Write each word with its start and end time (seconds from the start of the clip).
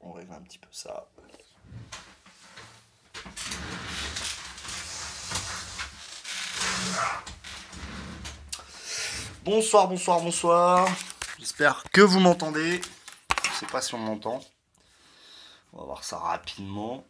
On 0.00 0.12
règle 0.12 0.32
un 0.32 0.40
petit 0.42 0.58
peu 0.58 0.68
ça. 0.70 1.08
Bonsoir, 9.44 9.88
bonsoir, 9.88 10.20
bonsoir. 10.20 10.88
J'espère 11.38 11.82
que 11.92 12.02
vous 12.02 12.20
m'entendez. 12.20 12.80
Je 13.44 13.50
sais 13.58 13.66
pas 13.66 13.80
si 13.80 13.94
on 13.94 13.98
m'entend. 13.98 14.40
On 15.72 15.78
va 15.78 15.84
voir 15.84 16.04
ça 16.04 16.18
rapidement. 16.18 17.04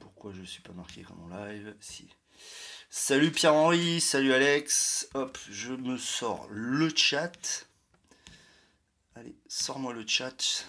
Pourquoi 0.00 0.32
je 0.32 0.42
suis 0.42 0.62
pas 0.62 0.72
marqué 0.72 1.02
comme 1.02 1.20
en 1.24 1.46
live 1.46 1.74
Si. 1.80 2.08
Salut 2.90 3.30
Pierre-Henri, 3.30 4.00
salut 4.00 4.32
Alex. 4.32 5.08
Hop, 5.14 5.38
je 5.50 5.72
me 5.72 5.96
sors 5.96 6.46
le 6.50 6.88
chat. 6.94 7.65
Allez, 9.18 9.34
sors-moi 9.48 9.94
le 9.94 10.06
chat. 10.06 10.66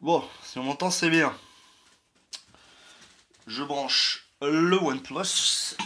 Bon, 0.00 0.24
si 0.42 0.58
on 0.58 0.62
m'entend, 0.62 0.90
c'est 0.90 1.10
bien. 1.10 1.36
Je 3.46 3.62
branche 3.62 4.26
le 4.40 4.78
OnePlus. 4.78 5.76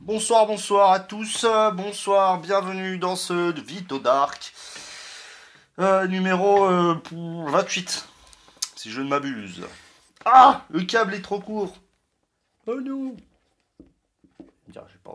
Bonsoir, 0.00 0.46
bonsoir 0.46 0.92
à 0.92 1.00
tous. 1.00 1.44
Bonsoir, 1.74 2.40
bienvenue 2.40 2.96
dans 2.96 3.16
ce 3.16 3.52
Vito 3.60 3.98
Dark. 3.98 4.54
Euh, 5.78 6.06
numéro 6.06 6.66
28, 7.50 8.06
euh, 8.06 8.66
si 8.76 8.90
je 8.90 9.02
ne 9.02 9.08
m'abuse. 9.08 9.62
Ah 10.24 10.64
Le 10.70 10.84
câble 10.84 11.12
est 11.12 11.22
trop 11.22 11.40
court. 11.40 11.76
Oh 12.66 12.80
non 12.80 13.14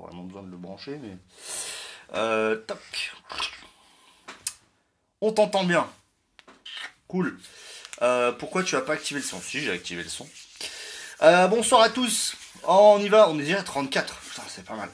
vraiment 0.01 0.23
besoin 0.23 0.43
de 0.43 0.51
le 0.51 0.57
brancher, 0.57 0.99
mais... 1.01 1.17
Euh, 2.15 2.55
toc. 2.55 3.13
On 5.21 5.31
t'entend 5.31 5.63
bien. 5.63 5.87
Cool. 7.07 7.39
Euh, 8.01 8.31
pourquoi 8.31 8.63
tu 8.63 8.75
as 8.75 8.81
pas 8.81 8.93
activé 8.93 9.19
le 9.19 9.25
son? 9.25 9.39
Si, 9.41 9.61
j'ai 9.61 9.71
activé 9.71 10.03
le 10.03 10.09
son. 10.09 10.27
Euh, 11.21 11.47
bonsoir 11.47 11.81
à 11.81 11.89
tous. 11.89 12.35
Oh, 12.67 12.95
on 12.97 12.99
y 12.99 13.09
va, 13.09 13.29
on 13.29 13.39
est 13.39 13.43
déjà 13.43 13.63
34. 13.63 14.19
Putain, 14.19 14.43
c'est 14.47 14.65
pas 14.65 14.75
mal. 14.75 14.89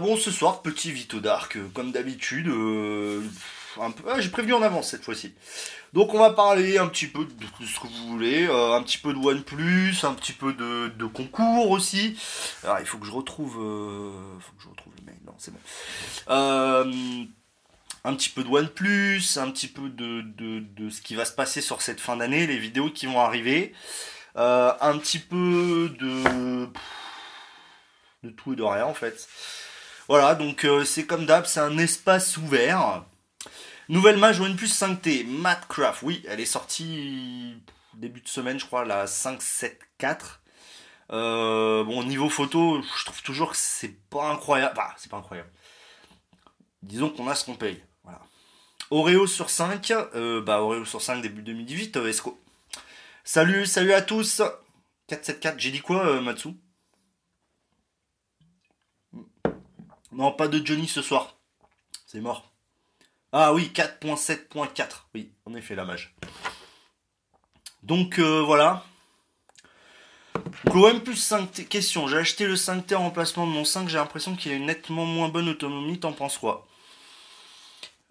Bon, 0.00 0.16
ce 0.16 0.30
soir, 0.30 0.62
petit 0.62 0.92
Vito 0.92 1.20
Dark, 1.20 1.56
comme 1.72 1.92
d'habitude. 1.92 2.48
un 2.48 3.90
peu... 3.90 4.04
Ah, 4.08 4.20
j'ai 4.20 4.28
prévenu 4.28 4.52
en 4.52 4.62
avance 4.62 4.90
cette 4.90 5.04
fois-ci. 5.04 5.34
Donc, 5.92 6.14
on 6.14 6.18
va 6.18 6.30
parler 6.30 6.78
un 6.78 6.88
petit 6.88 7.06
peu 7.06 7.24
de 7.24 7.66
ce 7.66 7.80
que 7.80 7.86
vous 7.86 8.08
voulez. 8.08 8.46
un 8.46 8.82
petit 8.82 8.98
peu 8.98 9.12
de 9.12 9.18
OnePlus, 9.18 9.94
un 10.04 10.14
petit 10.14 10.32
peu 10.32 10.52
de, 10.52 11.06
concours 11.06 11.70
aussi. 11.70 12.16
Alors, 12.64 12.80
il 12.80 12.86
faut 12.86 12.98
que 12.98 13.06
je 13.06 13.12
retrouve. 13.12 13.52
Il 13.56 14.42
faut 14.42 14.52
que 14.52 14.62
je 14.62 14.68
retrouve 14.68 14.92
le 14.98 15.04
mail. 15.06 15.20
Non, 15.26 15.34
c'est 15.38 15.52
bon. 15.52 15.60
Euh 16.30 17.24
un 18.04 18.14
petit 18.14 18.30
peu 18.30 18.42
de 18.42 18.48
OnePlus, 18.48 19.22
un 19.36 19.50
petit 19.50 19.68
peu 19.68 19.88
de, 19.88 20.22
de, 20.22 20.90
ce 20.90 21.00
qui 21.00 21.14
va 21.14 21.24
se 21.24 21.32
passer 21.32 21.60
sur 21.60 21.82
cette 21.82 22.00
fin 22.00 22.16
d'année, 22.16 22.46
les 22.46 22.58
vidéos 22.58 22.90
qui 22.90 23.06
vont 23.06 23.20
arriver, 23.20 23.72
euh, 24.36 24.72
un 24.80 24.98
petit 24.98 25.18
peu 25.18 25.94
de, 25.98 26.68
de 28.24 28.30
tout 28.30 28.54
et 28.54 28.56
de 28.56 28.62
rien 28.62 28.86
en 28.86 28.94
fait. 28.94 29.28
Voilà, 30.08 30.34
donc 30.34 30.64
euh, 30.64 30.84
c'est 30.84 31.06
comme 31.06 31.26
d'hab, 31.26 31.46
c'est 31.46 31.60
un 31.60 31.78
espace 31.78 32.36
ouvert. 32.36 33.04
Nouvelle 33.88 34.16
mage 34.16 34.40
OnePlus 34.40 34.68
5T, 34.68 35.26
Madcraft, 35.26 36.02
oui, 36.02 36.22
elle 36.28 36.40
est 36.40 36.46
sortie 36.46 37.56
début 37.94 38.20
de 38.20 38.28
semaine, 38.28 38.58
je 38.58 38.64
crois, 38.64 38.84
la 38.84 39.06
574. 39.06 40.40
Euh, 41.10 41.84
bon, 41.84 42.04
niveau 42.04 42.28
photo, 42.28 42.80
je 42.80 43.04
trouve 43.04 43.22
toujours 43.22 43.50
que 43.50 43.56
c'est 43.56 44.00
pas 44.08 44.30
incroyable. 44.30 44.74
Bah, 44.76 44.94
c'est 44.96 45.10
pas 45.10 45.18
incroyable. 45.18 45.50
Disons 46.82 47.10
qu'on 47.10 47.28
a 47.28 47.34
ce 47.34 47.44
qu'on 47.44 47.54
paye. 47.54 47.82
Oreo 48.90 49.26
sur 49.26 49.48
5, 49.48 49.90
euh, 49.90 50.42
bah 50.42 50.60
Oreo 50.60 50.84
sur 50.84 51.00
5 51.00 51.22
début 51.22 51.42
2018, 51.42 51.96
euh, 51.96 52.08
Esco. 52.08 52.38
Salut, 53.24 53.64
salut 53.64 53.94
à 53.94 54.02
tous 54.02 54.42
474, 55.06 55.58
j'ai 55.58 55.70
dit 55.70 55.80
quoi 55.80 56.20
Matsu? 56.20 56.50
Non, 60.12 60.32
pas 60.32 60.48
de 60.48 60.64
Johnny 60.64 60.88
ce 60.88 61.00
soir. 61.00 61.38
C'est 62.06 62.20
mort. 62.20 62.51
Ah 63.32 63.52
oui, 63.54 63.70
4.7.4. 63.74 64.86
Oui, 65.14 65.32
en 65.46 65.54
effet, 65.54 65.74
la 65.74 65.84
mage. 65.84 66.14
Donc 67.82 68.18
voilà. 68.20 68.84
Donc, 70.64 71.04
plus 71.04 71.30
5T. 71.30 71.66
Question, 71.66 72.06
j'ai 72.06 72.18
acheté 72.18 72.46
le 72.46 72.54
5T 72.54 72.94
en 72.94 73.04
remplacement 73.04 73.46
de 73.46 73.52
mon 73.52 73.64
5, 73.64 73.88
j'ai 73.88 73.98
l'impression 73.98 74.36
qu'il 74.36 74.52
a 74.52 74.54
une 74.54 74.66
nettement 74.66 75.04
moins 75.04 75.28
bonne 75.28 75.48
autonomie, 75.48 75.98
t'en 75.98 76.12
penses 76.12 76.38
quoi? 76.38 76.66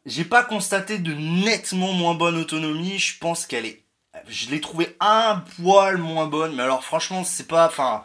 J'ai 0.06 0.26
pas 0.26 0.44
constaté 0.44 0.98
de 0.98 1.14
nettement 1.14 1.94
moins 1.94 2.16
bonne 2.16 2.38
autonomie. 2.38 2.98
Je 2.98 3.18
pense 3.20 3.46
qu'elle 3.46 3.66
est. 3.66 3.84
Je 4.28 4.50
l'ai 4.50 4.60
trouvé 4.60 4.96
un 5.00 5.44
poil 5.58 5.98
moins 5.98 6.26
bonne, 6.26 6.56
mais 6.56 6.64
alors 6.64 6.84
franchement, 6.84 7.24
c'est 7.24 7.48
pas. 7.48 7.68
Enfin. 7.68 8.04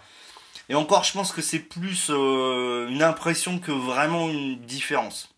Et 0.69 0.75
encore, 0.75 1.04
je 1.04 1.12
pense 1.12 1.33
que 1.33 1.41
c'est 1.43 1.60
plus 1.60 2.10
euh, 2.10 2.88
une 2.88 3.03
impression 3.03 3.59
que 3.59 3.72
vraiment 3.72 4.28
une 4.28 4.60
différence. 4.60 5.35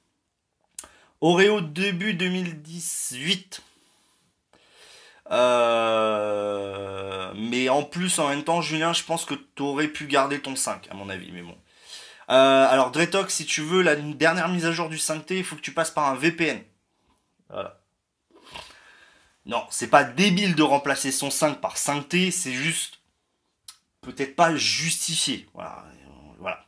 Oreo 1.21 1.61
début 1.61 2.15
2018. 2.15 3.63
Euh, 5.31 7.33
mais 7.35 7.69
en 7.69 7.83
plus, 7.83 8.19
en 8.19 8.29
même 8.29 8.45
temps, 8.45 8.63
Julien, 8.63 8.93
je 8.93 9.05
pense 9.05 9.25
que 9.25 9.35
tu 9.35 9.63
aurais 9.63 9.89
pu 9.89 10.07
garder 10.07 10.41
ton 10.41 10.57
5, 10.57 10.89
à 10.91 10.95
mon 10.95 11.09
avis. 11.09 11.31
Mais 11.33 11.43
bon. 11.43 11.57
Euh, 12.31 12.67
alors 12.69 12.91
Dretox, 12.91 13.35
si 13.35 13.47
tu 13.47 13.63
veux 13.63 13.83
la 13.83 13.97
dernière 13.97 14.49
mise 14.49 14.67
à 14.67 14.73
jour 14.73 14.89
du 14.89 14.97
5T, 14.97 15.39
il 15.39 15.45
faut 15.45 15.57
que 15.57 15.61
tu 15.61 15.73
passes 15.73 15.91
par 15.91 16.09
un 16.09 16.15
VPN. 16.15 16.63
Voilà. 17.49 17.81
Non, 19.47 19.65
c'est 19.71 19.89
pas 19.89 20.05
débile 20.05 20.55
de 20.55 20.63
remplacer 20.63 21.11
son 21.11 21.31
5 21.31 21.61
par 21.61 21.77
5T, 21.77 22.31
c'est 22.31 22.53
juste 22.53 23.01
peut-être 24.03 24.37
pas 24.37 24.55
justifié. 24.55 25.47
Voilà. 25.55 25.87
voilà. 26.39 26.67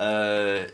Euh, 0.00 0.66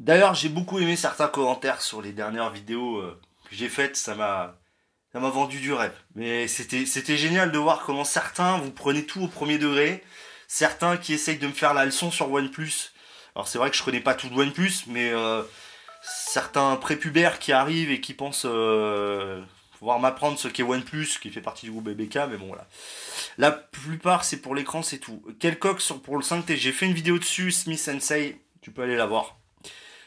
d'ailleurs, 0.00 0.34
j'ai 0.34 0.48
beaucoup 0.48 0.78
aimé 0.78 0.96
certains 0.96 1.28
commentaires 1.28 1.82
sur 1.82 2.02
les 2.02 2.12
dernières 2.12 2.50
vidéos 2.50 2.98
euh, 2.98 3.20
que 3.48 3.54
j'ai 3.54 3.68
faites. 3.68 3.96
Ça 3.96 4.14
m'a, 4.14 4.56
vendu 5.14 5.60
du 5.60 5.72
rêve. 5.72 5.94
Mais 6.14 6.46
c'était, 6.46 7.16
génial 7.16 7.52
de 7.52 7.58
voir 7.58 7.84
comment 7.84 8.04
certains 8.04 8.58
vous 8.58 8.70
prenez 8.70 9.06
tout 9.06 9.22
au 9.22 9.28
premier 9.28 9.58
degré. 9.58 10.04
Certains 10.48 10.96
qui 10.96 11.14
essayent 11.14 11.38
de 11.38 11.46
me 11.46 11.52
faire 11.52 11.74
la 11.74 11.84
leçon 11.86 12.10
sur 12.10 12.30
OnePlus 12.30 12.92
alors 13.36 13.46
c'est 13.48 13.58
vrai 13.58 13.70
que 13.70 13.76
je 13.76 13.82
connais 13.82 14.00
pas 14.00 14.14
tout 14.14 14.30
de 14.30 14.34
OnePlus, 14.34 14.86
mais 14.86 15.10
euh, 15.12 15.42
certains 16.02 16.74
prépubères 16.76 17.38
qui 17.38 17.52
arrivent 17.52 17.90
et 17.90 18.00
qui 18.00 18.14
pensent 18.14 18.46
euh, 18.48 19.42
pouvoir 19.78 20.00
m'apprendre 20.00 20.38
ce 20.38 20.48
qu'est 20.48 20.62
OnePlus, 20.62 21.18
qui 21.20 21.28
fait 21.30 21.42
partie 21.42 21.66
du 21.66 21.72
groupe 21.72 21.84
BBK, 21.84 22.16
mais 22.30 22.38
bon 22.38 22.46
voilà. 22.46 22.66
La 23.36 23.52
plupart 23.52 24.24
c'est 24.24 24.38
pour 24.38 24.54
l'écran, 24.54 24.82
c'est 24.82 24.96
tout. 24.96 25.22
Quel 25.38 25.58
coq 25.58 25.82
pour 26.02 26.16
le 26.16 26.22
5T 26.22 26.56
J'ai 26.56 26.72
fait 26.72 26.86
une 26.86 26.94
vidéo 26.94 27.18
dessus, 27.18 27.52
Smith 27.52 27.78
Sensei, 27.78 28.40
tu 28.62 28.70
peux 28.70 28.82
aller 28.82 28.96
la 28.96 29.04
voir. 29.04 29.38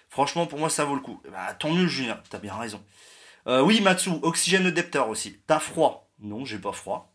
Franchement, 0.10 0.48
pour 0.48 0.60
moi, 0.60 0.70
ça 0.70 0.86
vaut 0.86 0.96
le 0.96 1.02
coup. 1.02 1.22
Bah, 1.32 1.54
tant 1.54 1.72
mieux, 1.72 1.88
Julien, 1.88 2.20
t'as 2.30 2.40
bien 2.40 2.56
raison. 2.56 2.84
Euh, 3.48 3.62
oui, 3.62 3.82
Matsu, 3.82 4.10
oxygène 4.22 4.66
adapteur 4.66 5.10
aussi. 5.10 5.40
T'as 5.48 5.60
froid 5.60 6.10
Non, 6.20 6.46
j'ai 6.46 6.58
pas 6.58 6.72
froid. 6.72 7.14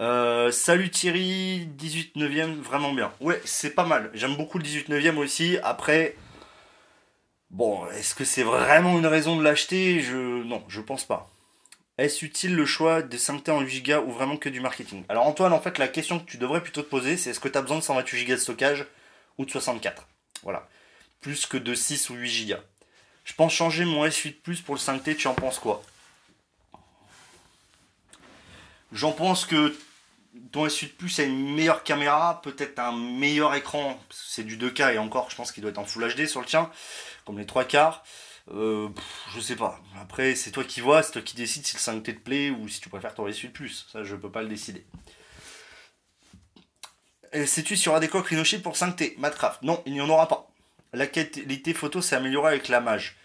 Euh, 0.00 0.50
salut 0.50 0.90
Thierry, 0.90 1.66
18 1.66 2.16
9 2.16 2.58
vraiment 2.60 2.92
bien. 2.92 3.12
Ouais, 3.20 3.40
c'est 3.44 3.74
pas 3.74 3.84
mal. 3.84 4.10
J'aime 4.14 4.36
beaucoup 4.36 4.58
le 4.58 4.64
18 4.64 4.88
9 4.88 5.18
aussi. 5.18 5.58
Après, 5.62 6.16
bon, 7.50 7.86
est-ce 7.90 8.14
que 8.14 8.24
c'est 8.24 8.42
vraiment 8.42 8.98
une 8.98 9.06
raison 9.06 9.36
de 9.36 9.42
l'acheter? 9.42 10.00
Je 10.00 10.42
Non, 10.42 10.64
je 10.68 10.80
pense 10.80 11.04
pas. 11.04 11.30
Est-ce 11.98 12.24
utile 12.24 12.56
le 12.56 12.64
choix 12.64 13.02
de 13.02 13.16
5T 13.18 13.50
en 13.50 13.60
8 13.60 13.82
Go 13.82 14.04
ou 14.06 14.10
vraiment 14.10 14.38
que 14.38 14.48
du 14.48 14.60
marketing? 14.60 15.04
Alors 15.10 15.26
Antoine, 15.26 15.52
en 15.52 15.60
fait, 15.60 15.76
la 15.76 15.86
question 15.86 16.18
que 16.18 16.24
tu 16.24 16.38
devrais 16.38 16.62
plutôt 16.62 16.80
te 16.82 16.88
poser, 16.88 17.18
c'est 17.18 17.30
est-ce 17.30 17.40
que 17.40 17.48
tu 17.48 17.58
as 17.58 17.62
besoin 17.62 17.76
de 17.76 17.82
128 17.82 18.24
Go 18.24 18.32
de 18.32 18.36
stockage 18.38 18.86
ou 19.36 19.44
de 19.44 19.50
64 19.50 20.08
Voilà. 20.42 20.66
Plus 21.20 21.46
que 21.46 21.56
de 21.56 21.74
6 21.74 22.10
ou 22.10 22.14
8 22.14 22.46
Go. 22.48 22.54
Je 23.24 23.34
pense 23.34 23.52
changer 23.52 23.84
mon 23.84 24.04
S8 24.06 24.40
Plus 24.40 24.60
pour 24.60 24.74
le 24.74 24.80
5T, 24.80 25.16
tu 25.16 25.28
en 25.28 25.34
penses 25.34 25.58
quoi? 25.58 25.82
J'en 28.92 29.12
pense 29.12 29.46
que 29.46 29.76
ton 30.52 30.66
S8 30.66 30.88
Plus 30.88 31.18
a 31.20 31.24
une 31.24 31.54
meilleure 31.54 31.84
caméra, 31.84 32.40
peut-être 32.42 32.78
un 32.78 32.92
meilleur 32.92 33.54
écran, 33.54 34.00
c'est 34.10 34.44
du 34.44 34.56
2K 34.56 34.94
et 34.94 34.98
encore, 34.98 35.30
je 35.30 35.36
pense 35.36 35.52
qu'il 35.52 35.62
doit 35.62 35.70
être 35.70 35.78
en 35.78 35.84
Full 35.84 36.14
HD 36.14 36.26
sur 36.26 36.40
le 36.40 36.46
tien, 36.46 36.70
comme 37.24 37.38
les 37.38 37.46
trois 37.46 37.64
quarts. 37.64 38.04
Euh, 38.52 38.88
je 39.34 39.40
sais 39.40 39.56
pas. 39.56 39.80
Après, 40.00 40.34
c'est 40.34 40.50
toi 40.50 40.64
qui 40.64 40.80
vois, 40.80 41.02
c'est 41.02 41.12
toi 41.12 41.22
qui 41.22 41.36
décides 41.36 41.66
si 41.66 41.76
le 41.76 41.80
5T 41.80 42.02
te 42.02 42.20
plaît 42.20 42.50
ou 42.50 42.68
si 42.68 42.80
tu 42.80 42.88
préfères 42.88 43.14
ton 43.14 43.28
S8 43.28 43.50
Plus. 43.50 43.86
Ça, 43.92 44.02
je 44.02 44.16
peux 44.16 44.30
pas 44.30 44.42
le 44.42 44.48
décider. 44.48 44.84
Sais-tu 47.32 47.76
s'il 47.76 47.86
y 47.86 47.88
aura 47.90 48.00
des 48.00 48.08
coques 48.08 48.26
Rhino 48.26 48.42
pour 48.62 48.74
5T 48.74 49.16
Madcraft 49.18 49.62
Non, 49.62 49.80
il 49.86 49.92
n'y 49.92 50.00
en 50.00 50.08
aura 50.08 50.26
pas. 50.26 50.50
La 50.92 51.06
qualité 51.06 51.72
photo 51.72 52.00
s'est 52.00 52.16
améliorée 52.16 52.52
avec 52.52 52.68
la 52.68 52.80
mage. 52.80 53.16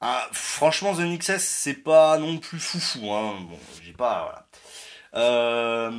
Ah, 0.00 0.28
franchement, 0.32 0.94
The 0.94 1.00
NXS, 1.00 1.38
c'est 1.38 1.74
pas 1.74 2.18
non 2.18 2.38
plus 2.38 2.58
foufou. 2.58 3.12
Hein. 3.12 3.38
Bon, 3.48 3.58
j'ai 3.82 3.92
pas. 3.92 4.48
Euh, 5.14 5.90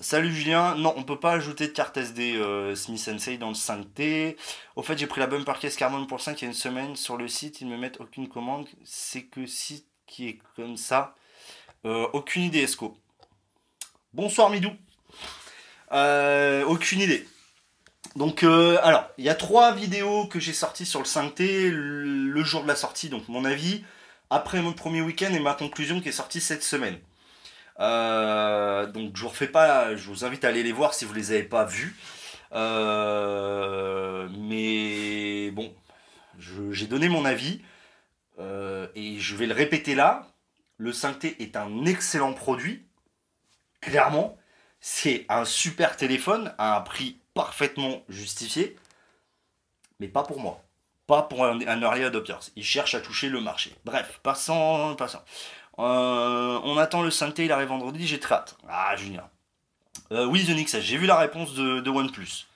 Salut 0.00 0.34
Julien. 0.34 0.74
Non, 0.74 0.92
on 0.96 1.04
peut 1.04 1.18
pas 1.18 1.32
ajouter 1.32 1.68
de 1.68 1.72
carte 1.72 1.96
SD 1.96 2.34
euh, 2.36 2.74
Smith 2.74 2.98
Sensei 2.98 3.38
dans 3.38 3.48
le 3.48 3.54
5T. 3.54 4.36
Au 4.76 4.82
fait, 4.82 4.98
j'ai 4.98 5.06
pris 5.06 5.20
la 5.20 5.26
bumper 5.26 5.58
case 5.58 5.76
Carbon 5.76 6.04
pour 6.04 6.18
le 6.18 6.22
5 6.22 6.42
il 6.42 6.44
y 6.44 6.46
a 6.46 6.48
une 6.48 6.54
semaine. 6.54 6.96
Sur 6.96 7.16
le 7.16 7.28
site, 7.28 7.60
ils 7.60 7.68
ne 7.68 7.72
me 7.72 7.78
mettent 7.78 8.00
aucune 8.00 8.28
commande. 8.28 8.68
C'est 8.84 9.22
que 9.22 9.46
site 9.46 9.86
qui 10.06 10.28
est 10.28 10.38
comme 10.56 10.76
ça. 10.76 11.14
Euh, 11.86 12.08
aucune 12.12 12.42
idée, 12.42 12.60
Esco. 12.60 12.98
Bonsoir 14.12 14.50
Midou. 14.50 14.72
Aucune 15.90 17.00
idée. 17.00 17.26
Donc, 18.16 18.42
alors, 18.42 19.08
il 19.18 19.24
y 19.24 19.30
a 19.30 19.34
trois 19.34 19.72
vidéos 19.74 20.26
que 20.26 20.38
j'ai 20.38 20.52
sorties 20.52 20.86
sur 20.86 21.00
le 21.00 21.06
5T 21.06 21.70
le 21.70 22.44
jour 22.44 22.62
de 22.62 22.68
la 22.68 22.76
sortie, 22.76 23.08
donc 23.08 23.28
mon 23.28 23.44
avis, 23.44 23.84
après 24.32 24.62
mon 24.62 24.72
premier 24.72 25.02
week-end 25.02 25.32
et 25.32 25.40
ma 25.40 25.54
conclusion 25.54 26.00
qui 26.00 26.08
est 26.08 26.12
sortie 26.12 26.40
cette 26.40 26.62
semaine. 26.62 26.98
Euh, 27.80 28.86
donc 28.86 29.16
je 29.16 29.22
vous 29.22 29.28
refais 29.28 29.48
pas, 29.48 29.96
je 29.96 30.08
vous 30.08 30.24
invite 30.24 30.44
à 30.44 30.48
aller 30.48 30.62
les 30.62 30.72
voir 30.72 30.94
si 30.94 31.04
vous 31.04 31.14
les 31.14 31.32
avez 31.32 31.42
pas 31.42 31.64
vus. 31.64 31.96
Euh, 32.52 34.28
mais 34.38 35.50
bon, 35.50 35.74
j'ai 36.38 36.86
donné 36.86 37.08
mon 37.08 37.24
avis 37.24 37.62
euh, 38.38 38.88
et 38.94 39.18
je 39.18 39.36
vais 39.36 39.46
le 39.46 39.54
répéter 39.54 39.94
là. 39.94 40.28
Le 40.78 40.92
5T 40.92 41.36
est 41.38 41.56
un 41.56 41.84
excellent 41.84 42.32
produit, 42.32 42.86
clairement. 43.80 44.38
C'est 44.80 45.26
un 45.28 45.44
super 45.44 45.96
téléphone 45.96 46.54
à 46.58 46.76
un 46.76 46.80
prix 46.80 47.20
parfaitement 47.34 48.02
justifié, 48.08 48.76
mais 50.00 50.08
pas 50.08 50.22
pour 50.22 50.40
moi. 50.40 50.62
Pas 51.06 51.22
pour 51.22 51.44
un, 51.44 51.60
un 51.66 51.80
early 51.82 52.04
adopter. 52.04 52.36
Il 52.56 52.64
cherche 52.64 52.94
à 52.94 53.00
toucher 53.00 53.28
le 53.28 53.40
marché. 53.40 53.74
Bref, 53.84 54.20
passons, 54.22 54.94
passons. 54.96 55.20
Euh, 55.78 56.60
on 56.64 56.76
attend 56.76 57.02
le 57.02 57.10
5T, 57.10 57.44
il 57.44 57.52
arrive 57.52 57.68
vendredi, 57.68 58.06
j'ai 58.06 58.20
très 58.20 58.34
hâte. 58.34 58.56
Ah, 58.68 58.94
Julien. 58.96 59.28
Euh, 60.12 60.26
oui, 60.26 60.44
The 60.44 60.80
j'ai 60.80 60.96
vu 60.98 61.06
la 61.06 61.16
réponse 61.16 61.54
de, 61.54 61.88
OnePlus. 61.88 62.46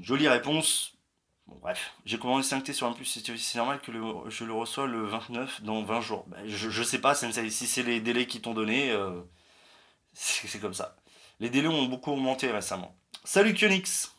Jolie 0.00 0.28
réponse. 0.28 0.94
Bon, 1.46 1.56
bref, 1.60 1.94
j'ai 2.04 2.18
commandé 2.18 2.46
le 2.48 2.58
5T 2.58 2.72
sur 2.72 2.86
OnePlus, 2.88 3.04
c'est 3.04 3.58
normal 3.58 3.80
que 3.80 3.92
je 4.28 4.44
le 4.44 4.52
reçois 4.52 4.86
le 4.86 5.04
29 5.04 5.62
dans 5.62 5.82
20 5.82 6.00
jours. 6.00 6.24
Ben, 6.28 6.46
je, 6.46 6.82
sais 6.82 7.00
pas, 7.00 7.14
si 7.14 7.66
c'est 7.66 7.82
les 7.82 8.00
délais 8.00 8.26
qui 8.26 8.40
t'ont 8.40 8.54
donné, 8.54 8.90
euh, 8.90 9.20
c'est 10.12 10.60
comme 10.60 10.74
ça. 10.74 10.96
Les 11.40 11.50
délais 11.50 11.68
ont 11.68 11.86
beaucoup 11.86 12.12
augmenté 12.12 12.50
récemment. 12.50 12.96
Salut 13.24 13.54
Kionix. 13.54 14.12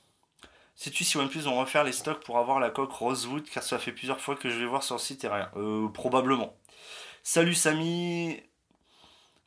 Sais-tu 0.75 1.03
si 1.03 1.17
OnePlus 1.17 1.41
vont 1.41 1.59
refaire 1.59 1.83
les 1.83 1.91
stocks 1.91 2.23
pour 2.23 2.39
avoir 2.39 2.61
la 2.61 2.69
coque 2.69 2.93
Rosewood 2.93 3.43
car 3.49 3.61
ça 3.61 3.77
fait 3.77 3.91
plusieurs 3.91 4.21
fois 4.21 4.37
que 4.37 4.49
je 4.49 4.57
vais 4.57 4.65
voir 4.65 4.81
sur 4.81 4.95
le 4.95 5.01
site 5.01 5.25
et 5.25 5.27
rien. 5.27 5.51
Probablement. 5.93 6.55
Salut 7.21 7.53
Samy, 7.53 8.41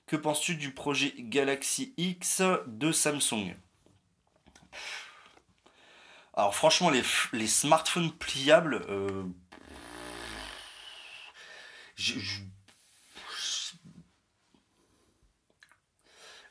que 0.06 0.16
penses-tu 0.16 0.56
du 0.56 0.74
projet 0.74 1.14
Galaxy 1.18 1.94
X 1.96 2.42
de 2.66 2.92
Samsung? 2.92 3.54
Alors 6.34 6.54
franchement, 6.54 6.90
les, 6.90 7.46
smartphones 7.46 8.12
pliables, 8.12 8.84
euh, 8.90 9.24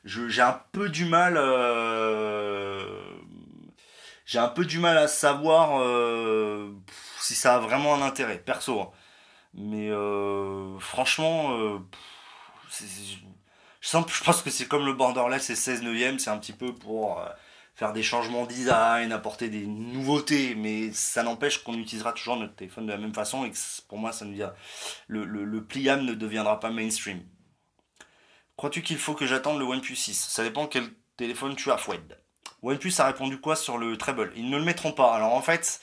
j'ai 0.06 0.42
un 0.42 0.60
peu 0.72 0.88
du 0.88 1.04
mal. 1.04 1.36
Euh, 1.36 3.00
j'ai 4.24 4.38
un 4.38 4.48
peu 4.48 4.64
du 4.64 4.78
mal 4.78 4.98
à 4.98 5.08
savoir 5.08 5.80
euh, 5.80 6.72
si 7.20 7.34
ça 7.34 7.56
a 7.56 7.58
vraiment 7.58 7.94
un 7.94 8.02
intérêt, 8.02 8.38
perso. 8.38 8.80
Hein. 8.80 8.90
Mais 9.54 9.90
euh, 9.90 10.78
franchement, 10.78 11.56
je, 13.80 14.24
pense 14.24 14.42
que 14.42 14.50
c'est 14.50 14.66
comme 14.66 14.84
le 14.84 14.92
borderless 14.92 15.50
et 15.50 15.56
16 15.56 15.82
neuvième, 15.82 16.18
c'est 16.18 16.30
un 16.30 16.38
petit 16.38 16.52
peu 16.52 16.74
pour 16.74 17.22
faire 17.76 17.92
des 17.92 18.02
changements 18.02 18.46
design, 18.46 19.12
apporter 19.12 19.48
des 19.48 19.66
nouveautés, 19.66 20.54
mais 20.54 20.92
ça 20.92 21.22
n'empêche 21.22 21.62
qu'on 21.62 21.74
utilisera 21.74 22.12
toujours 22.12 22.36
notre 22.36 22.54
téléphone 22.54 22.86
de 22.86 22.92
la 22.92 22.98
même 22.98 23.14
façon 23.14 23.44
et 23.44 23.50
que 23.50 23.56
pour 23.86 23.98
moi, 23.98 24.12
ça 24.12 24.24
ne 24.24 24.32
vient, 24.32 24.52
le, 25.08 25.24
le, 25.24 25.64
pliable 25.64 26.02
ne 26.02 26.14
deviendra 26.14 26.58
pas 26.58 26.70
mainstream. 26.70 27.20
Crois-tu 28.56 28.82
qu'il 28.82 28.98
faut 28.98 29.14
que 29.14 29.26
j'attende 29.26 29.58
le 29.58 29.64
OnePlus 29.64 29.96
6 29.96 30.28
Ça 30.30 30.42
dépend 30.42 30.66
quel 30.66 30.88
téléphone 31.16 31.56
tu 31.56 31.70
as, 31.70 31.76
Foued. 31.76 32.18
OnePlus 32.62 32.94
a 32.98 33.06
répondu 33.06 33.40
quoi 33.40 33.54
sur 33.54 33.78
le 33.78 33.96
treble? 33.96 34.32
Ils 34.36 34.48
ne 34.48 34.56
le 34.56 34.64
mettront 34.64 34.92
pas. 34.92 35.14
Alors 35.14 35.34
en 35.34 35.42
fait, 35.42 35.80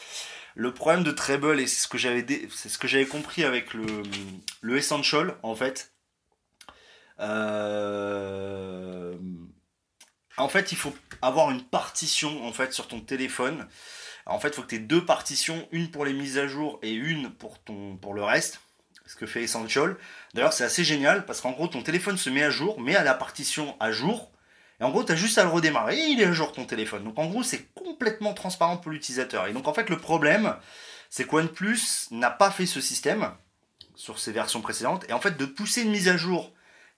le 0.55 0.73
problème 0.73 1.03
de 1.03 1.11
Treble, 1.11 1.59
et 1.59 1.67
c'est 1.67 1.81
ce 1.81 2.77
que 2.77 2.87
j'avais 2.87 3.05
compris 3.05 3.43
avec 3.43 3.73
le, 3.73 4.03
le 4.61 4.77
Essential, 4.77 5.35
en 5.43 5.55
fait. 5.55 5.93
Euh, 7.19 9.13
en 10.37 10.49
fait, 10.49 10.71
il 10.71 10.77
faut 10.77 10.93
avoir 11.21 11.51
une 11.51 11.63
partition 11.63 12.45
en 12.45 12.53
fait 12.53 12.73
sur 12.73 12.87
ton 12.87 12.99
téléphone. 12.99 13.67
En 14.25 14.39
fait, 14.39 14.49
il 14.49 14.53
faut 14.55 14.61
que 14.63 14.67
tu 14.67 14.75
aies 14.75 14.79
deux 14.79 15.05
partitions, 15.05 15.67
une 15.71 15.91
pour 15.91 16.05
les 16.05 16.13
mises 16.13 16.37
à 16.37 16.47
jour 16.47 16.79
et 16.81 16.93
une 16.93 17.29
pour, 17.29 17.59
ton, 17.63 17.97
pour 17.97 18.13
le 18.13 18.23
reste. 18.23 18.61
Ce 19.05 19.15
que 19.15 19.25
fait 19.25 19.43
Essential. 19.43 19.97
D'ailleurs, 20.33 20.53
c'est 20.53 20.63
assez 20.63 20.83
génial 20.83 21.25
parce 21.25 21.41
qu'en 21.41 21.51
gros, 21.51 21.67
ton 21.67 21.83
téléphone 21.83 22.17
se 22.17 22.29
met 22.29 22.43
à 22.43 22.49
jour, 22.49 22.79
met 22.79 22.95
à 22.95 23.03
la 23.03 23.13
partition 23.13 23.75
à 23.79 23.91
jour 23.91 24.33
et 24.79 24.83
en 24.83 24.89
gros, 24.89 25.03
tu 25.03 25.15
juste 25.15 25.37
à 25.37 25.43
le 25.43 25.49
redémarrer 25.49 25.97
et 25.97 26.07
il 26.07 26.21
est 26.21 26.25
à 26.25 26.33
jour 26.33 26.51
ton 26.51 26.65
téléphone. 26.65 27.05
Donc 27.05 27.17
en 27.17 27.27
gros, 27.27 27.43
c'est 27.43 27.73
complètement 27.73 28.33
transparent 28.33 28.77
pour 28.77 28.91
l'utilisateur. 28.91 29.47
Et 29.47 29.53
donc 29.53 29.67
en 29.67 29.73
fait, 29.73 29.89
le 29.89 29.97
problème, 29.97 30.55
c'est 31.09 31.25
qu'OnePlus 31.25 32.09
n'a 32.11 32.31
pas 32.31 32.51
fait 32.51 32.65
ce 32.65 32.81
système 32.81 33.31
sur 33.95 34.19
ses 34.19 34.31
versions 34.31 34.61
précédentes. 34.61 35.05
Et 35.09 35.13
en 35.13 35.21
fait, 35.21 35.37
de 35.37 35.45
pousser 35.45 35.83
une 35.83 35.91
mise 35.91 36.09
à 36.09 36.17
jour 36.17 36.51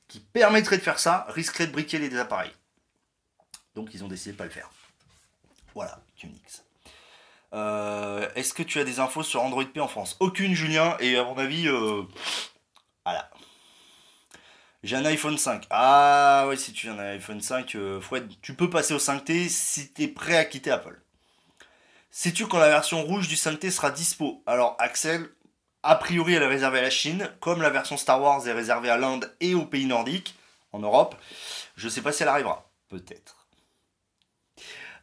qui 0.08 0.20
permettrait 0.20 0.78
de 0.78 0.84
faire 0.84 1.00
ça 1.00 1.28
risquerait 1.30 1.68
de 1.68 1.74
briquer 1.74 2.00
les 2.00 2.18
appareils. 2.18 2.54
Donc 3.76 3.94
ils 3.94 4.04
ont 4.04 4.08
décidé 4.08 4.32
de 4.32 4.38
pas 4.38 4.46
le 4.46 4.50
faire. 4.50 4.72
Voilà, 5.74 6.02
Unix. 6.24 6.65
Euh, 7.56 8.28
est-ce 8.36 8.54
que 8.54 8.64
tu 8.64 8.80
as 8.80 8.84
des 8.84 9.00
infos 9.00 9.24
sur 9.24 9.42
Android 9.42 9.66
P 9.66 9.80
en 9.80 9.88
France? 9.88 10.18
Aucune, 10.20 10.54
Julien. 10.54 10.98
Et 11.00 11.18
à 11.18 11.24
mon 11.24 11.38
avis, 11.38 11.68
euh, 11.68 12.04
voilà. 13.06 13.30
J'ai 14.84 14.98
un 14.98 15.06
iPhone 15.06 15.38
5. 15.38 15.66
Ah 15.70 16.46
ouais, 16.48 16.58
si 16.58 16.74
tu 16.74 16.90
as 16.90 16.94
un 16.94 17.00
iPhone 17.00 17.42
5, 17.42 17.76
euh, 17.76 18.00
tu 18.42 18.54
peux 18.54 18.70
passer 18.70 18.94
au 18.94 19.00
5T 19.00 19.50
si 19.50 19.92
tu 19.94 20.04
es 20.04 20.08
prêt 20.08 20.38
à 20.38 20.46
quitter 20.46 20.70
Apple. 20.70 21.02
Sais-tu 22.12 22.46
quand 22.48 22.60
la 22.60 22.70
version 22.70 23.02
rouge 23.04 23.28
du 23.28 23.36
5T 23.36 23.72
sera 23.72 23.90
dispo? 23.90 24.44
Alors 24.46 24.76
Axel, 24.80 25.28
a 25.82 25.96
priori 25.96 26.36
elle 26.36 26.44
est 26.44 26.48
réservée 26.48 26.80
à 26.80 26.84
la 26.84 26.90
Chine, 26.90 27.30
comme 27.40 27.62
la 27.62 27.70
version 27.70 27.98
Star 27.98 28.22
Wars 28.22 28.48
est 28.48 28.54
réservée 28.54 28.90
à 28.90 28.98
l'Inde 28.98 29.36
et 29.40 29.56
aux 29.56 29.66
pays 29.66 29.86
nordiques, 29.86 30.36
en 30.72 30.80
Europe. 30.80 31.16
Je 31.76 31.90
sais 31.90 32.02
pas 32.02 32.12
si 32.12 32.24
elle 32.24 32.30
arrivera. 32.30 32.70
Peut-être. 32.90 33.35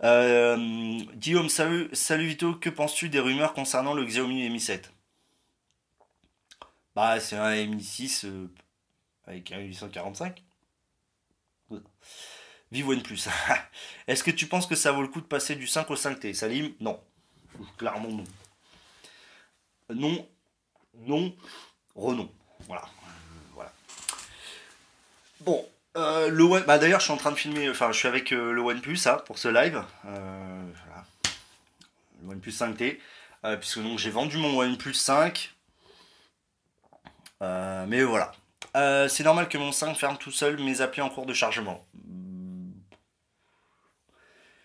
Euh, 0.05 0.99
Guillaume, 1.15 1.49
salut, 1.49 1.89
salut 1.93 2.27
Vito, 2.27 2.55
que 2.55 2.71
penses-tu 2.71 3.09
des 3.09 3.21
rumeurs 3.21 3.55
concernant 3.55 3.95
le 3.95 4.05
Xiaomi 4.05 4.49
Mi 4.51 4.61
7 4.61 4.93
Bah 6.95 7.21
c'est 7.21 7.37
un 7.37 7.67
Mi 7.67 7.83
6 7.83 8.27
avec 9.27 9.53
un 9.53 9.61
845. 9.61 10.43
Vive 12.73 12.89
OnePlus. 12.89 13.29
Est-ce 14.07 14.25
que 14.25 14.31
tu 14.31 14.47
penses 14.47 14.67
que 14.67 14.75
ça 14.75 14.93
vaut 14.93 15.03
le 15.03 15.09
coup 15.09 15.21
de 15.21 15.27
passer 15.27 15.55
du 15.55 15.67
5 15.67 15.91
au 15.91 15.95
5T 15.95 16.35
Salim 16.35 16.73
Non. 16.81 17.01
Clairement 17.77 18.09
non. 18.09 18.25
Non, 19.91 20.27
non, 20.95 21.37
renom. 21.95 22.31
Voilà. 22.67 22.89
voilà. 23.53 23.73
Bon, 25.41 25.67
euh, 25.97 26.29
le 26.29 26.45
One... 26.45 26.65
bah, 26.65 26.79
d'ailleurs, 26.79 27.01
je 27.01 27.05
suis 27.05 27.13
en 27.13 27.17
train 27.17 27.31
de 27.31 27.37
filmer, 27.37 27.69
enfin, 27.69 27.93
je 27.93 27.99
suis 27.99 28.09
avec 28.09 28.33
euh, 28.33 28.53
le 28.53 28.61
OnePlus 28.61 28.99
hein, 29.07 29.19
pour 29.27 29.39
ce 29.39 29.49
live. 29.49 29.83
Euh, 30.07 30.63
Le 32.23 32.31
OnePlus 32.31 32.53
5T. 32.53 32.99
puisque 33.59 33.83
donc 33.83 33.99
j'ai 33.99 34.11
vendu 34.11 34.37
mon 34.39 34.59
OnePlus 34.61 34.95
5. 34.95 35.55
mais 37.41 38.03
voilà. 38.03 38.33
C'est 39.09 39.25
normal 39.25 39.49
que 39.49 39.59
mon 39.59 39.73
5 39.73 39.95
ferme 39.95 40.17
tout 40.17 40.31
seul 40.31 40.59
mes 40.63 40.81
applis 40.81 41.03
en 41.03 41.11
cours 41.11 41.27
de 41.27 41.35
chargement. 41.35 41.85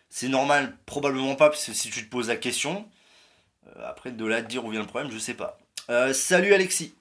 C'est 0.09 0.29
normal, 0.29 0.75
probablement 0.85 1.35
pas, 1.35 1.49
parce 1.49 1.65
que 1.65 1.73
si 1.73 1.89
tu 1.89 2.05
te 2.05 2.09
poses 2.09 2.29
la 2.29 2.37
question, 2.37 2.89
après 3.83 4.11
de 4.11 4.25
là 4.25 4.41
te 4.41 4.47
dire 4.47 4.63
où 4.63 4.71
vient 4.71 4.81
le 4.81 4.87
problème, 4.87 5.11
je 5.11 5.17
sais 5.17 5.33
pas. 5.33 5.59
Salut 6.13 6.53
Alexis. 6.53 6.95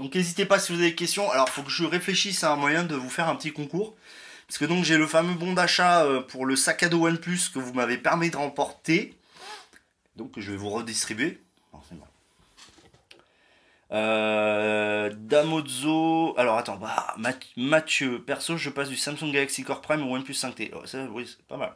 Donc 0.00 0.14
n'hésitez 0.14 0.46
pas 0.46 0.58
si 0.58 0.72
vous 0.72 0.78
avez 0.78 0.90
des 0.90 0.96
questions. 0.96 1.30
Alors 1.30 1.48
faut 1.48 1.62
que 1.62 1.70
je 1.70 1.84
réfléchisse 1.84 2.42
à 2.42 2.52
un 2.52 2.56
moyen 2.56 2.82
de 2.84 2.96
vous 2.96 3.10
faire 3.10 3.28
un 3.28 3.36
petit 3.36 3.52
concours. 3.52 3.94
Parce 4.48 4.58
que 4.58 4.64
donc 4.64 4.82
j'ai 4.82 4.96
le 4.96 5.06
fameux 5.06 5.34
bon 5.34 5.52
d'achat 5.52 6.04
pour 6.28 6.44
le 6.44 6.56
sac 6.56 6.82
à 6.82 6.88
dos 6.88 7.06
OnePlus 7.06 7.50
que 7.54 7.60
vous 7.60 7.72
m'avez 7.72 7.98
permis 7.98 8.30
de 8.30 8.36
remporter. 8.36 9.14
Donc 10.16 10.32
je 10.36 10.50
vais 10.50 10.56
vous 10.56 10.70
redistribuer. 10.70 11.38
Euh, 13.92 15.10
Damozo. 15.16 16.34
Alors 16.38 16.58
attends, 16.58 16.76
bah, 16.76 17.14
Mathieu, 17.56 18.22
perso, 18.22 18.56
je 18.56 18.70
passe 18.70 18.88
du 18.88 18.96
Samsung 18.96 19.32
Galaxy 19.32 19.64
Core 19.64 19.80
Prime 19.80 20.02
au 20.02 20.14
OnePlus 20.14 20.34
5T. 20.34 20.70
Oh, 20.74 20.86
ça, 20.86 21.06
oui, 21.10 21.26
c'est 21.26 21.44
pas 21.46 21.56
mal. 21.56 21.72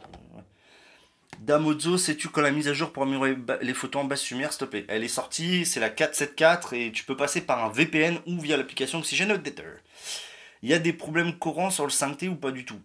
Damozo, 1.45 1.99
sais-tu 1.99 2.31
quand 2.31 2.41
la 2.41 2.51
mise 2.51 2.69
à 2.69 2.73
jour 2.73 2.91
pour 2.91 3.03
améliorer 3.03 3.37
les 3.61 3.75
photos 3.75 4.03
en 4.03 4.07
basse 4.07 4.31
lumière, 4.31 4.51
s'il 4.51 4.67
Elle 4.89 5.05
est 5.05 5.09
sortie, 5.09 5.67
c'est 5.67 5.79
la 5.79 5.91
474 5.91 6.73
et 6.73 6.91
tu 6.91 7.05
peux 7.05 7.19
passer 7.19 7.43
par 7.43 7.63
un 7.63 7.69
VPN 7.69 8.19
ou 8.27 8.41
via 8.41 8.57
l'application 8.57 9.01
Oxygen 9.01 9.31
Updater. 9.31 9.83
Il 10.63 10.71
y 10.71 10.73
a 10.73 10.79
des 10.79 10.95
problèmes 10.95 11.39
courants 11.39 11.69
sur 11.69 11.85
le 11.85 11.91
5T 11.91 12.31
ou 12.31 12.37
pas 12.37 12.51
du 12.51 12.65
tout? 12.65 12.81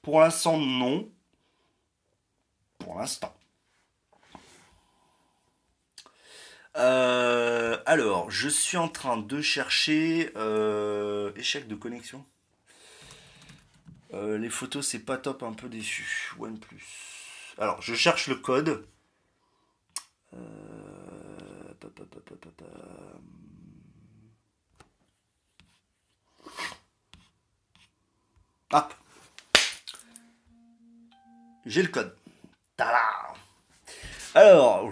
Pour 0.00 0.20
l'instant, 0.20 0.58
non. 0.58 1.10
Pour 2.78 2.96
l'instant. 3.00 3.34
Euh, 6.76 7.78
alors, 7.84 8.30
je 8.30 8.48
suis 8.48 8.76
en 8.76 8.88
train 8.88 9.16
de 9.16 9.40
chercher 9.40 10.30
euh, 10.36 11.32
échec 11.34 11.66
de 11.66 11.74
connexion. 11.74 12.24
Euh, 14.14 14.38
les 14.38 14.50
photos, 14.50 14.86
c'est 14.86 15.00
pas 15.00 15.16
top, 15.16 15.42
un 15.42 15.52
peu 15.52 15.68
déçu. 15.68 16.32
OnePlus. 16.38 17.17
Alors, 17.58 17.82
je 17.82 17.94
cherche 17.94 18.28
le 18.28 18.36
code. 18.36 18.86
Ah 28.72 28.88
J'ai 31.66 31.82
le 31.82 31.88
code. 31.88 32.14
Alors, 34.34 34.90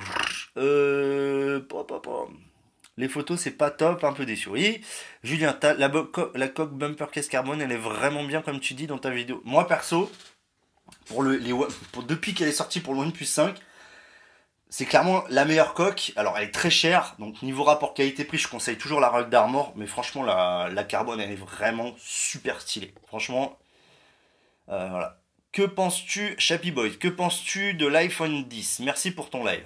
euh, 0.56 1.60
les 2.96 3.08
photos, 3.08 3.38
c'est 3.38 3.50
pas 3.52 3.70
top, 3.70 4.02
un 4.04 4.12
peu 4.12 4.26
déçu. 4.26 4.48
Oui, 4.48 4.80
Julien, 5.22 5.56
la, 5.62 5.88
la 6.34 6.48
coque 6.48 6.72
bumper 6.74 7.10
caisse 7.12 7.28
carbone, 7.28 7.60
elle 7.60 7.72
est 7.72 7.76
vraiment 7.76 8.24
bien, 8.24 8.42
comme 8.42 8.58
tu 8.60 8.74
dis 8.74 8.86
dans 8.86 8.98
ta 8.98 9.10
vidéo. 9.10 9.40
Moi, 9.44 9.66
perso, 9.68 10.10
pour 11.06 11.22
le, 11.22 11.36
les, 11.36 11.52
depuis 12.06 12.34
qu'elle 12.34 12.48
est 12.48 12.52
sortie 12.52 12.80
pour 12.80 12.94
le 12.94 13.00
OnePlus 13.00 13.26
5, 13.26 13.56
c'est 14.68 14.84
clairement 14.84 15.24
la 15.28 15.44
meilleure 15.44 15.74
coque. 15.74 16.12
Alors, 16.16 16.36
elle 16.36 16.48
est 16.48 16.52
très 16.52 16.70
chère, 16.70 17.14
donc 17.18 17.40
niveau 17.42 17.64
rapport 17.64 17.94
qualité-prix, 17.94 18.38
je 18.38 18.48
conseille 18.48 18.76
toujours 18.76 19.00
la 19.00 19.08
Rock 19.08 19.30
d'Armor, 19.30 19.72
mais 19.76 19.86
franchement, 19.86 20.22
la, 20.22 20.68
la 20.72 20.84
carbone, 20.84 21.20
elle 21.20 21.30
est 21.30 21.36
vraiment 21.36 21.94
super 21.98 22.60
stylée. 22.60 22.92
Franchement, 23.06 23.58
euh, 24.68 24.88
voilà. 24.88 25.20
Que 25.52 25.62
penses-tu, 25.62 26.34
Chappy 26.38 26.70
Boy, 26.70 26.98
que 26.98 27.08
penses-tu 27.08 27.74
de 27.74 27.86
l'iPhone 27.86 28.44
10 28.44 28.80
Merci 28.80 29.10
pour 29.10 29.30
ton 29.30 29.44
live. 29.44 29.64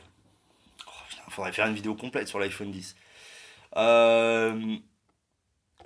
Il 1.27 1.33
faudrait 1.33 1.53
faire 1.53 1.67
une 1.67 1.75
vidéo 1.75 1.95
complète 1.95 2.29
sur 2.29 2.39
l'iPhone 2.39 2.71
10. 2.71 2.95
Euh, 3.77 4.77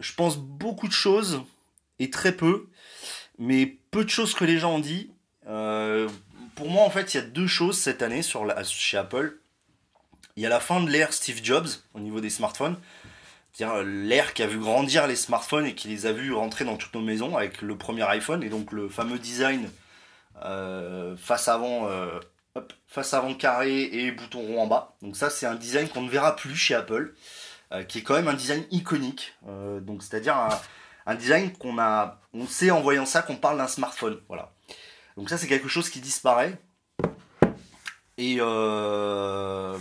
je 0.01 0.15
pense 0.15 0.37
beaucoup 0.37 0.89
de 0.89 0.93
choses 0.93 1.43
et 1.99 2.11
très 2.11 2.33
peu, 2.33 2.69
mais 3.39 3.67
peu 3.91 4.05
de 4.05 4.11
choses 4.11 4.35
que 4.35 4.45
les 4.45 4.59
gens 4.59 4.75
ont 4.75 4.81
dit. 4.81 5.11
Euh, 5.49 6.09
pour 6.55 6.69
moi, 6.69 6.85
en 6.85 6.91
fait, 6.91 7.15
il 7.15 7.17
y 7.19 7.21
a 7.21 7.27
deux 7.27 7.47
choses 7.47 7.79
cette 7.79 8.03
année 8.03 8.23
sur 8.23 8.47
chez 8.65 8.97
Apple. 8.97 9.39
Il 10.37 10.43
y 10.43 10.47
a 10.47 10.49
la 10.49 10.61
fin 10.61 10.81
de 10.81 10.91
l'ère 10.91 11.13
Steve 11.13 11.41
Jobs 11.43 11.69
au 11.95 12.01
niveau 12.01 12.21
des 12.21 12.31
smartphones. 12.31 12.77
L'ère 13.59 14.35
qui 14.35 14.43
a 14.43 14.49
vu 14.49 14.59
grandir 14.59 15.07
les 15.07 15.15
smartphones 15.15 15.67
et 15.67 15.75
qui 15.75 15.87
les 15.87 16.07
a 16.07 16.13
vus 16.13 16.33
rentrer 16.33 16.65
dans 16.65 16.77
toutes 16.77 16.95
nos 16.95 17.03
maisons 17.03 17.37
avec 17.37 17.63
le 17.63 17.79
premier 17.79 18.03
iPhone 18.03 18.43
et 18.43 18.49
donc 18.49 18.73
le 18.73 18.89
fameux 18.89 19.19
design 19.19 19.71
euh, 20.43 21.17
face 21.17 21.47
avant 21.47 21.89
face 22.87 23.13
avant 23.13 23.35
carré 23.35 23.83
et 23.83 24.13
bouton 24.13 24.41
rond 24.41 24.63
en 24.63 24.67
bas. 24.67 24.97
Donc 25.03 25.17
ça 25.17 25.31
c'est 25.31 25.47
un 25.47 25.57
design 25.57 25.89
qu'on 25.89 26.03
ne 26.03 26.11
verra 26.11 26.37
plus 26.37 26.55
chez 26.55 26.75
Apple, 26.75 27.15
euh, 27.73 27.83
qui 27.83 27.99
est 27.99 28.03
quand 28.03 28.15
même 28.15 28.29
un 28.29 28.35
design 28.35 28.65
iconique. 28.71 29.35
Euh, 29.49 29.81
donc 29.81 30.03
c'est-à-dire 30.03 30.37
un, 31.07 31.15
design 31.17 31.53
qu'on 31.53 31.79
a, 31.79 32.21
on 32.33 32.47
sait 32.47 32.71
en 32.71 32.81
voyant 32.81 33.07
ça 33.07 33.23
qu'on 33.23 33.37
parle 33.37 33.59
d'un 33.59 33.69
smartphone. 33.69 34.21
Voilà. 34.29 34.53
Donc 35.17 35.29
ça 35.31 35.39
c'est 35.39 35.47
quelque 35.47 35.69
chose 35.69 35.91
qui 35.91 36.01
disparaît. 36.01 36.59
Et 38.17 38.37
euh, 38.41 39.79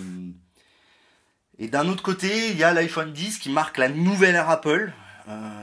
d'un 1.60 1.88
autre 1.88 2.04
côté, 2.04 2.50
il 2.52 2.58
y 2.58 2.64
a 2.64 2.74
l'iPhone 2.74 3.12
10 3.12 3.40
qui 3.40 3.50
marque 3.50 3.78
la 3.78 3.90
nouvelle 3.90 4.36
ère 4.36 4.50
Apple. 4.50 4.94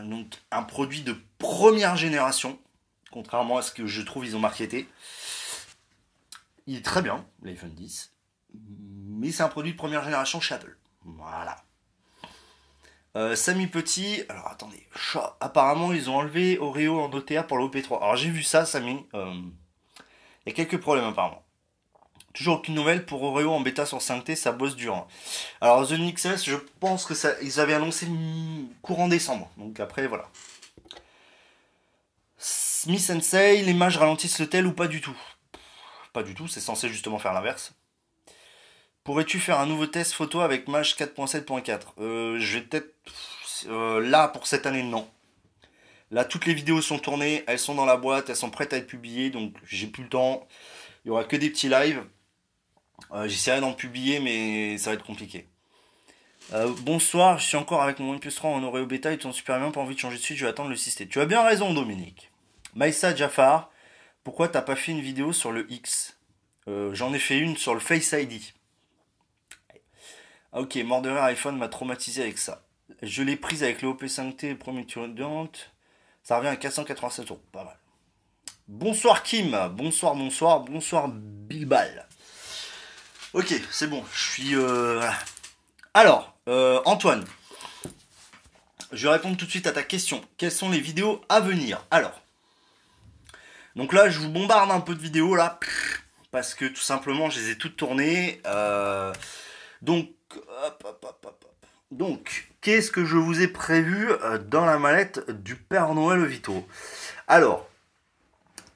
donc 0.04 0.40
un 0.50 0.62
produit 0.62 1.02
de 1.02 1.14
première 1.38 1.96
génération, 1.96 2.58
contrairement 3.10 3.58
à 3.58 3.62
ce 3.62 3.70
que 3.72 3.86
je 3.86 4.02
trouve 4.02 4.24
ils 4.26 4.36
ont 4.36 4.40
marketé. 4.40 4.88
Il 6.66 6.76
est 6.76 6.84
très 6.84 7.02
bien, 7.02 7.24
l'iPhone 7.42 7.74
10. 7.74 8.12
Mais 8.54 9.30
c'est 9.30 9.42
un 9.42 9.48
produit 9.48 9.72
de 9.72 9.76
première 9.76 10.02
génération 10.02 10.40
chez 10.40 10.54
Apple. 10.54 10.76
Voilà. 11.04 11.62
Euh, 13.16 13.34
Samy 13.34 13.66
Petit, 13.66 14.22
alors 14.28 14.46
attendez, 14.46 14.86
apparemment 15.40 15.92
ils 15.92 16.08
ont 16.08 16.18
enlevé 16.18 16.58
Oreo 16.58 17.00
en 17.00 17.12
OTA 17.12 17.42
pour 17.42 17.58
l'OP3. 17.58 18.00
Alors 18.00 18.16
j'ai 18.16 18.30
vu 18.30 18.44
ça, 18.44 18.64
Samy. 18.64 19.04
Euh, 19.14 19.34
il 20.46 20.50
y 20.50 20.52
a 20.52 20.54
quelques 20.54 20.80
problèmes 20.80 21.06
apparemment. 21.06 21.44
Toujours 22.32 22.58
aucune 22.58 22.74
nouvelle 22.74 23.04
pour 23.04 23.24
Oreo 23.24 23.50
en 23.50 23.60
bêta 23.60 23.84
sur 23.84 23.98
5T, 23.98 24.36
ça 24.36 24.52
bosse 24.52 24.76
dur. 24.76 24.94
Hein. 24.94 25.06
Alors 25.60 25.88
The 25.88 25.92
NXS, 25.92 26.44
je 26.44 26.54
pense 26.78 27.04
que 27.04 27.14
ça, 27.14 27.32
ils 27.42 27.58
avaient 27.58 27.74
annoncé 27.74 28.06
courant 28.80 29.08
décembre. 29.08 29.50
Donc 29.56 29.80
après 29.80 30.06
voilà. 30.06 30.28
Smith 32.38 33.00
Sensei, 33.00 33.62
les 33.62 33.74
mages 33.74 33.98
ralentissent 33.98 34.38
le 34.38 34.48
tel 34.48 34.66
ou 34.66 34.72
pas 34.72 34.86
du 34.86 35.00
tout? 35.00 35.18
Pas 36.12 36.22
du 36.22 36.34
tout, 36.34 36.46
c'est 36.46 36.60
censé 36.60 36.88
justement 36.88 37.18
faire 37.18 37.32
l'inverse. 37.32 37.74
Pourrais-tu 39.10 39.40
faire 39.40 39.58
un 39.58 39.66
nouveau 39.66 39.88
test 39.88 40.12
photo 40.12 40.38
avec 40.38 40.68
Mage 40.68 40.94
4.7.4 40.94 41.80
euh, 41.98 42.38
Je 42.38 42.58
vais 42.58 42.64
peut-être... 42.64 42.94
Euh, 43.66 43.98
là, 43.98 44.28
pour 44.28 44.46
cette 44.46 44.66
année, 44.66 44.84
non. 44.84 45.10
Là, 46.12 46.24
toutes 46.24 46.46
les 46.46 46.54
vidéos 46.54 46.80
sont 46.80 47.00
tournées, 47.00 47.42
elles 47.48 47.58
sont 47.58 47.74
dans 47.74 47.86
la 47.86 47.96
boîte, 47.96 48.30
elles 48.30 48.36
sont 48.36 48.50
prêtes 48.50 48.72
à 48.72 48.76
être 48.76 48.86
publiées, 48.86 49.30
donc 49.30 49.52
j'ai 49.64 49.88
plus 49.88 50.04
le 50.04 50.08
temps. 50.10 50.46
Il 51.04 51.08
y 51.08 51.10
aura 51.10 51.24
que 51.24 51.34
des 51.34 51.50
petits 51.50 51.68
lives. 51.68 52.04
Euh, 53.10 53.26
j'essaierai 53.26 53.60
d'en 53.60 53.72
publier, 53.72 54.20
mais 54.20 54.78
ça 54.78 54.90
va 54.90 54.94
être 54.94 55.04
compliqué. 55.04 55.48
bonsoir, 56.82 57.40
je 57.40 57.46
suis 57.46 57.56
encore 57.56 57.82
avec 57.82 57.98
mon 57.98 58.12
OnePlus 58.12 58.30
3 58.30 58.50
en 58.50 58.62
Oreo 58.62 58.86
Beta, 58.86 59.12
ils 59.12 59.20
sont 59.20 59.32
super 59.32 59.58
bien, 59.58 59.72
pas 59.72 59.80
envie 59.80 59.96
de 59.96 60.00
changer 60.00 60.18
de 60.18 60.22
suite, 60.22 60.38
je 60.38 60.44
vais 60.44 60.50
attendre 60.50 60.70
le 60.70 60.76
système. 60.76 61.08
Tu 61.08 61.18
as 61.18 61.26
bien 61.26 61.42
raison, 61.42 61.74
Dominique. 61.74 62.30
Maïssa 62.76 63.12
Jafar, 63.12 63.72
pourquoi 64.22 64.46
t'as 64.46 64.62
pas 64.62 64.76
fait 64.76 64.92
une 64.92 65.00
vidéo 65.00 65.32
sur 65.32 65.50
le 65.50 65.66
X? 65.68 66.16
Euh, 66.68 66.94
J'en 66.94 67.12
ai 67.12 67.18
fait 67.18 67.38
une 67.38 67.56
sur 67.56 67.74
le 67.74 67.80
Face 67.80 68.12
ID. 68.12 68.40
Ah, 70.52 70.60
ok, 70.60 70.76
mort 70.84 71.06
iPhone 71.06 71.56
m'a 71.56 71.68
traumatisé 71.68 72.22
avec 72.22 72.38
ça. 72.38 72.62
Je 73.02 73.22
l'ai 73.22 73.36
prise 73.36 73.62
avec 73.62 73.82
le 73.82 73.88
OP5T 73.88 74.56
premier 74.56 74.80
étudiante. 74.82 75.70
Ça 76.22 76.36
revient 76.36 76.48
à 76.48 76.56
487 76.56 77.30
euros. 77.30 77.40
Pas 77.52 77.64
mal. 77.64 77.78
Bonsoir 78.66 79.22
Kim. 79.22 79.56
Bonsoir, 79.72 80.14
bonsoir, 80.14 80.60
bonsoir 80.60 81.08
Bilbal. 81.08 82.06
Ok, 83.32 83.54
c'est 83.70 83.86
bon. 83.86 84.04
Je 84.12 84.30
suis. 84.30 84.54
Euh, 84.54 85.00
Alors, 85.94 86.34
euh, 86.48 86.80
Antoine. 86.84 87.24
Je 88.92 89.06
vais 89.06 89.12
répondre 89.14 89.36
tout 89.36 89.46
de 89.46 89.50
suite 89.50 89.68
à 89.68 89.72
ta 89.72 89.84
question. 89.84 90.20
Quelles 90.36 90.50
sont 90.50 90.68
les 90.68 90.80
vidéos 90.80 91.20
à 91.28 91.38
venir? 91.38 91.86
Alors, 91.92 92.20
donc 93.76 93.92
là, 93.92 94.10
je 94.10 94.18
vous 94.18 94.30
bombarde 94.30 94.72
un 94.72 94.80
peu 94.80 94.96
de 94.96 95.00
vidéos 95.00 95.36
là, 95.36 95.60
parce 96.32 96.54
que 96.54 96.64
tout 96.64 96.80
simplement, 96.80 97.30
je 97.30 97.38
les 97.38 97.50
ai 97.50 97.58
toutes 97.58 97.76
tournées. 97.76 98.40
Euh, 98.46 99.12
donc, 99.80 100.10
donc, 101.90 102.48
qu'est-ce 102.60 102.90
que 102.90 103.04
je 103.04 103.16
vous 103.16 103.40
ai 103.40 103.48
prévu 103.48 104.10
euh, 104.10 104.38
dans 104.38 104.64
la 104.64 104.78
mallette 104.78 105.28
du 105.42 105.56
Père 105.56 105.92
Noël 105.94 106.24
Vito? 106.24 106.66
Alors, 107.26 107.68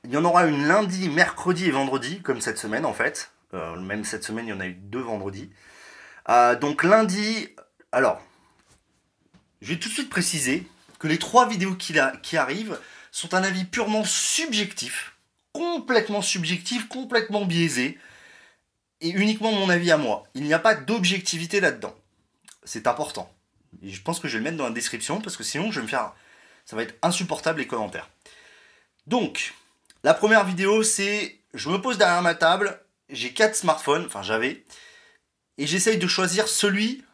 il 0.04 0.12
y 0.12 0.16
en 0.16 0.24
aura 0.24 0.46
une 0.46 0.66
lundi, 0.66 1.08
mercredi 1.08 1.66
et 1.66 1.70
vendredi, 1.70 2.20
comme 2.22 2.40
cette 2.40 2.58
semaine 2.58 2.84
en 2.84 2.92
fait. 2.92 3.30
Euh, 3.54 3.76
même 3.76 4.04
cette 4.04 4.24
semaine, 4.24 4.46
il 4.46 4.50
y 4.50 4.52
en 4.52 4.60
a 4.60 4.66
eu 4.66 4.74
deux 4.74 5.00
vendredis. 5.00 5.50
donc 6.60 6.82
lundi, 6.82 7.48
alors, 7.92 8.20
je 9.62 9.72
vais 9.72 9.78
tout 9.78 9.88
de 9.88 9.94
suite 9.94 10.10
préciser 10.10 10.66
que 10.98 11.06
les 11.06 11.18
trois 11.18 11.48
vidéos 11.48 11.76
qui 11.76 12.36
arrivent 12.36 12.78
sont 13.12 13.32
un 13.34 13.44
avis 13.44 13.64
purement 13.64 14.04
subjectif, 14.04 15.14
complètement 15.52 16.20
subjectif, 16.20 16.88
complètement 16.88 17.44
biaisé, 17.44 17.96
et 19.04 19.10
uniquement 19.10 19.52
mon 19.52 19.68
avis 19.68 19.92
à 19.92 19.98
moi. 19.98 20.24
Il 20.34 20.44
n'y 20.44 20.54
a 20.54 20.58
pas 20.58 20.74
d'objectivité 20.74 21.60
là-dedans. 21.60 21.94
C'est 22.64 22.86
important. 22.86 23.30
Et 23.82 23.90
je 23.90 24.02
pense 24.02 24.18
que 24.18 24.28
je 24.28 24.32
vais 24.32 24.38
le 24.38 24.44
mettre 24.44 24.56
dans 24.56 24.64
la 24.64 24.70
description 24.70 25.20
parce 25.20 25.36
que 25.36 25.44
sinon 25.44 25.70
je 25.70 25.80
vais 25.80 25.84
me 25.84 25.90
faire. 25.90 26.12
Ça 26.64 26.74
va 26.74 26.82
être 26.82 26.94
insupportable 27.02 27.60
les 27.60 27.66
commentaires. 27.66 28.08
Donc, 29.06 29.52
la 30.02 30.14
première 30.14 30.44
vidéo, 30.46 30.82
c'est 30.82 31.38
je 31.52 31.68
me 31.68 31.80
pose 31.80 31.98
derrière 31.98 32.22
ma 32.22 32.34
table, 32.34 32.80
j'ai 33.10 33.34
quatre 33.34 33.54
smartphones, 33.54 34.06
enfin 34.06 34.22
j'avais, 34.22 34.64
et 35.58 35.66
j'essaye 35.66 35.98
de 35.98 36.06
choisir 36.06 36.48
celui 36.48 37.04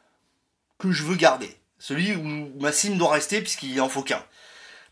que 0.79 0.93
je 0.93 1.03
veux 1.03 1.17
garder. 1.17 1.57
Celui 1.81 2.15
où 2.15 2.23
ma 2.61 2.71
SIM 2.71 2.97
doit 2.97 3.13
rester 3.13 3.41
puisqu'il 3.41 3.81
en 3.81 3.89
faut 3.89 4.03
qu'un. 4.03 4.25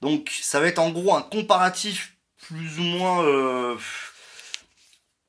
Donc 0.02 0.36
ça 0.42 0.58
va 0.58 0.66
être 0.66 0.80
en 0.80 0.90
gros 0.90 1.14
un 1.14 1.22
comparatif 1.22 2.16
plus 2.38 2.80
ou 2.80 2.82
moins 2.82 3.22
euh, 3.24 3.76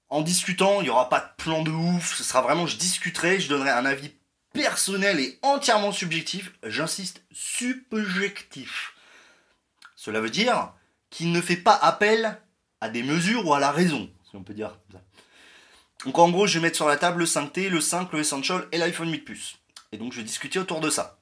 en 0.09 0.21
discutant. 0.21 0.81
Il 0.81 0.85
n'y 0.85 0.89
aura 0.89 1.09
pas 1.09 1.19
de 1.19 1.43
plan 1.43 1.63
de 1.63 1.71
ouf. 1.71 2.15
Ce 2.15 2.23
sera 2.23 2.41
vraiment, 2.41 2.67
je 2.67 2.77
discuterai, 2.77 3.39
je 3.39 3.49
donnerai 3.49 3.69
un 3.69 3.85
avis 3.85 4.11
personnel 4.53 5.19
et 5.19 5.39
entièrement 5.41 5.91
subjectif. 5.91 6.51
J'insiste, 6.63 7.23
subjectif. 7.31 8.93
Cela 9.95 10.21
veut 10.21 10.29
dire 10.29 10.73
qu'il 11.09 11.31
ne 11.31 11.41
fait 11.41 11.57
pas 11.57 11.75
appel 11.75 12.39
à 12.81 12.89
des 12.89 13.03
mesures 13.03 13.45
ou 13.47 13.53
à 13.53 13.59
la 13.59 13.71
raison, 13.71 14.09
si 14.29 14.35
on 14.35 14.43
peut 14.43 14.53
dire 14.53 14.77
ça. 14.91 15.01
Donc 16.05 16.17
en 16.17 16.29
gros, 16.29 16.47
je 16.47 16.55
vais 16.55 16.63
mettre 16.63 16.77
sur 16.77 16.87
la 16.87 16.95
table 16.95 17.19
le 17.19 17.25
5T, 17.25 17.69
le 17.69 17.81
5, 17.81 18.13
le 18.13 18.19
Essential 18.19 18.67
et 18.71 18.77
l'iPhone 18.77 19.11
8 19.11 19.19
Plus. 19.19 19.57
Et 19.91 19.97
donc 19.97 20.13
je 20.13 20.19
vais 20.19 20.23
discuter 20.23 20.59
autour 20.59 20.79
de 20.79 20.89
ça. 20.89 21.19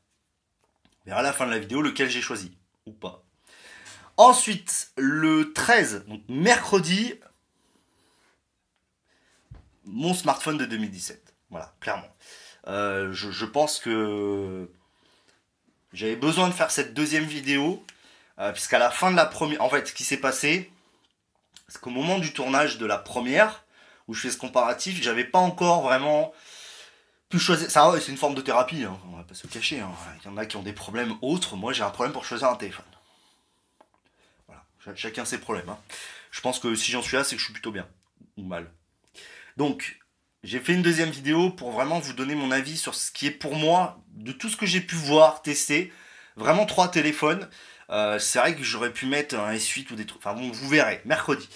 On 1.01 1.09
verra 1.09 1.23
la 1.23 1.33
fin 1.33 1.45
de 1.47 1.51
la 1.51 1.59
vidéo 1.59 1.81
lequel 1.81 2.09
j'ai 2.09 2.21
choisi. 2.21 2.51
Ou 2.85 2.91
pas. 2.91 3.23
Ensuite, 4.17 4.91
le 4.97 5.53
13, 5.53 6.05
donc 6.07 6.21
mercredi, 6.27 7.13
mon 9.87 10.13
smartphone 10.13 10.57
de 10.57 10.65
2017. 10.65 11.33
Voilà, 11.49 11.73
clairement. 11.79 12.07
Euh, 12.67 13.13
je, 13.13 13.45
pense 13.45 13.79
que 13.79 14.69
j'avais 15.93 16.15
besoin 16.15 16.49
de 16.49 16.53
faire 16.53 16.71
cette 16.71 16.93
deuxième 16.93 17.23
vidéo, 17.23 17.83
euh, 18.39 18.51
puisqu'à 18.51 18.79
la 18.79 18.91
fin 18.91 19.11
de 19.11 19.15
la 19.15 19.25
première... 19.25 19.61
En 19.61 19.69
fait, 19.69 19.87
ce 19.87 19.93
qui 19.93 20.03
s'est 20.03 20.17
passé, 20.17 20.71
c'est 21.67 21.79
qu'au 21.79 21.89
moment 21.89 22.19
du 22.19 22.33
tournage 22.33 22.77
de 22.77 22.85
la 22.85 22.97
première, 22.97 23.63
où 24.07 24.13
je 24.13 24.21
fais 24.21 24.31
ce 24.31 24.37
comparatif, 24.37 25.01
j'avais 25.01 25.23
pas 25.23 25.39
encore 25.39 25.81
vraiment 25.81 26.33
pu 27.29 27.39
choisir. 27.39 27.71
Ça, 27.71 27.93
c'est 27.99 28.11
une 28.11 28.17
forme 28.17 28.35
de 28.35 28.41
thérapie, 28.41 28.83
hein, 28.83 28.97
on 29.11 29.17
va 29.17 29.23
pas 29.23 29.33
se 29.33 29.47
cacher. 29.47 29.79
Hein. 29.79 29.91
Il 30.21 30.27
y 30.27 30.29
en 30.29 30.37
a 30.37 30.45
qui 30.45 30.57
ont 30.57 30.63
des 30.63 30.73
problèmes 30.73 31.15
autres. 31.21 31.55
Moi, 31.55 31.73
j'ai 31.73 31.83
un 31.83 31.89
problème 31.89 32.13
pour 32.13 32.25
choisir 32.25 32.49
un 32.49 32.55
téléphone. 32.55 32.85
Voilà, 34.47 34.63
chacun 34.95 35.23
ses 35.25 35.39
problèmes. 35.39 35.69
Hein. 35.69 35.79
Je 36.31 36.41
pense 36.41 36.59
que 36.59 36.75
si 36.75 36.91
j'en 36.91 37.01
suis 37.01 37.15
là, 37.15 37.23
c'est 37.23 37.35
que 37.35 37.39
je 37.39 37.45
suis 37.45 37.53
plutôt 37.53 37.71
bien. 37.71 37.87
Ou 38.37 38.43
mal. 38.43 38.69
Donc, 39.57 39.99
j'ai 40.43 40.59
fait 40.59 40.73
une 40.73 40.83
deuxième 40.83 41.09
vidéo 41.09 41.49
pour 41.49 41.71
vraiment 41.71 41.99
vous 41.99 42.13
donner 42.13 42.35
mon 42.35 42.51
avis 42.51 42.77
sur 42.77 42.95
ce 42.95 43.11
qui 43.11 43.25
est 43.25 43.31
pour 43.31 43.55
moi, 43.55 44.01
de 44.13 44.31
tout 44.31 44.49
ce 44.49 44.55
que 44.55 44.67
j'ai 44.67 44.81
pu 44.81 44.95
voir, 44.95 45.41
tester. 45.41 45.91
Vraiment 46.35 46.67
trois 46.67 46.89
téléphones. 46.89 47.49
Euh, 47.89 48.19
c'est 48.19 48.37
vrai 48.37 48.55
que 48.55 48.63
j'aurais 48.63 48.93
pu 48.93 49.07
mettre 49.07 49.35
un 49.35 49.53
S8 49.53 49.91
ou 49.91 49.95
des 49.95 50.05
trucs. 50.05 50.23
Enfin 50.23 50.39
bon, 50.39 50.51
vous 50.51 50.69
verrez, 50.69 51.01
mercredi. 51.05 51.49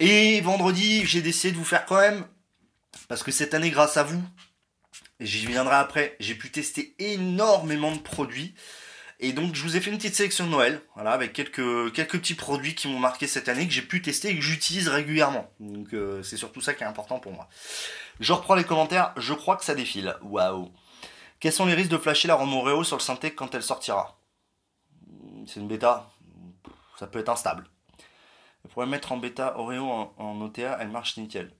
Et 0.00 0.40
vendredi, 0.40 1.04
j'ai 1.04 1.20
décidé 1.20 1.52
de 1.52 1.58
vous 1.58 1.64
faire 1.64 1.84
quand 1.84 2.00
même, 2.00 2.24
parce 3.08 3.22
que 3.22 3.30
cette 3.30 3.52
année, 3.52 3.70
grâce 3.70 3.98
à 3.98 4.02
vous, 4.02 4.22
j'y 5.20 5.46
viendrai 5.46 5.76
après, 5.76 6.16
j'ai 6.18 6.34
pu 6.34 6.50
tester 6.50 6.94
énormément 6.98 7.92
de 7.92 8.00
produits. 8.00 8.54
Et 9.24 9.32
donc 9.32 9.54
je 9.54 9.62
vous 9.62 9.76
ai 9.76 9.80
fait 9.80 9.90
une 9.90 9.98
petite 9.98 10.16
sélection 10.16 10.46
de 10.46 10.50
Noël, 10.50 10.82
voilà, 10.96 11.12
avec 11.12 11.32
quelques, 11.32 11.92
quelques 11.92 12.18
petits 12.18 12.34
produits 12.34 12.74
qui 12.74 12.88
m'ont 12.88 12.98
marqué 12.98 13.28
cette 13.28 13.48
année, 13.48 13.68
que 13.68 13.72
j'ai 13.72 13.82
pu 13.82 14.02
tester 14.02 14.30
et 14.30 14.34
que 14.34 14.40
j'utilise 14.40 14.88
régulièrement. 14.88 15.48
Donc 15.60 15.94
euh, 15.94 16.24
c'est 16.24 16.36
surtout 16.36 16.60
ça 16.60 16.74
qui 16.74 16.82
est 16.82 16.86
important 16.86 17.20
pour 17.20 17.30
moi. 17.30 17.48
Je 18.18 18.32
reprends 18.32 18.56
les 18.56 18.64
commentaires, 18.64 19.12
je 19.16 19.32
crois 19.32 19.54
que 19.56 19.64
ça 19.64 19.76
défile. 19.76 20.16
Waouh. 20.22 20.72
Quels 21.38 21.52
sont 21.52 21.66
les 21.66 21.74
risques 21.74 21.90
de 21.90 21.98
flasher 21.98 22.26
la 22.26 22.34
ROM 22.34 22.52
Oreo 22.52 22.82
sur 22.82 22.96
le 22.96 23.02
synthé 23.02 23.32
quand 23.32 23.54
elle 23.54 23.62
sortira? 23.62 24.18
C'est 25.46 25.60
une 25.60 25.68
bêta, 25.68 26.10
ça 26.98 27.06
peut 27.06 27.20
être 27.20 27.28
instable. 27.28 27.68
Vous 28.64 28.70
pourrait 28.70 28.86
mettre 28.86 29.12
en 29.12 29.18
bêta 29.18 29.56
Oreo 29.56 30.10
en, 30.18 30.40
OTA, 30.40 30.78
elle 30.80 30.88
marche 30.88 31.16
nickel. 31.16 31.52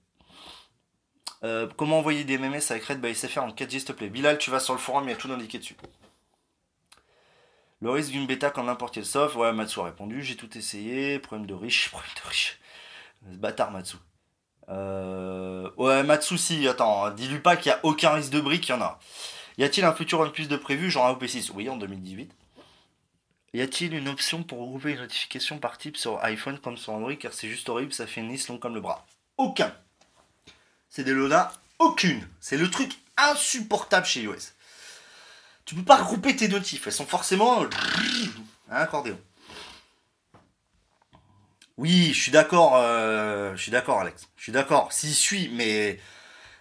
Euh, 1.44 1.68
comment 1.76 2.00
envoyer 2.00 2.24
des 2.24 2.38
MMS 2.38 2.62
avec 2.70 2.84
Red 2.84 3.00
by 3.00 3.14
SFR 3.14 3.44
en 3.44 3.50
4G 3.50 3.70
s'il 3.70 3.84
te 3.84 3.92
plaît? 3.92 4.08
Bilal, 4.08 4.38
tu 4.38 4.50
vas 4.50 4.58
sur 4.58 4.74
le 4.74 4.80
forum, 4.80 5.04
il 5.04 5.10
y 5.10 5.14
a 5.14 5.16
tout 5.16 5.30
indiqué 5.30 5.58
dessus. 5.58 5.76
Le 7.82 7.90
risque 7.90 8.12
d'une 8.12 8.28
bêta 8.28 8.50
quand 8.50 8.62
n'importe 8.62 8.94
quel 8.94 9.04
soft, 9.04 9.34
ouais, 9.34 9.52
Matsu 9.52 9.80
a 9.80 9.84
répondu, 9.84 10.22
j'ai 10.22 10.36
tout 10.36 10.56
essayé, 10.56 11.18
problème 11.18 11.48
de 11.48 11.54
riche, 11.54 11.88
problème 11.90 12.12
de 12.22 12.28
riche. 12.28 12.60
Ce 13.28 13.36
bâtard 13.36 13.72
Matsu. 13.72 13.96
Euh... 14.68 15.68
Ouais, 15.76 16.04
Matsu, 16.04 16.38
si, 16.38 16.68
attends, 16.68 17.10
dis-lui 17.10 17.40
pas 17.40 17.56
qu'il 17.56 17.72
n'y 17.72 17.76
a 17.76 17.80
aucun 17.82 18.12
risque 18.12 18.30
de 18.30 18.40
brique, 18.40 18.68
il 18.68 18.70
y 18.70 18.74
en 18.74 18.82
a. 18.82 19.00
Y 19.58 19.64
a-t-il 19.64 19.84
un 19.84 19.92
futur 19.92 20.20
OnePlus 20.20 20.46
de 20.46 20.56
prévu, 20.56 20.92
genre 20.92 21.06
un 21.06 21.14
OP6 21.14 21.50
Oui, 21.54 21.68
en 21.68 21.76
2018. 21.76 22.32
Y 23.54 23.60
a-t-il 23.60 23.94
une 23.94 24.08
option 24.08 24.44
pour 24.44 24.60
regrouper 24.60 24.92
une 24.92 25.00
notification 25.00 25.58
par 25.58 25.76
type 25.76 25.96
sur 25.96 26.22
iPhone 26.22 26.60
comme 26.60 26.76
sur 26.76 26.92
Android 26.92 27.16
Car 27.16 27.32
c'est 27.32 27.48
juste 27.48 27.68
horrible, 27.68 27.92
ça 27.92 28.06
fait 28.06 28.20
une 28.20 28.28
liste 28.28 28.48
longue 28.48 28.60
comme 28.60 28.74
le 28.74 28.80
bras? 28.80 29.04
Aucun. 29.38 29.74
C'est 30.88 31.02
des 31.02 31.12
Loda, 31.12 31.52
aucune. 31.80 32.28
C'est 32.38 32.56
le 32.56 32.70
truc 32.70 32.92
insupportable 33.16 34.06
chez 34.06 34.22
iOS. 34.22 34.52
Tu 35.64 35.74
peux 35.74 35.84
pas 35.84 35.96
regrouper 35.96 36.34
tes 36.34 36.48
notifs, 36.48 36.86
elles 36.86 36.92
sont 36.92 37.06
forcément. 37.06 37.62
Un 38.70 38.76
accordéon. 38.76 39.18
Oui, 41.78 42.12
je 42.14 42.20
suis 42.20 42.32
d'accord, 42.32 42.76
euh, 42.76 43.56
je 43.56 43.62
suis 43.62 43.70
d'accord, 43.70 44.00
Alex. 44.00 44.28
Je 44.36 44.42
suis 44.42 44.52
d'accord. 44.52 44.92
S'il 44.92 45.14
suit, 45.14 45.50
mais 45.54 45.98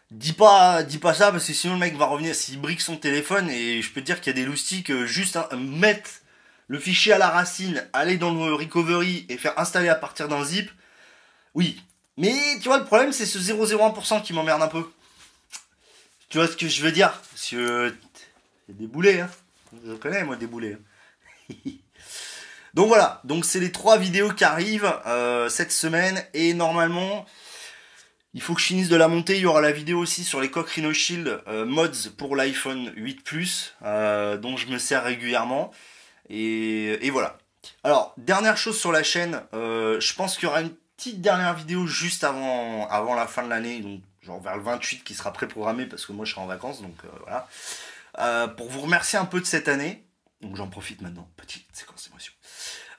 dis 0.09 0.33
pas, 0.33 0.83
dis 0.83 0.97
pas 0.97 1.13
ça 1.13 1.31
parce 1.31 1.45
que 1.45 1.53
sinon 1.53 1.73
le 1.73 1.79
mec 1.79 1.95
va 1.95 2.05
revenir. 2.05 2.33
S'il 2.35 2.59
brique 2.59 2.81
son 2.81 2.97
téléphone 2.97 3.49
et 3.49 3.81
je 3.81 3.91
peux 3.91 4.01
te 4.01 4.05
dire 4.05 4.21
qu'il 4.21 4.35
y 4.35 4.35
a 4.35 4.41
des 4.41 4.45
loustiques 4.45 4.91
euh, 4.91 5.05
juste 5.05 5.37
mettre 5.57 6.09
le 6.67 6.79
fichier 6.79 7.13
à 7.13 7.17
la 7.17 7.29
racine, 7.29 7.85
aller 7.93 8.17
dans 8.17 8.33
le 8.33 8.53
recovery 8.53 9.25
et 9.29 9.37
faire 9.37 9.57
installer 9.59 9.89
à 9.89 9.95
partir 9.95 10.27
d'un 10.29 10.43
zip. 10.43 10.71
Oui, 11.53 11.81
mais 12.17 12.33
tu 12.61 12.69
vois 12.69 12.77
le 12.77 12.85
problème 12.85 13.11
c'est 13.11 13.25
ce 13.25 13.37
0,01% 13.37 14.21
qui 14.23 14.33
m'emmerde 14.33 14.61
un 14.61 14.69
peu. 14.69 14.89
Tu 16.29 16.37
vois 16.37 16.47
ce 16.47 16.55
que 16.55 16.69
je 16.69 16.81
veux 16.81 16.93
dire? 16.93 17.21
Des 18.73 18.87
boulets, 18.87 19.21
hein. 19.21 19.29
Je 19.85 19.93
connais, 19.93 20.23
moi, 20.23 20.35
des 20.35 20.47
boulets. 20.47 20.77
Hein. 21.49 21.53
donc 22.73 22.87
voilà, 22.87 23.21
donc 23.23 23.45
c'est 23.45 23.59
les 23.59 23.71
trois 23.71 23.97
vidéos 23.97 24.31
qui 24.31 24.43
arrivent 24.43 24.93
euh, 25.05 25.49
cette 25.49 25.71
semaine. 25.71 26.23
Et 26.33 26.53
normalement, 26.53 27.25
il 28.33 28.41
faut 28.41 28.53
que 28.53 28.61
je 28.61 28.65
finisse 28.65 28.89
de 28.89 28.95
la 28.95 29.07
monter. 29.07 29.37
Il 29.37 29.41
y 29.41 29.45
aura 29.45 29.61
la 29.61 29.71
vidéo 29.71 29.99
aussi 29.99 30.23
sur 30.23 30.41
les 30.41 30.51
coques 30.51 30.69
Rhino 30.69 30.93
Shield 30.93 31.41
euh, 31.47 31.65
mods 31.65 32.09
pour 32.17 32.35
l'iPhone 32.35 32.91
8 32.95 33.23
Plus, 33.23 33.75
euh, 33.83 34.37
dont 34.37 34.57
je 34.57 34.67
me 34.67 34.77
sers 34.77 35.03
régulièrement. 35.03 35.71
Et, 36.29 37.09
voilà. 37.11 37.37
Alors, 37.83 38.13
dernière 38.17 38.57
chose 38.57 38.79
sur 38.79 38.91
la 38.91 39.03
chaîne, 39.03 39.41
je 39.51 40.13
pense 40.13 40.35
qu'il 40.35 40.45
y 40.45 40.47
aura 40.47 40.61
une 40.61 40.73
petite 40.95 41.19
dernière 41.19 41.53
vidéo 41.53 41.85
juste 41.87 42.23
avant, 42.23 42.87
avant 42.87 43.15
la 43.15 43.27
fin 43.27 43.43
de 43.43 43.49
l'année, 43.49 43.81
donc 43.81 44.01
genre 44.21 44.39
vers 44.39 44.55
le 44.55 44.63
28 44.63 45.03
qui 45.03 45.13
sera 45.13 45.33
préprogrammé 45.33 45.87
parce 45.87 46.05
que 46.05 46.13
moi 46.13 46.25
je 46.25 46.31
serai 46.31 46.41
en 46.41 46.45
vacances, 46.45 46.81
donc 46.81 46.95
voilà. 47.19 47.49
Euh, 48.19 48.47
pour 48.47 48.69
vous 48.69 48.81
remercier 48.81 49.17
un 49.17 49.25
peu 49.25 49.39
de 49.39 49.45
cette 49.45 49.67
année. 49.67 50.05
Donc 50.41 50.55
j'en 50.55 50.67
profite 50.67 51.01
maintenant, 51.01 51.29
petite 51.37 51.65
séquence 51.73 52.05
d'émotion. 52.05 52.33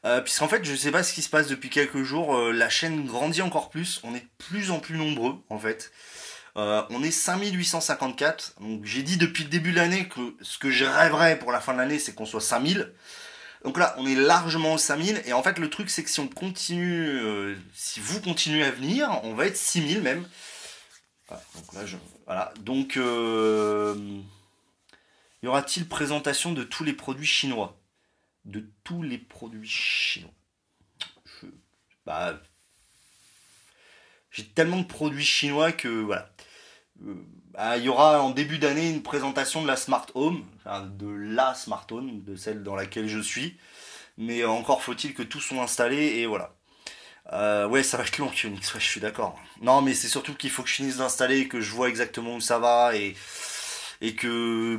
Euh, 0.04 0.20
puisqu'en 0.20 0.48
fait, 0.48 0.64
je 0.64 0.74
sais 0.74 0.90
pas 0.90 1.02
ce 1.02 1.12
qui 1.12 1.22
se 1.22 1.28
passe 1.28 1.48
depuis 1.48 1.70
quelques 1.70 2.02
jours, 2.02 2.36
euh, 2.36 2.52
la 2.52 2.68
chaîne 2.68 3.06
grandit 3.06 3.42
encore 3.42 3.70
plus, 3.70 4.00
on 4.04 4.14
est 4.14 4.20
de 4.20 4.28
plus 4.38 4.70
en 4.70 4.80
plus 4.80 4.96
nombreux 4.96 5.36
en 5.48 5.58
fait. 5.58 5.92
on 6.54 7.02
est 7.02 7.10
5854, 7.10 8.56
donc 8.60 8.84
j'ai 8.84 9.02
dit 9.02 9.16
depuis 9.16 9.44
le 9.44 9.50
début 9.50 9.72
de 9.72 9.76
l'année 9.76 10.08
que 10.08 10.36
ce 10.40 10.58
que 10.58 10.70
je 10.70 10.84
rêverais 10.84 11.38
pour 11.38 11.52
la 11.52 11.60
fin 11.60 11.72
de 11.72 11.78
l'année, 11.78 11.98
c'est 11.98 12.14
qu'on 12.14 12.26
soit 12.26 12.40
5000. 12.40 12.92
Donc 13.64 13.78
là, 13.78 13.94
on 13.96 14.06
est 14.06 14.16
largement 14.16 14.74
aux 14.74 14.78
5000, 14.78 15.22
et 15.24 15.32
en 15.32 15.42
fait, 15.42 15.58
le 15.58 15.70
truc, 15.70 15.88
c'est 15.88 16.02
que 16.02 16.10
si 16.10 16.20
on 16.20 16.28
continue, 16.28 17.56
si 17.74 18.00
vous 18.00 18.20
continuez 18.20 18.64
à 18.64 18.70
venir, 18.70 19.20
on 19.22 19.34
va 19.34 19.46
être 19.46 19.56
6000 19.56 20.02
même. 20.02 20.28
Voilà, 21.28 21.42
donc 21.54 21.72
là, 21.74 21.86
je, 21.86 21.96
voilà, 22.26 22.52
donc... 22.60 22.98
Y 25.42 25.48
aura-t-il 25.48 25.88
présentation 25.88 26.52
de 26.52 26.62
tous 26.62 26.84
les 26.84 26.92
produits 26.92 27.26
chinois? 27.26 27.80
De 28.44 28.64
tous 28.84 29.02
les 29.02 29.18
produits 29.18 29.68
chinois. 29.68 30.30
bah, 32.06 32.40
j'ai 34.30 34.44
tellement 34.44 34.78
de 34.78 34.86
produits 34.86 35.24
chinois 35.24 35.72
que 35.72 35.88
voilà. 35.88 36.30
Euh, 37.04 37.14
bah, 37.52 37.76
il 37.76 37.84
y 37.84 37.88
aura 37.88 38.22
en 38.22 38.30
début 38.30 38.58
d'année 38.58 38.88
une 38.88 39.02
présentation 39.02 39.62
de 39.62 39.66
la 39.66 39.76
Smart 39.76 40.06
Home, 40.14 40.44
de 40.64 41.08
la 41.08 41.54
Smart 41.54 41.86
Home, 41.90 42.22
de 42.22 42.36
celle 42.36 42.62
dans 42.62 42.74
laquelle 42.74 43.08
je 43.08 43.18
suis. 43.18 43.58
Mais 44.18 44.44
encore 44.44 44.82
faut-il 44.82 45.12
que 45.14 45.22
tout 45.22 45.40
soit 45.40 45.62
installé 45.62 45.96
et 45.96 46.26
voilà. 46.26 46.54
Euh, 47.32 47.68
ouais, 47.68 47.82
ça 47.82 47.96
va 47.96 48.04
être 48.04 48.18
long, 48.18 48.28
QNX, 48.28 48.74
ouais, 48.74 48.80
je 48.80 48.86
suis 48.86 49.00
d'accord. 49.00 49.38
Non, 49.60 49.80
mais 49.80 49.94
c'est 49.94 50.08
surtout 50.08 50.34
qu'il 50.34 50.50
faut 50.50 50.62
que 50.62 50.68
je 50.68 50.74
finisse 50.74 50.96
d'installer, 50.98 51.48
que 51.48 51.60
je 51.60 51.70
vois 51.70 51.88
exactement 51.88 52.36
où 52.36 52.40
ça 52.40 52.58
va 52.58 52.96
et 52.96 53.14
et 54.02 54.14
que 54.14 54.78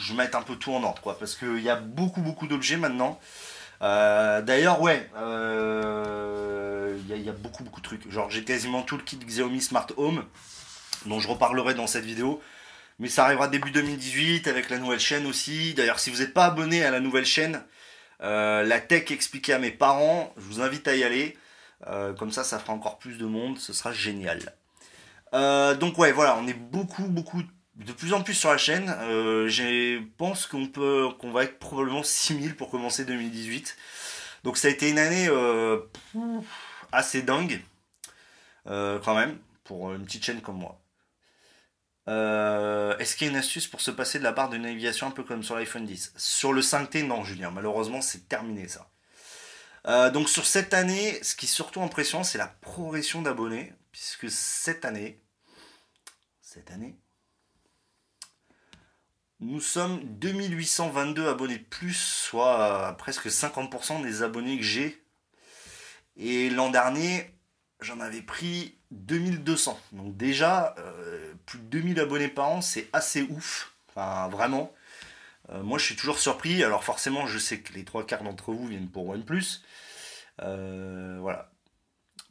je 0.00 0.12
mette 0.14 0.34
un 0.34 0.42
peu 0.42 0.56
tout 0.56 0.72
en 0.72 0.84
ordre, 0.84 1.00
quoi, 1.02 1.18
parce 1.18 1.34
qu'il 1.34 1.60
y 1.62 1.70
a 1.70 1.76
beaucoup, 1.76 2.20
beaucoup 2.20 2.46
d'objets 2.46 2.76
maintenant. 2.76 3.18
Euh, 3.82 4.42
d'ailleurs, 4.42 4.80
ouais, 4.80 5.08
euh, 5.16 6.96
il 7.08 7.22
y, 7.22 7.28
a 7.28 7.32
beaucoup, 7.32 7.64
beaucoup 7.64 7.80
de 7.80 7.86
trucs. 7.86 8.10
Genre, 8.10 8.30
j'ai 8.30 8.44
quasiment 8.44 8.82
tout 8.82 8.96
le 8.96 9.02
kit 9.02 9.18
Xiaomi 9.18 9.60
Smart 9.60 9.86
Home, 9.96 10.24
dont 11.06 11.18
je 11.18 11.28
reparlerai 11.28 11.74
dans 11.74 11.86
cette 11.86 12.04
vidéo. 12.04 12.42
Mais 12.98 13.08
ça 13.08 13.24
arrivera 13.24 13.48
début 13.48 13.70
2018 13.70 14.48
avec 14.48 14.70
la 14.70 14.78
nouvelle 14.78 15.00
chaîne 15.00 15.26
aussi. 15.26 15.74
D'ailleurs, 15.74 15.98
si 15.98 16.10
vous 16.10 16.18
n'êtes 16.18 16.32
pas 16.32 16.46
abonné 16.46 16.84
à 16.84 16.90
la 16.90 17.00
nouvelle 17.00 17.26
chaîne, 17.26 17.62
euh, 18.22 18.62
la 18.62 18.80
tech 18.80 19.10
expliquée 19.10 19.52
à 19.52 19.58
mes 19.58 19.70
parents, 19.70 20.32
je 20.36 20.42
vous 20.42 20.60
invite 20.60 20.88
à 20.88 20.94
y 20.94 21.04
aller. 21.04 21.36
comme 22.18 22.32
ça, 22.32 22.44
ça 22.44 22.58
fera 22.58 22.72
encore 22.72 22.98
plus 22.98 23.18
de 23.18 23.26
monde, 23.26 23.58
ce 23.58 23.72
sera 23.72 23.92
génial. 23.92 24.40
donc 25.32 25.98
ouais, 25.98 26.12
voilà, 26.12 26.36
on 26.38 26.46
est 26.46 26.54
beaucoup, 26.54 27.04
beaucoup 27.04 27.42
de 27.76 27.92
plus 27.92 28.12
en 28.12 28.22
plus 28.22 28.34
sur 28.34 28.50
la 28.50 28.58
chaîne. 28.58 28.88
Euh, 29.00 29.48
je 29.48 30.02
pense 30.16 30.46
qu'on 30.46 30.66
peut, 30.66 31.08
qu'on 31.18 31.30
va 31.30 31.44
être 31.44 31.58
probablement 31.58 32.02
6000 32.04 32.56
pour 32.56 32.70
commencer 32.70 33.04
2018. 33.04 33.76
Donc 34.44 34.56
ça 34.56 34.68
a 34.68 34.70
été 34.70 34.90
une 34.90 34.98
année 34.98 35.28
euh, 35.28 35.80
assez 36.92 37.22
dingue, 37.22 37.62
euh, 38.68 38.98
quand 39.04 39.14
même, 39.14 39.38
pour 39.64 39.92
une 39.92 40.04
petite 40.04 40.24
chaîne 40.24 40.40
comme 40.40 40.58
moi. 40.58 40.80
Est-ce 42.08 43.16
qu'il 43.16 43.26
y 43.26 43.30
a 43.30 43.32
une 43.32 43.38
astuce 43.38 43.66
pour 43.66 43.80
se 43.80 43.90
passer 43.90 44.18
de 44.20 44.24
la 44.24 44.30
barre 44.30 44.48
de 44.48 44.56
navigation 44.56 45.08
un 45.08 45.10
peu 45.10 45.24
comme 45.24 45.42
sur 45.42 45.56
l'iPhone 45.56 45.84
10 45.84 46.12
Sur 46.16 46.52
le 46.52 46.60
5T, 46.60 47.04
non, 47.04 47.24
Julien. 47.24 47.50
Malheureusement, 47.50 48.00
c'est 48.00 48.28
terminé 48.28 48.68
ça. 48.68 48.88
donc 50.10 50.28
sur 50.28 50.46
cette 50.46 50.72
année, 50.72 51.18
ce 51.22 51.34
qui 51.34 51.46
est 51.46 51.48
surtout 51.48 51.82
impressionnant, 51.82 52.22
c'est 52.22 52.38
la 52.38 52.46
progression 52.46 53.22
d'abonnés, 53.22 53.72
puisque 53.90 54.30
cette 54.30 54.84
année, 54.84 55.20
cette 56.40 56.70
année, 56.70 56.96
nous 59.40 59.60
sommes 59.60 60.00
2822 60.18 61.28
abonnés 61.28 61.58
de 61.58 61.64
plus, 61.64 61.94
soit 61.94 62.94
presque 62.98 63.26
50% 63.26 64.02
des 64.02 64.22
abonnés 64.22 64.56
que 64.56 64.64
j'ai 64.64 65.02
Et 66.16 66.48
l'an 66.50 66.70
dernier, 66.70 67.34
j'en 67.80 68.00
avais 68.00 68.22
pris 68.22 68.76
2200. 68.92 69.78
Donc 69.92 70.16
déjà, 70.16 70.74
euh, 70.78 71.34
plus 71.44 71.58
de 71.58 71.64
2000 71.64 72.00
abonnés 72.00 72.28
par 72.28 72.48
an, 72.48 72.60
c'est 72.60 72.88
assez 72.92 73.22
ouf. 73.22 73.74
Enfin, 73.88 74.28
vraiment. 74.28 74.72
Euh, 75.50 75.62
moi, 75.62 75.78
je 75.78 75.84
suis 75.84 75.96
toujours 75.96 76.18
surpris. 76.18 76.64
Alors 76.64 76.84
forcément, 76.84 77.26
je 77.26 77.38
sais 77.38 77.60
que 77.60 77.72
les 77.74 77.84
trois 77.84 78.06
quarts 78.06 78.22
d'entre 78.22 78.52
vous 78.52 78.66
viennent 78.66 78.90
pour 78.90 79.06
OnePlus. 79.08 79.62
Euh, 80.42 81.18
voilà. 81.20 81.50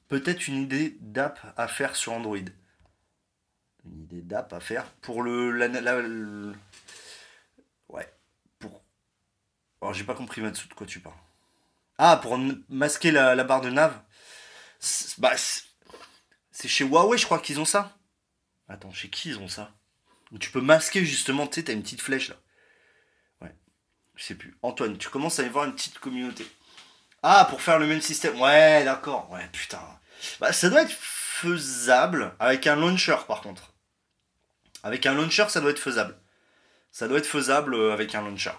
Peut-être 0.07 0.47
une 0.47 0.63
idée 0.63 0.97
d'app 1.01 1.39
à 1.57 1.67
faire 1.67 1.95
sur 1.95 2.13
Android. 2.13 2.37
Une 3.85 4.01
idée 4.03 4.21
d'app 4.21 4.53
à 4.53 4.59
faire 4.59 4.85
pour 5.01 5.23
le, 5.23 5.51
Ouais. 7.89 8.11
Pour. 8.59 8.81
Alors, 9.85 9.93
j'ai 9.93 10.03
pas 10.03 10.15
compris 10.15 10.41
Matsu 10.41 10.67
de 10.67 10.73
quoi 10.73 10.87
tu 10.87 10.99
parles. 10.99 11.13
Ah, 11.99 12.17
pour 12.17 12.39
masquer 12.69 13.11
la, 13.11 13.43
barre 13.43 13.61
de 13.61 13.69
nav 13.69 14.01
bah, 15.19 15.35
c'est 16.51 16.67
chez 16.67 16.85
Huawei, 16.85 17.19
je 17.19 17.25
crois 17.25 17.37
qu'ils 17.37 17.59
ont 17.59 17.65
ça. 17.65 17.95
Attends, 18.67 18.91
chez 18.91 19.11
qui 19.11 19.29
ils 19.29 19.37
ont 19.37 19.47
ça? 19.47 19.71
Tu 20.39 20.49
peux 20.49 20.59
masquer 20.59 21.05
justement, 21.05 21.45
tu 21.45 21.53
sais, 21.53 21.65
t'as 21.65 21.73
une 21.73 21.83
petite 21.83 22.01
flèche 22.01 22.29
là. 22.29 22.35
Ouais, 23.41 23.55
je 24.15 24.23
sais 24.23 24.33
plus. 24.33 24.57
Antoine, 24.63 24.97
tu 24.97 25.09
commences 25.09 25.37
à 25.37 25.43
y 25.43 25.49
voir 25.49 25.65
une 25.65 25.75
petite 25.75 25.99
communauté. 25.99 26.47
Ah, 27.21 27.45
pour 27.47 27.61
faire 27.61 27.77
le 27.77 27.85
même 27.85 28.01
système. 28.01 28.41
Ouais, 28.41 28.83
d'accord. 28.85 29.29
Ouais, 29.29 29.47
putain. 29.51 29.79
Bah, 30.39 30.51
ça 30.51 30.71
doit 30.71 30.81
être 30.81 30.97
faisable 30.97 32.33
avec 32.39 32.65
un 32.65 32.75
launcher 32.75 33.17
par 33.27 33.41
contre. 33.41 33.71
Avec 34.81 35.05
un 35.05 35.13
launcher, 35.13 35.45
ça 35.49 35.61
doit 35.61 35.69
être 35.69 35.79
faisable. 35.79 36.17
Ça 36.91 37.07
doit 37.07 37.19
être 37.19 37.27
faisable 37.27 37.75
euh, 37.75 37.93
avec 37.93 38.15
un 38.15 38.23
launcher. 38.23 38.53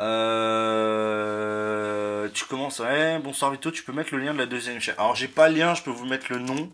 Euh, 0.00 1.88
tu 2.32 2.44
commences, 2.44 2.80
bonsoir 3.22 3.50
Vito, 3.50 3.72
tu 3.72 3.82
peux 3.82 3.92
mettre 3.92 4.14
le 4.14 4.20
lien 4.22 4.32
de 4.32 4.38
la 4.38 4.46
deuxième 4.46 4.80
chaîne. 4.80 4.94
Alors 4.98 5.14
j'ai 5.16 5.28
pas 5.28 5.48
le 5.48 5.56
lien, 5.56 5.74
je 5.74 5.82
peux 5.82 5.90
vous 5.90 6.06
mettre 6.06 6.32
le 6.32 6.38
nom. 6.38 6.70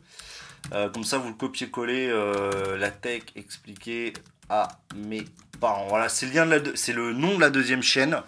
Euh, 0.72 0.88
comme 0.90 1.04
ça 1.04 1.18
vous 1.18 1.28
le 1.28 1.34
copiez-collez, 1.34 2.08
euh, 2.10 2.76
la 2.76 2.90
tech 2.90 3.22
expliquée 3.36 4.12
à 4.48 4.68
mes 4.94 5.24
parents. 5.60 5.86
Voilà, 5.88 6.08
c'est 6.08 6.26
le, 6.26 6.60
de 6.60 6.92
le 6.92 7.12
nom 7.12 7.36
de 7.36 7.40
la 7.40 7.50
deuxième 7.50 7.82
chaîne. 7.82 8.22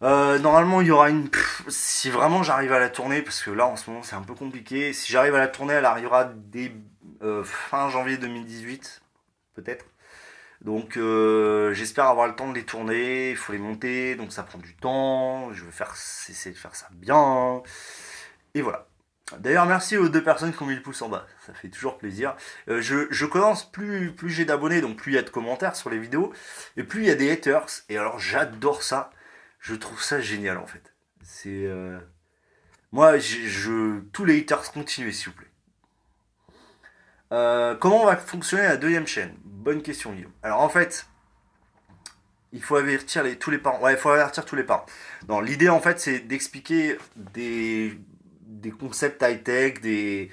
normalement 0.00 0.80
il 0.80 0.88
y 0.88 0.90
aura 0.90 1.10
une... 1.10 1.28
si 1.68 2.10
vraiment 2.10 2.42
j'arrive 2.42 2.72
à 2.72 2.78
la 2.78 2.90
tourner, 2.90 3.22
parce 3.22 3.42
que 3.42 3.50
là 3.50 3.66
en 3.66 3.76
ce 3.76 3.90
moment 3.90 4.02
c'est 4.02 4.16
un 4.16 4.22
peu 4.22 4.34
compliqué, 4.34 4.92
si 4.92 5.12
j'arrive 5.12 5.34
à 5.34 5.38
la 5.38 5.48
tourner, 5.48 5.74
elle 5.74 5.84
arrivera 5.84 6.24
dès 6.24 6.72
fin 7.44 7.90
janvier 7.90 8.16
2018, 8.16 9.02
peut-être. 9.54 9.84
Donc 10.62 10.98
euh, 10.98 11.72
j'espère 11.72 12.04
avoir 12.04 12.26
le 12.26 12.34
temps 12.34 12.50
de 12.50 12.54
les 12.54 12.64
tourner, 12.64 13.30
il 13.30 13.36
faut 13.36 13.52
les 13.52 13.58
monter, 13.58 14.14
donc 14.14 14.32
ça 14.32 14.42
prend 14.42 14.58
du 14.58 14.74
temps, 14.74 15.52
je 15.52 15.64
vais 15.64 15.70
faire, 15.70 15.94
essayer 16.28 16.54
de 16.54 16.58
faire 16.58 16.74
ça 16.74 16.88
bien. 16.92 17.62
Et 18.54 18.60
voilà. 18.60 18.86
D'ailleurs, 19.38 19.64
merci 19.64 19.96
aux 19.96 20.08
deux 20.08 20.24
personnes 20.24 20.52
qui 20.52 20.60
ont 20.62 20.66
mis 20.66 20.74
le 20.74 20.82
pouce 20.82 21.02
en 21.02 21.08
bas, 21.08 21.26
ça 21.46 21.54
fait 21.54 21.68
toujours 21.68 21.98
plaisir. 21.98 22.34
Euh, 22.68 22.82
je, 22.82 23.24
commence, 23.26 23.70
plus, 23.70 24.12
plus 24.12 24.28
j'ai 24.28 24.44
d'abonnés, 24.44 24.80
donc 24.80 24.96
plus 24.96 25.12
il 25.12 25.14
y 25.14 25.18
a 25.18 25.22
de 25.22 25.30
commentaires 25.30 25.76
sur 25.76 25.88
les 25.88 25.98
vidéos, 25.98 26.32
et 26.76 26.82
plus 26.82 27.02
il 27.02 27.06
y 27.06 27.10
a 27.10 27.14
des 27.14 27.30
haters, 27.30 27.66
et 27.88 27.96
alors 27.96 28.18
j'adore 28.18 28.82
ça, 28.82 29.10
je 29.60 29.74
trouve 29.74 30.02
ça 30.02 30.20
génial 30.20 30.58
en 30.58 30.66
fait. 30.66 30.94
C'est... 31.22 31.64
Euh, 31.66 31.98
moi, 32.92 33.18
je, 33.18 34.00
tous 34.12 34.24
les 34.24 34.40
haters, 34.40 34.72
continuez 34.72 35.12
s'il 35.12 35.28
vous 35.28 35.36
plaît. 35.36 35.49
Comment 37.30 38.04
va 38.04 38.16
fonctionner 38.16 38.64
la 38.64 38.76
deuxième 38.76 39.06
chaîne? 39.06 39.34
Bonne 39.44 39.82
question, 39.82 40.12
Guillaume. 40.12 40.32
Alors 40.42 40.60
en 40.60 40.68
fait, 40.68 41.06
il 42.52 42.62
faut 42.62 42.76
avertir 42.76 43.24
tous 43.38 43.50
les 43.50 43.58
parents. 43.58 43.80
Ouais, 43.80 43.92
il 43.92 43.98
faut 43.98 44.10
avertir 44.10 44.44
tous 44.44 44.56
les 44.56 44.64
parents. 44.64 44.86
L'idée 45.42 45.68
en 45.68 45.80
fait, 45.80 46.00
c'est 46.00 46.20
d'expliquer 46.20 46.98
des, 47.16 47.98
concepts 48.78 49.22
high-tech, 49.22 49.80
des, 49.80 50.30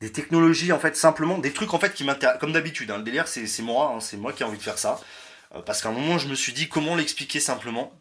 des 0.00 0.12
technologies 0.12 0.72
en 0.72 0.78
fait, 0.78 0.96
simplement, 0.96 1.38
des 1.38 1.52
trucs 1.52 1.72
en 1.74 1.78
fait 1.78 1.94
qui 1.94 2.04
m'intéressent. 2.04 2.40
Comme 2.40 2.52
d'habitude, 2.52 2.90
hein, 2.90 2.98
le 2.98 3.04
délire, 3.04 3.28
c'est 3.28 3.62
moi, 3.62 3.92
hein, 3.94 4.00
c'est 4.00 4.16
moi 4.16 4.32
qui 4.32 4.42
ai 4.42 4.46
envie 4.46 4.58
de 4.58 4.62
faire 4.62 4.78
ça. 4.78 5.00
Euh, 5.54 5.62
parce 5.62 5.82
qu'à 5.82 5.90
un 5.90 5.92
moment, 5.92 6.18
je 6.18 6.28
me 6.28 6.34
suis 6.34 6.52
dit 6.52 6.68
comment 6.68 6.96
l'expliquer 6.96 7.40
simplement? 7.40 7.92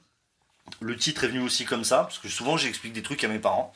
Le 0.80 0.96
titre 0.96 1.26
est 1.26 1.28
venu 1.28 1.42
aussi 1.42 1.66
comme 1.66 1.84
ça, 1.84 2.04
parce 2.04 2.20
que 2.20 2.30
souvent 2.30 2.58
j'explique 2.58 2.94
des 2.94 3.04
trucs 3.04 3.24
à 3.24 3.28
mes 3.28 3.40
parents, 3.40 3.74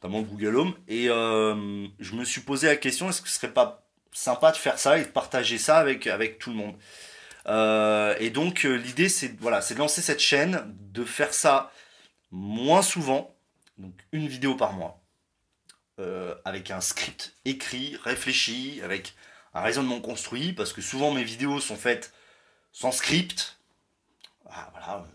notamment 0.00 0.22
Google 0.22 0.56
Home, 0.56 0.74
et 0.86 1.08
euh, 1.08 1.86
je 1.98 2.14
me 2.14 2.24
suis 2.24 2.40
posé 2.40 2.68
la 2.68 2.76
question 2.76 3.08
est-ce 3.08 3.20
que 3.20 3.28
ce 3.28 3.34
serait 3.34 3.52
pas 3.52 3.84
sympa 4.12 4.52
de 4.52 4.56
faire 4.56 4.78
ça 4.78 4.98
et 4.98 5.02
de 5.02 5.08
partager 5.08 5.58
ça 5.58 5.78
avec, 5.78 6.06
avec 6.06 6.38
tout 6.38 6.50
le 6.50 6.56
monde? 6.56 6.76
Euh, 7.46 8.14
et 8.20 8.30
donc 8.30 8.64
euh, 8.64 8.76
l'idée 8.76 9.08
c'est 9.08 9.38
voilà, 9.40 9.60
de 9.60 9.74
lancer 9.74 10.02
cette 10.02 10.20
chaîne, 10.20 10.62
de 10.92 11.04
faire 11.04 11.34
ça 11.34 11.72
moins 12.30 12.82
souvent, 12.82 13.34
donc 13.78 13.94
une 14.12 14.28
vidéo 14.28 14.54
par 14.54 14.72
mois, 14.72 15.00
avec 16.44 16.70
un 16.70 16.80
script 16.80 17.34
écrit, 17.44 17.96
réfléchi, 18.04 18.80
avec 18.84 19.14
un 19.52 19.62
raisonnement 19.62 20.00
construit, 20.00 20.52
parce 20.52 20.72
que 20.72 20.80
souvent 20.80 21.10
mes 21.10 21.24
vidéos 21.24 21.58
sont 21.58 21.76
faites 21.76 22.12
sans 22.72 22.92
script. 22.92 23.58
Ah, 24.48 24.70
voilà, 24.72 25.06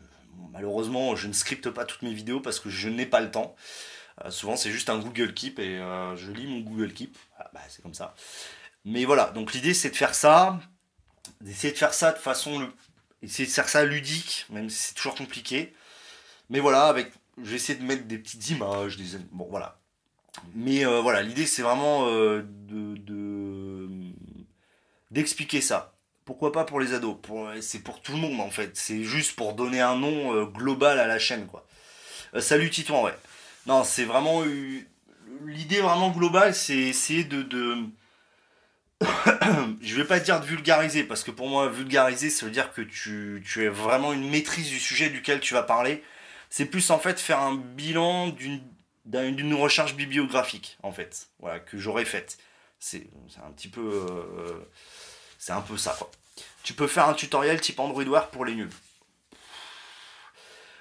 malheureusement 0.52 1.15
je 1.15 1.28
ne 1.28 1.34
scripte 1.34 1.69
pas 1.69 1.86
toutes 1.86 2.02
mes 2.02 2.13
vidéos 2.13 2.41
parce 2.41 2.60
que 2.60 2.69
je 2.69 2.89
n'ai 2.89 3.06
pas 3.06 3.22
le 3.22 3.32
temps. 3.32 3.56
Souvent 4.30 4.56
c'est 4.56 4.71
juste 4.71 4.89
un 4.89 4.99
Google 4.99 5.34
Keep 5.34 5.60
et 5.60 5.78
je 6.15 6.32
lis 6.32 6.47
mon 6.47 6.60
Google 6.60 6.93
Keep. 6.93 7.17
Ah, 7.39 7.49
bah, 7.54 7.62
c'est 7.69 7.82
comme 7.82 7.93
ça. 7.93 8.15
Mais 8.86 9.06
voilà, 9.06 9.32
donc 9.32 9.54
l'idée 9.54 9.73
c'est 9.73 9.89
de 9.89 9.95
faire 9.95 10.15
ça, 10.15 10.60
d'essayer 11.41 11.71
de 11.71 11.78
faire 11.78 11.93
ça 11.93 12.12
de 12.12 12.17
façon, 12.17 12.69
essayer 13.21 13.47
de 13.47 13.54
faire 13.54 13.69
ça 13.69 13.86
ludique, 13.86 14.45
même 14.49 14.69
si 14.69 14.78
c'est 14.78 14.93
toujours 14.95 15.15
compliqué. 15.15 15.73
Mais 16.49 16.60
voilà, 16.60 16.88
avec, 16.88 17.12
je 17.38 17.49
vais 17.49 17.56
essayer 17.56 17.80
de 17.80 17.84
mettre 17.84 18.04
des 18.06 18.17
petites 18.17 18.49
images, 18.49 18.97
des, 18.97 19.17
bon 19.32 19.47
voilà. 19.49 19.80
Mais 20.56 20.86
euh, 20.86 20.99
voilà, 21.02 21.21
l'idée 21.21 21.45
c'est 21.45 21.62
vraiment 21.62 22.08
euh, 22.08 22.43
de, 22.45 22.97
d'expliquer 25.12 25.62
ça. 25.62 25.95
Pourquoi 26.26 26.52
pas 26.52 26.63
pour 26.63 26.80
les 26.80 26.93
ados? 26.93 27.17
C'est 27.62 27.84
pour 27.84 28.02
tout 28.02 28.13
le 28.13 28.17
monde 28.17 28.39
en 28.41 28.49
fait. 28.49 28.76
C'est 28.76 29.04
juste 29.04 29.36
pour 29.36 29.54
donner 29.54 29.82
un 29.82 29.95
nom 29.95 30.34
euh, 30.36 30.45
global 30.45 30.99
à 30.99 31.08
la 31.08 31.19
chaîne 31.19 31.47
quoi. 31.47 31.65
salut 32.39 32.69
Titouan, 32.69 33.04
ouais. 33.04 33.15
Non, 33.65 33.84
c'est 33.84 34.06
vraiment 34.06 34.43
l'idée 35.45 35.82
vraiment 35.82 36.12
globale, 36.12 36.54
c'est 36.54 36.76
essayer 36.76 37.23
de 37.23 37.43
je 39.82 39.95
vais 39.95 40.06
pas 40.06 40.19
dire 40.19 40.39
de 40.39 40.45
vulgariser, 40.45 41.04
parce 41.04 41.23
que 41.23 41.32
pour 41.32 41.49
moi, 41.49 41.67
vulgariser, 41.67 42.30
ça 42.30 42.45
veut 42.45 42.52
dire 42.52 42.73
que 42.73 42.82
tu, 42.82 43.43
tu 43.45 43.67
as 43.67 43.69
vraiment 43.69 44.13
une 44.13 44.30
maîtrise 44.30 44.69
du 44.69 44.80
sujet 44.80 45.10
duquel 45.10 45.39
tu 45.39 45.54
vas 45.54 45.63
parler. 45.63 46.04
C'est 46.49 46.65
plus 46.65 46.89
en 46.91 46.99
fait 46.99 47.19
faire 47.19 47.39
un 47.39 47.56
bilan 47.56 48.30
d'une 48.30 48.62
d'une 49.06 49.54
recherche 49.54 49.95
bibliographique, 49.95 50.78
en 50.82 50.93
fait, 50.93 51.28
voilà, 51.39 51.60
que 51.60 51.78
j'aurais 51.78 52.06
faite. 52.06 52.38
C'est 52.80 53.10
un 53.45 53.52
petit 53.52 53.67
peu. 53.67 53.82
Euh, 53.82 54.65
c'est 55.38 55.52
un 55.52 55.60
peu 55.60 55.76
ça, 55.78 55.93
quoi. 55.97 56.10
Tu 56.63 56.73
peux 56.73 56.88
faire 56.88 57.10
un 57.10 57.13
tutoriel 57.13 57.60
type 57.60 57.82
Android 57.82 58.06
Wear 58.06 58.30
pour 58.30 58.45
les 58.45 58.56
nuls. 58.56 58.71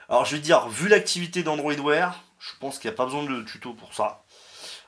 Alors, 0.08 0.24
je 0.24 0.36
vais 0.36 0.42
dire, 0.42 0.68
vu 0.68 0.88
l'activité 0.88 1.42
d'Android 1.42 1.74
Wear, 1.74 2.22
je 2.42 2.58
pense 2.58 2.78
qu'il 2.78 2.90
n'y 2.90 2.94
a 2.94 2.96
pas 2.96 3.04
besoin 3.04 3.24
de 3.24 3.42
tuto 3.42 3.72
pour 3.72 3.94
ça. 3.94 4.24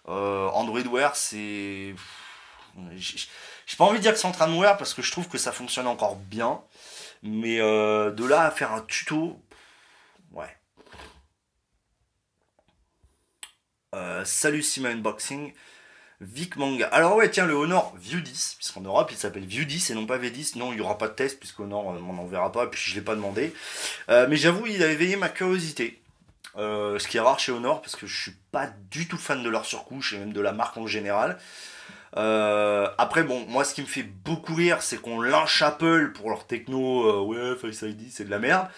Euh, 0.09 0.49
Android 0.49 0.81
Wear, 0.81 1.15
c'est 1.15 1.95
j'ai 3.67 3.77
pas 3.79 3.85
envie 3.85 3.99
de 3.99 4.03
dire 4.03 4.13
que 4.13 4.19
c'est 4.19 4.27
en 4.27 4.33
train 4.33 4.49
de 4.49 4.53
mourir 4.53 4.77
parce 4.77 4.95
que 4.95 5.03
je 5.03 5.13
trouve 5.13 5.29
que 5.29 5.39
ça 5.39 5.53
fonctionne 5.53 5.87
encore 5.87 6.17
bien. 6.17 6.61
Mais 7.23 7.61
euh, 7.61 8.11
de 8.11 8.25
là 8.25 8.43
à 8.43 8.51
faire 8.51 8.73
un 8.73 8.83
tuto, 8.83 9.41
ouais. 10.33 10.57
Euh, 13.95 14.25
salut 14.25 14.63
Simon 14.63 14.91
Unboxing. 14.91 15.55
Vic 16.21 16.57
Manga. 16.57 16.89
Alors 16.89 17.17
ouais, 17.17 17.31
tiens, 17.31 17.47
le 17.47 17.55
Honor 17.55 17.95
View 17.97 18.21
10, 18.21 18.55
puisqu'en 18.59 18.81
Europe 18.81 19.11
il 19.11 19.17
s'appelle 19.17 19.45
View 19.45 19.65
10 19.65 19.91
et 19.91 19.95
non 19.95 20.07
pas 20.07 20.19
V10. 20.19 20.59
Non, 20.59 20.73
il 20.73 20.77
n'y 20.77 20.81
aura 20.81 20.99
pas 20.99 21.09
de 21.09 21.15
test, 21.15 21.39
puisqu'Honor 21.39 21.87
on 21.87 22.13
n'en 22.13 22.27
verra 22.27 22.51
pas, 22.51 22.65
et 22.65 22.69
puis 22.69 22.81
je 22.81 22.95
l'ai 22.95 23.03
pas 23.03 23.15
demandé. 23.15 23.55
Mais 24.09 24.37
j'avoue, 24.37 24.67
il 24.67 24.83
a 24.83 24.91
éveillé 24.91 25.17
ma 25.17 25.29
curiosité. 25.29 26.04
Ce 26.57 27.09
qui 27.09 27.17
est 27.17 27.21
rare 27.21 27.39
chez 27.39 27.53
Honor, 27.53 27.81
parce 27.81 27.97
que 27.97 28.07
je 28.07 28.21
suis 28.21 28.37
pas 28.53 28.69
du 28.91 29.09
tout 29.09 29.19
fan 29.19 29.43
de 29.43 29.49
leur 29.49 29.65
surcouche 29.65 30.13
et 30.13 30.19
même 30.19 30.33
de 30.33 30.41
la 30.41 30.53
marque 30.53 30.77
en 30.77 30.87
général. 30.87 31.39
Euh, 32.17 32.89
après, 32.99 33.25
bon, 33.25 33.45
moi, 33.47 33.65
ce 33.65 33.75
qui 33.75 33.83
me 33.83 33.87
fait 33.87 34.03
beaucoup 34.03 34.55
rire, 34.55 34.83
c'est 34.83 34.99
qu'on 34.99 35.21
lynche 35.21 35.63
Apple 35.63 36.13
pour 36.13 36.31
leur 36.31 36.47
techno. 36.47 37.09
Euh, 37.09 37.23
ouais, 37.23 37.57
Face 37.57 37.83
ID, 37.83 38.11
c'est 38.11 38.25
de 38.25 38.31
la 38.31 38.39
merde. 38.39 38.69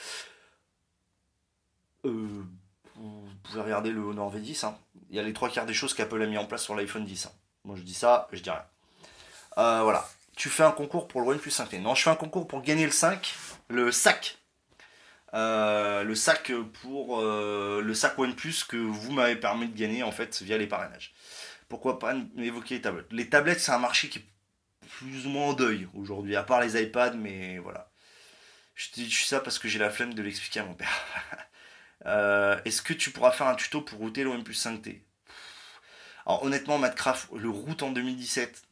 Euh, 2.05 2.45
vous 2.95 3.29
pouvez 3.43 3.61
regarder 3.61 3.91
le 3.91 4.01
Honor 4.01 4.35
V10. 4.35 4.67
Hein. 4.67 4.79
Il 5.11 5.17
y 5.17 5.19
a 5.19 5.23
les 5.23 5.33
trois 5.33 5.51
quarts 5.51 5.67
des 5.67 5.75
choses 5.75 5.95
qu'Apple 5.95 6.23
a 6.23 6.27
mis 6.27 6.39
en 6.39 6.47
place 6.47 6.62
sur 6.62 6.75
l'iPhone 6.75 7.05
10. 7.05 7.27
Hein. 7.27 7.33
Moi, 7.65 7.77
je 7.77 7.83
dis 7.83 7.95
ça, 7.95 8.29
je 8.33 8.41
dis 8.41 8.51
rien. 8.51 8.65
voilà. 9.57 10.09
Tu 10.37 10.49
fais 10.51 10.65
un 10.65 10.71
concours 10.71 11.09
pour 11.09 11.23
le 11.23 11.29
OnePlus 11.29 11.51
5 11.51 11.73
Non, 11.75 11.95
je 11.95 12.03
fais 12.03 12.11
un 12.11 12.17
concours 12.17 12.47
pour 12.47 12.61
gagner 12.61 12.85
le 12.85 12.93
5, 12.93 13.35
le 13.69 13.91
sac. 13.91 14.39
Le 15.37 16.14
sac 16.14 16.53
pour 16.83 17.20
le 17.22 17.94
sac 17.94 18.18
OnePlus 18.18 18.64
que 18.68 18.77
vous 18.77 19.12
m'avez 19.12 19.37
permis 19.37 19.68
de 19.68 19.79
gagner 19.79 20.03
en 20.03 20.12
fait 20.12 20.42
via 20.42 20.59
les 20.59 20.66
parrainages 20.66 21.14
pourquoi 21.68 21.99
pas 21.99 22.14
évoquer 22.38 22.77
les 22.77 22.81
tablettes? 22.81 23.12
Les 23.12 23.29
tablettes, 23.29 23.61
c'est 23.61 23.72
un 23.72 23.79
marché 23.79 24.09
qui 24.09 24.20
est 24.20 24.25
plus 24.88 25.27
ou 25.27 25.31
moins 25.31 25.49
en 25.49 25.53
deuil 25.53 25.88
aujourd'hui, 25.94 26.37
à 26.37 26.42
part 26.42 26.61
les 26.61 26.81
iPads, 26.81 27.14
mais 27.14 27.59
voilà. 27.59 27.90
Je 28.75 28.90
te 28.90 29.01
dis 29.01 29.11
ça 29.11 29.40
parce 29.40 29.59
que 29.59 29.68
j'ai 29.68 29.79
la 29.79 29.90
flemme 29.90 30.14
de 30.14 30.22
l'expliquer 30.22 30.61
à 30.61 30.64
mon 30.64 30.75
père. 30.75 31.05
Euh, 32.05 32.61
est-ce 32.64 32.83
que 32.83 32.92
tu 32.92 33.11
pourras 33.11 33.33
faire 33.33 33.49
un 33.49 33.57
tuto 33.57 33.81
pour 33.81 33.99
router 33.99 34.22
le 34.22 34.31
OnePlus 34.31 34.55
5T 34.55 35.01
Alors 36.25 36.44
honnêtement, 36.44 36.79
Madcraft, 36.79 37.31
le 37.35 37.49
route 37.49 37.83
en 37.83 37.90
2017, 37.90 38.62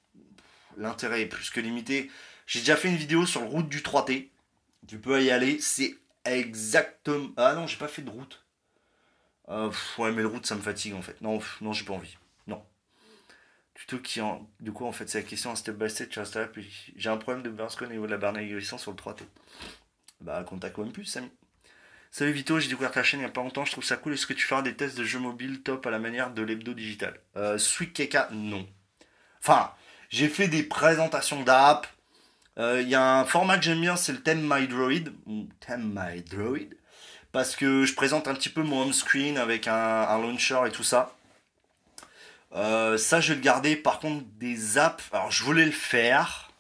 l'intérêt 0.77 1.23
est 1.23 1.27
plus 1.27 1.51
que 1.51 1.59
limité. 1.59 2.13
J'ai 2.47 2.61
déjà 2.61 2.77
fait 2.77 2.89
une 2.89 2.97
vidéo 2.97 3.27
sur 3.27 3.41
le 3.41 3.49
route 3.49 3.69
du 3.69 3.81
3T. 3.81 4.29
Tu 4.87 4.99
peux 5.01 5.21
y 5.21 5.33
aller, 5.33 5.59
c'est 5.59 5.97
exactement... 6.25 7.31
Ah 7.37 7.55
non, 7.55 7.67
j'ai 7.67 7.77
pas 7.77 7.89
fait 7.89 8.03
de 8.03 8.11
route. 8.11 8.45
Euh, 9.49 9.71
ouais, 9.99 10.13
mais 10.13 10.23
le 10.23 10.29
route, 10.29 10.47
ça 10.47 10.55
me 10.55 10.63
fatigue 10.63 10.95
en 10.95 11.03
fait. 11.03 11.21
Non, 11.21 11.41
j'ai 11.73 11.85
pas 11.85 11.93
envie. 11.93 12.17
Non. 12.47 12.65
Tuto 13.75 13.99
qui 13.99 14.21
en... 14.21 14.49
De 14.61 14.71
quoi 14.71 14.87
en 14.87 14.93
fait 14.93 15.09
c'est 15.09 15.23
la 15.23 15.29
question 15.29 15.51
en 15.51 15.57
step 15.57 15.77
by 15.77 15.91
step, 15.91 16.09
tu 16.09 16.19
restes 16.19 16.37
là, 16.37 16.47
puis 16.47 16.93
j'ai 16.97 17.11
un 17.11 17.17
problème 17.17 17.43
de 17.43 17.51
burn 17.51 17.69
au 17.81 17.87
niveau 17.87 18.07
de 18.07 18.11
la 18.11 18.19
barre 18.19 18.33
navigation 18.33 18.79
sur 18.79 18.91
le 18.91 18.97
3T. 18.97 19.25
Bah, 20.21 20.43
contact 20.45 20.79
OnePlus, 20.79 21.07
Samy. 21.07 21.31
Salut 22.11 22.31
Vito, 22.31 22.61
j'ai 22.61 22.69
découvert 22.69 22.93
ta 22.93 23.03
chaîne 23.03 23.19
il 23.21 23.25
n'y 23.25 23.29
a 23.29 23.33
pas 23.33 23.43
longtemps, 23.43 23.65
je 23.65 23.73
trouve 23.73 23.85
ça 23.85 23.97
cool. 23.97 24.15
Est-ce 24.15 24.27
que 24.27 24.33
tu 24.33 24.47
feras 24.47 24.63
des 24.63 24.77
tests 24.77 24.97
de 24.97 25.03
jeux 25.03 25.19
mobiles 25.19 25.63
top 25.63 25.85
à 25.87 25.91
la 25.91 25.99
manière 25.99 26.33
de 26.33 26.43
l'hebdo 26.43 26.73
digital? 26.73 27.21
Euh, 27.37 27.59
Sweet 27.59 27.93
Keka, 27.93 28.29
non. 28.31 28.67
Enfin, 29.41 29.73
j'ai 30.11 30.29
fait 30.29 30.47
des 30.47 30.63
présentations 30.63 31.43
d'app. 31.43 31.89
Euh, 32.59 32.81
il 32.83 32.89
y 32.89 32.95
a 32.95 33.19
un 33.19 33.25
format 33.25 33.59
que 33.59 33.65
j'aime 33.65 33.81
bien, 33.81 33.97
c'est 33.97 34.13
le 34.13 34.23
Theme 34.23 34.43
My 34.43 34.69
Droid. 34.69 35.13
Theme 35.61 35.93
My 35.95 36.23
Droid. 36.23 36.75
Parce 37.33 37.57
que 37.57 37.85
je 37.85 37.95
présente 37.95 38.29
un 38.29 38.35
petit 38.35 38.49
peu 38.49 38.63
mon 38.63 38.83
home 38.83 38.93
screen 38.93 39.39
avec 39.39 39.67
un, 39.67 40.19
launcher 40.19 40.61
et 40.67 40.71
tout 40.71 40.85
ça. 40.85 41.17
Euh, 42.55 42.97
ça, 42.97 43.21
je 43.21 43.31
vais 43.31 43.35
le 43.37 43.41
garder. 43.41 43.75
Par 43.75 43.99
contre, 43.99 44.25
des 44.39 44.79
apps. 44.79 45.05
Alors, 45.13 45.33
je 45.33 45.43
voulais 45.43 45.65
le 45.65 45.73
faire. 45.73 46.53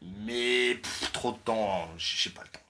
Mais 0.00 0.80
trop 1.12 1.32
de 1.32 1.38
temps. 1.38 1.88
J'ai 1.98 2.30
pas 2.30 2.42
le 2.42 2.48
temps. 2.48 2.60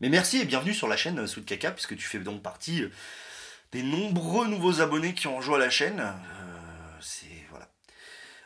Mais 0.00 0.08
merci 0.08 0.38
et 0.38 0.44
bienvenue 0.46 0.72
sur 0.72 0.88
la 0.88 0.96
chaîne 0.96 1.18
euh, 1.18 1.26
Sweet 1.26 1.44
Kaka, 1.44 1.72
puisque 1.72 1.96
tu 1.96 2.06
fais 2.06 2.18
donc 2.18 2.42
partie 2.42 2.84
des 3.72 3.82
nombreux 3.82 4.48
nouveaux 4.48 4.80
abonnés 4.80 5.14
qui 5.14 5.26
ont 5.26 5.36
rejoint 5.36 5.58
la 5.58 5.70
chaîne. 5.70 6.02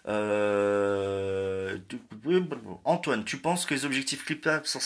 Euh. 0.09 1.79
Antoine, 2.85 3.25
tu 3.25 3.39
penses 3.39 3.67
que 3.67 3.75
les 3.75 3.85
objectifs 3.85 4.25
clipsables 4.25 4.67
sur, 4.67 4.81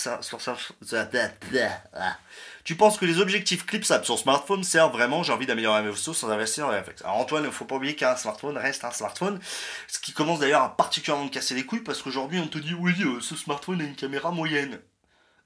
tu 2.64 2.76
penses 2.76 2.98
que 2.98 3.06
les 3.06 3.18
objectifs 3.18 3.64
clipsables 3.64 4.04
sur 4.04 4.18
smartphone 4.18 4.64
servent 4.64 4.92
vraiment 4.92 5.22
J'ai 5.22 5.32
envie 5.32 5.46
d'améliorer 5.46 5.82
mes 5.82 5.92
photos 5.92 6.18
sans 6.18 6.30
investir 6.30 6.66
dans 6.66 6.72
les 6.72 6.78
réflexes. 6.78 7.02
Alors 7.02 7.16
Antoine, 7.16 7.44
il 7.44 7.46
ne 7.46 7.52
faut 7.52 7.64
pas 7.64 7.76
oublier 7.76 7.96
qu'un 7.96 8.16
smartphone 8.16 8.58
reste 8.58 8.84
un 8.84 8.90
smartphone, 8.90 9.40
ce 9.88 9.98
qui 9.98 10.12
commence 10.12 10.40
d'ailleurs 10.40 10.62
à 10.62 10.76
particulièrement 10.76 11.24
me 11.24 11.30
casser 11.30 11.54
les 11.54 11.64
couilles 11.64 11.80
parce 11.80 12.02
qu'aujourd'hui 12.02 12.38
on 12.38 12.48
te 12.48 12.58
dit 12.58 12.74
oui, 12.74 12.94
ce 13.20 13.36
smartphone 13.36 13.80
a 13.80 13.84
une 13.84 13.96
caméra 13.96 14.30
moyenne, 14.30 14.78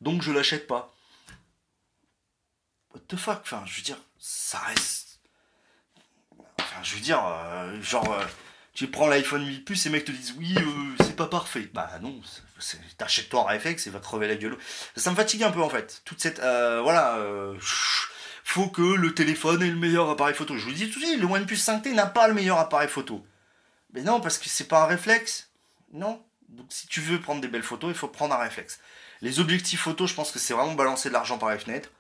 donc 0.01 0.23
je 0.23 0.33
l'achète 0.33 0.67
pas 0.67 0.95
what 2.95 3.01
the 3.09 3.17
fuck? 3.17 3.41
Enfin, 3.43 3.63
je 3.67 3.77
veux 3.77 3.83
dire, 3.83 3.99
ça 4.19 4.59
reste. 4.59 5.21
Enfin, 6.61 6.83
je 6.83 6.95
veux 6.95 7.01
dire, 7.01 7.23
euh, 7.25 7.81
genre, 7.83 8.11
euh, 8.13 8.25
tu 8.75 8.89
prends 8.89 9.09
l'iPhone 9.09 9.47
8 9.47 9.61
Plus 9.61 9.87
et 9.87 9.89
les 9.89 9.93
mecs 9.93 10.05
te 10.05 10.13
disent 10.13 10.35
oui, 10.37 10.55
euh, 10.57 11.05
c'est 11.05 11.17
pas 11.17 11.27
parfait. 11.27 11.71
Bah 11.73 11.91
non, 12.03 12.21
t'achètes-toi 12.99 13.43
un 13.43 13.47
réflexe 13.47 13.87
et 13.87 13.91
va 13.91 14.01
crever 14.01 14.29
la 14.29 14.37
gueule. 14.37 14.59
Ça 14.97 15.11
me 15.11 15.17
fatigue 15.17 15.45
un 15.45 15.51
peu 15.51 15.63
en 15.63 15.69
fait. 15.69 16.03
Toute 16.05 16.21
cette. 16.21 16.41
voilà. 16.41 17.19
faut 18.43 18.69
que 18.69 18.83
le 18.83 19.15
téléphone 19.15 19.63
ait 19.63 19.71
le 19.71 19.77
meilleur 19.77 20.11
appareil 20.11 20.35
photo. 20.35 20.57
Je 20.57 20.65
vous 20.65 20.73
dis 20.73 20.91
tout 20.91 21.01
de 21.01 21.05
suite, 21.05 21.21
le 21.21 21.27
OnePlus 21.27 21.57
5T 21.57 21.95
n'a 21.95 22.07
pas 22.07 22.29
le 22.29 22.35
meilleur 22.35 22.59
appareil 22.59 22.89
photo. 22.89 23.25
Mais 23.93 24.03
non, 24.03 24.21
parce 24.21 24.39
que 24.39 24.49
c'est 24.49 24.69
pas 24.69 24.83
un 24.83 24.87
réflexe. 24.87 25.51
Non. 25.93 26.23
Donc 26.49 26.67
si 26.69 26.87
tu 26.87 27.01
veux 27.01 27.21
prendre 27.21 27.41
des 27.41 27.49
belles 27.49 27.63
photos, 27.63 27.91
il 27.91 27.97
faut 27.97 28.09
prendre 28.09 28.35
un 28.35 28.39
réflexe. 28.39 28.81
Les 29.21 29.41
objectifs 29.41 29.81
photo, 29.81 30.07
je 30.07 30.15
pense 30.15 30.33
que 30.33 30.39
c'est 30.39 30.53
vraiment 30.53 30.75
balancer 30.75 31.09
de 31.09 31.15
l'argent 31.15 31.39
par 31.39 31.51
les 31.51 31.59
fenêtres. 31.59 31.91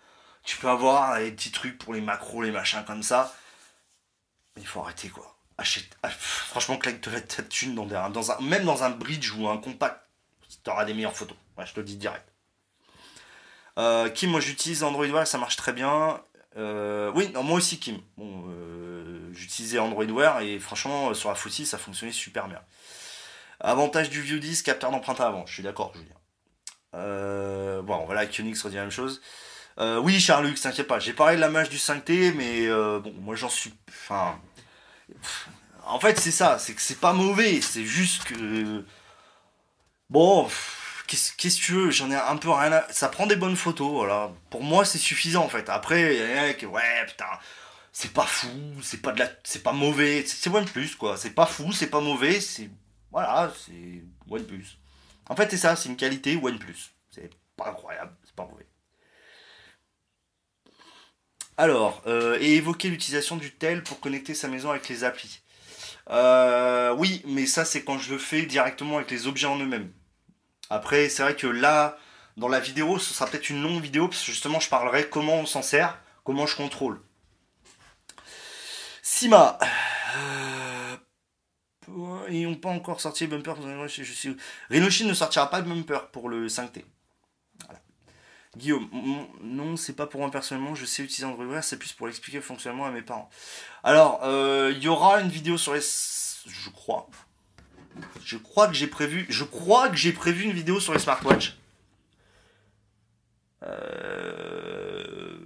Tu 0.42 0.56
peux 0.58 0.68
avoir 0.68 1.18
des 1.18 1.30
petits 1.32 1.52
trucs 1.52 1.78
pour 1.78 1.94
les 1.94 2.00
macros, 2.00 2.42
les 2.42 2.50
machins 2.50 2.84
comme 2.84 3.02
ça. 3.02 3.34
Mais 4.54 4.62
il 4.62 4.68
faut 4.68 4.80
arrêter 4.80 5.08
quoi. 5.08 5.33
Achète, 5.56 5.96
ah, 6.02 6.10
franchement, 6.10 6.76
claque 6.76 7.00
de 7.00 7.10
la 7.10 7.20
thune 7.20 7.74
dans, 7.76 7.86
dans 8.10 8.32
un, 8.32 8.40
même 8.40 8.64
dans 8.64 8.82
un 8.82 8.90
bridge 8.90 9.32
ou 9.32 9.48
un 9.48 9.58
compact, 9.58 10.00
tu 10.64 10.70
auras 10.70 10.84
des 10.84 10.94
meilleures 10.94 11.16
photos. 11.16 11.36
je 11.64 11.72
te 11.72 11.80
le 11.80 11.86
dis 11.86 11.96
direct. 11.96 12.28
Euh, 13.78 14.08
Kim, 14.08 14.30
moi 14.30 14.40
j'utilise 14.40 14.82
Android 14.82 15.06
Wear, 15.06 15.26
ça 15.26 15.38
marche 15.38 15.56
très 15.56 15.72
bien. 15.72 16.20
Euh, 16.56 17.10
oui, 17.14 17.32
moi 17.34 17.56
aussi 17.56 17.78
Kim. 17.78 17.98
Bon, 18.16 18.44
euh, 18.48 19.30
j'utilisais 19.32 19.78
Android 19.78 20.04
Wear 20.04 20.40
et 20.40 20.58
franchement 20.58 21.12
sur 21.14 21.28
la 21.28 21.34
Footy 21.34 21.66
ça 21.66 21.78
fonctionnait 21.78 22.12
super 22.12 22.48
bien. 22.48 22.60
Avantage 23.60 24.10
du 24.10 24.20
View 24.20 24.38
10, 24.38 24.62
capteur 24.62 24.90
d'empreinte 24.90 25.20
avant, 25.20 25.46
je 25.46 25.54
suis 25.54 25.62
d'accord, 25.62 25.92
Julien. 25.94 26.14
Euh, 26.94 27.82
bon, 27.82 28.04
voilà, 28.06 28.26
Qnix 28.26 28.60
redit 28.62 28.76
la 28.76 28.82
même 28.82 28.90
chose. 28.90 29.20
Oui, 29.78 30.20
Charlux, 30.20 30.54
t'inquiète 30.54 30.86
pas. 30.86 31.00
J'ai 31.00 31.12
parlé 31.12 31.36
de 31.36 31.40
la 31.40 31.48
mage 31.48 31.68
du 31.68 31.78
5T, 31.78 32.34
mais 32.34 32.68
bon, 33.00 33.12
moi 33.20 33.34
j'en 33.34 33.48
suis. 33.48 33.74
Enfin. 33.88 34.38
En 35.86 36.00
fait, 36.00 36.18
c'est 36.18 36.30
ça. 36.30 36.58
C'est 36.58 36.74
que 36.74 36.80
c'est 36.80 37.00
pas 37.00 37.12
mauvais. 37.12 37.60
C'est 37.60 37.84
juste 37.84 38.24
que. 38.24 38.84
Bon. 40.10 40.48
Qu'est-ce 41.06 41.32
que 41.32 41.62
tu 41.62 41.72
veux 41.72 41.90
J'en 41.90 42.10
ai 42.10 42.16
un 42.16 42.36
peu 42.36 42.50
rien 42.50 42.72
à. 42.72 42.92
Ça 42.92 43.08
prend 43.08 43.26
des 43.26 43.36
bonnes 43.36 43.56
photos, 43.56 43.90
voilà. 43.90 44.32
Pour 44.50 44.62
moi, 44.62 44.84
c'est 44.84 44.98
suffisant 44.98 45.44
en 45.44 45.48
fait. 45.48 45.68
Après, 45.68 46.56
ouais, 46.64 47.06
putain. 47.06 47.26
C'est 47.92 48.12
pas 48.12 48.26
fou, 48.26 48.48
c'est 48.82 49.02
pas 49.02 49.12
de 49.12 49.20
la, 49.20 49.30
c'est 49.44 49.62
pas 49.62 49.72
mauvais, 49.72 50.24
c'est 50.26 50.50
OnePlus 50.50 50.96
quoi. 50.98 51.16
C'est 51.16 51.30
pas 51.30 51.46
fou, 51.46 51.70
c'est 51.70 51.86
pas 51.86 52.00
mauvais, 52.00 52.40
c'est 52.40 52.68
voilà, 53.12 53.52
c'est 53.56 54.02
OnePlus. 54.28 54.66
En 55.28 55.36
fait, 55.36 55.48
c'est 55.50 55.58
ça, 55.58 55.76
c'est 55.76 55.88
une 55.88 55.96
qualité 55.96 56.36
OnePlus. 56.36 56.90
C'est 57.10 57.30
pas 57.56 57.70
incroyable, 57.70 58.16
c'est 58.24 58.34
pas 58.34 58.46
mauvais. 58.46 58.66
Alors, 61.56 62.02
euh, 62.06 62.36
et 62.40 62.56
évoquer 62.56 62.88
l'utilisation 62.88 63.36
du 63.36 63.52
tel 63.52 63.82
pour 63.82 64.00
connecter 64.00 64.34
sa 64.34 64.48
maison 64.48 64.70
avec 64.70 64.88
les 64.88 65.04
applis. 65.04 65.40
Euh, 66.10 66.94
oui, 66.98 67.22
mais 67.26 67.46
ça 67.46 67.64
c'est 67.64 67.84
quand 67.84 67.98
je 67.98 68.12
le 68.12 68.18
fais 68.18 68.42
directement 68.42 68.96
avec 68.96 69.10
les 69.10 69.26
objets 69.26 69.46
en 69.46 69.58
eux-mêmes. 69.58 69.92
Après, 70.68 71.08
c'est 71.08 71.22
vrai 71.22 71.36
que 71.36 71.46
là, 71.46 71.96
dans 72.36 72.48
la 72.48 72.58
vidéo, 72.58 72.98
ce 72.98 73.14
sera 73.14 73.26
peut-être 73.26 73.50
une 73.50 73.62
longue 73.62 73.80
vidéo, 73.80 74.08
parce 74.08 74.20
que 74.20 74.32
justement 74.32 74.58
je 74.58 74.68
parlerai 74.68 75.08
comment 75.08 75.36
on 75.36 75.46
s'en 75.46 75.62
sert, 75.62 75.98
comment 76.24 76.46
je 76.46 76.56
contrôle. 76.56 77.00
Sima. 79.02 79.58
Ils 82.30 82.48
n'ont 82.48 82.56
pas 82.56 82.70
encore 82.70 83.00
sorti 83.00 83.26
le 83.26 83.30
bumper. 83.30 83.54
Je 84.70 85.04
ne 85.04 85.14
sortira 85.14 85.50
pas 85.50 85.62
de 85.62 85.68
bumper 85.68 86.08
pour 86.10 86.28
le 86.28 86.48
5T. 86.48 86.84
Guillaume, 88.56 88.88
non, 89.42 89.76
c'est 89.76 89.94
pas 89.94 90.06
pour 90.06 90.20
moi 90.20 90.30
personnellement, 90.30 90.74
je 90.74 90.84
sais 90.84 91.02
utiliser 91.02 91.24
Android 91.24 91.44
Wear, 91.44 91.64
c'est 91.64 91.78
plus 91.78 91.92
pour 91.92 92.06
l'expliquer 92.06 92.38
le 92.38 92.44
fonctionnement 92.44 92.86
à 92.86 92.90
mes 92.90 93.02
parents. 93.02 93.28
Alors, 93.82 94.20
euh, 94.22 94.72
il 94.74 94.82
y 94.82 94.88
aura 94.88 95.20
une 95.20 95.28
vidéo 95.28 95.58
sur 95.58 95.74
les. 95.74 95.80
Je 95.80 96.70
crois. 96.70 97.08
Je 98.24 98.36
crois 98.36 98.68
que 98.68 98.74
j'ai 98.74 98.86
prévu. 98.86 99.26
Je 99.28 99.44
crois 99.44 99.88
que 99.88 99.96
j'ai 99.96 100.12
prévu 100.12 100.44
une 100.44 100.52
vidéo 100.52 100.78
sur 100.78 100.92
les 100.92 101.00
smartwatches. 101.00 101.56
Euh, 103.64 105.36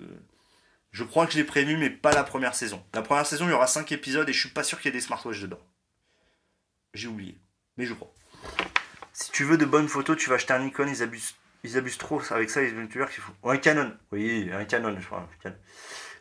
je 0.90 1.04
crois 1.04 1.26
que 1.26 1.32
je 1.32 1.38
l'ai 1.38 1.44
prévu, 1.44 1.76
mais 1.76 1.88
pas 1.88 2.12
la 2.12 2.24
première 2.24 2.54
saison. 2.54 2.84
La 2.92 3.02
première 3.02 3.26
saison, 3.26 3.46
il 3.46 3.50
y 3.50 3.54
aura 3.54 3.66
5 3.66 3.90
épisodes 3.92 4.28
et 4.28 4.32
je 4.32 4.40
suis 4.40 4.50
pas 4.50 4.64
sûr 4.64 4.78
qu'il 4.78 4.86
y 4.86 4.94
ait 4.94 4.98
des 4.98 5.04
smartwatches 5.04 5.40
dedans. 5.40 5.60
J'ai 6.94 7.08
oublié. 7.08 7.38
Mais 7.76 7.86
je 7.86 7.94
crois. 7.94 8.12
Si 9.12 9.30
tu 9.30 9.44
veux 9.44 9.56
de 9.56 9.64
bonnes 9.64 9.88
photos, 9.88 10.16
tu 10.16 10.28
vas 10.28 10.36
acheter 10.36 10.52
un 10.52 10.60
Nikon, 10.60 10.88
ils 10.88 11.02
abusent 11.02 11.34
ils 11.64 11.76
abusent 11.76 11.98
trop 11.98 12.20
avec 12.30 12.50
ça, 12.50 12.60
les 12.60 12.70
youtubeurs 12.70 13.10
qu'il 13.10 13.22
faut. 13.22 13.32
Ou 13.42 13.50
un 13.50 13.56
Canon. 13.56 13.92
Oui, 14.12 14.50
un 14.52 14.64
Canon, 14.64 14.96
je 14.98 15.06
crois. 15.06 15.28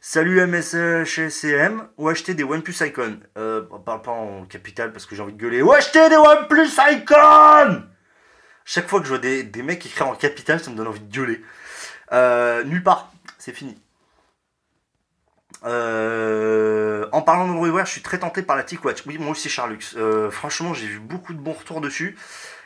Salut 0.01 0.45
MSHCM 0.45 1.87
ou 1.97 2.07
acheter 2.09 2.33
des 2.33 2.43
OnePlus 2.43 2.75
Icon? 2.81 3.19
Euh, 3.37 3.65
on 3.71 3.79
parle 3.79 4.01
pas 4.01 4.11
en 4.11 4.45
capital 4.45 4.91
parce 4.91 5.05
que 5.05 5.15
j'ai 5.15 5.21
envie 5.21 5.33
de 5.33 5.37
gueuler. 5.37 5.61
Ou 5.61 5.71
acheter 5.71 6.09
des 6.09 6.15
OnePlus 6.15 6.69
Icon? 6.91 7.83
Chaque 8.63 8.87
fois 8.87 8.99
que 8.99 9.05
je 9.05 9.09
vois 9.09 9.19
des, 9.19 9.63
mecs 9.63 9.85
écrire 9.85 10.07
en 10.07 10.15
capital, 10.15 10.59
ça 10.59 10.69
me 10.71 10.75
donne 10.75 10.87
envie 10.87 10.99
de 10.99 11.13
gueuler. 11.13 11.41
Euh, 12.11 12.63
nulle 12.63 12.83
part, 12.83 13.11
c'est 13.37 13.53
fini. 13.53 13.77
Euh, 15.63 17.07
en 17.11 17.21
parlant 17.21 17.47
de 17.47 17.79
je 17.79 17.89
suis 17.89 18.01
très 18.01 18.19
tenté 18.19 18.41
par 18.41 18.55
la 18.55 18.63
TicWatch. 18.63 19.03
Oui, 19.05 19.17
moi 19.17 19.31
aussi, 19.31 19.49
Charlux. 19.49 19.95
Euh, 19.95 20.29
franchement, 20.29 20.73
j'ai 20.73 20.87
vu 20.87 20.99
beaucoup 20.99 21.33
de 21.33 21.39
bons 21.39 21.53
retours 21.53 21.81
dessus. 21.81 22.15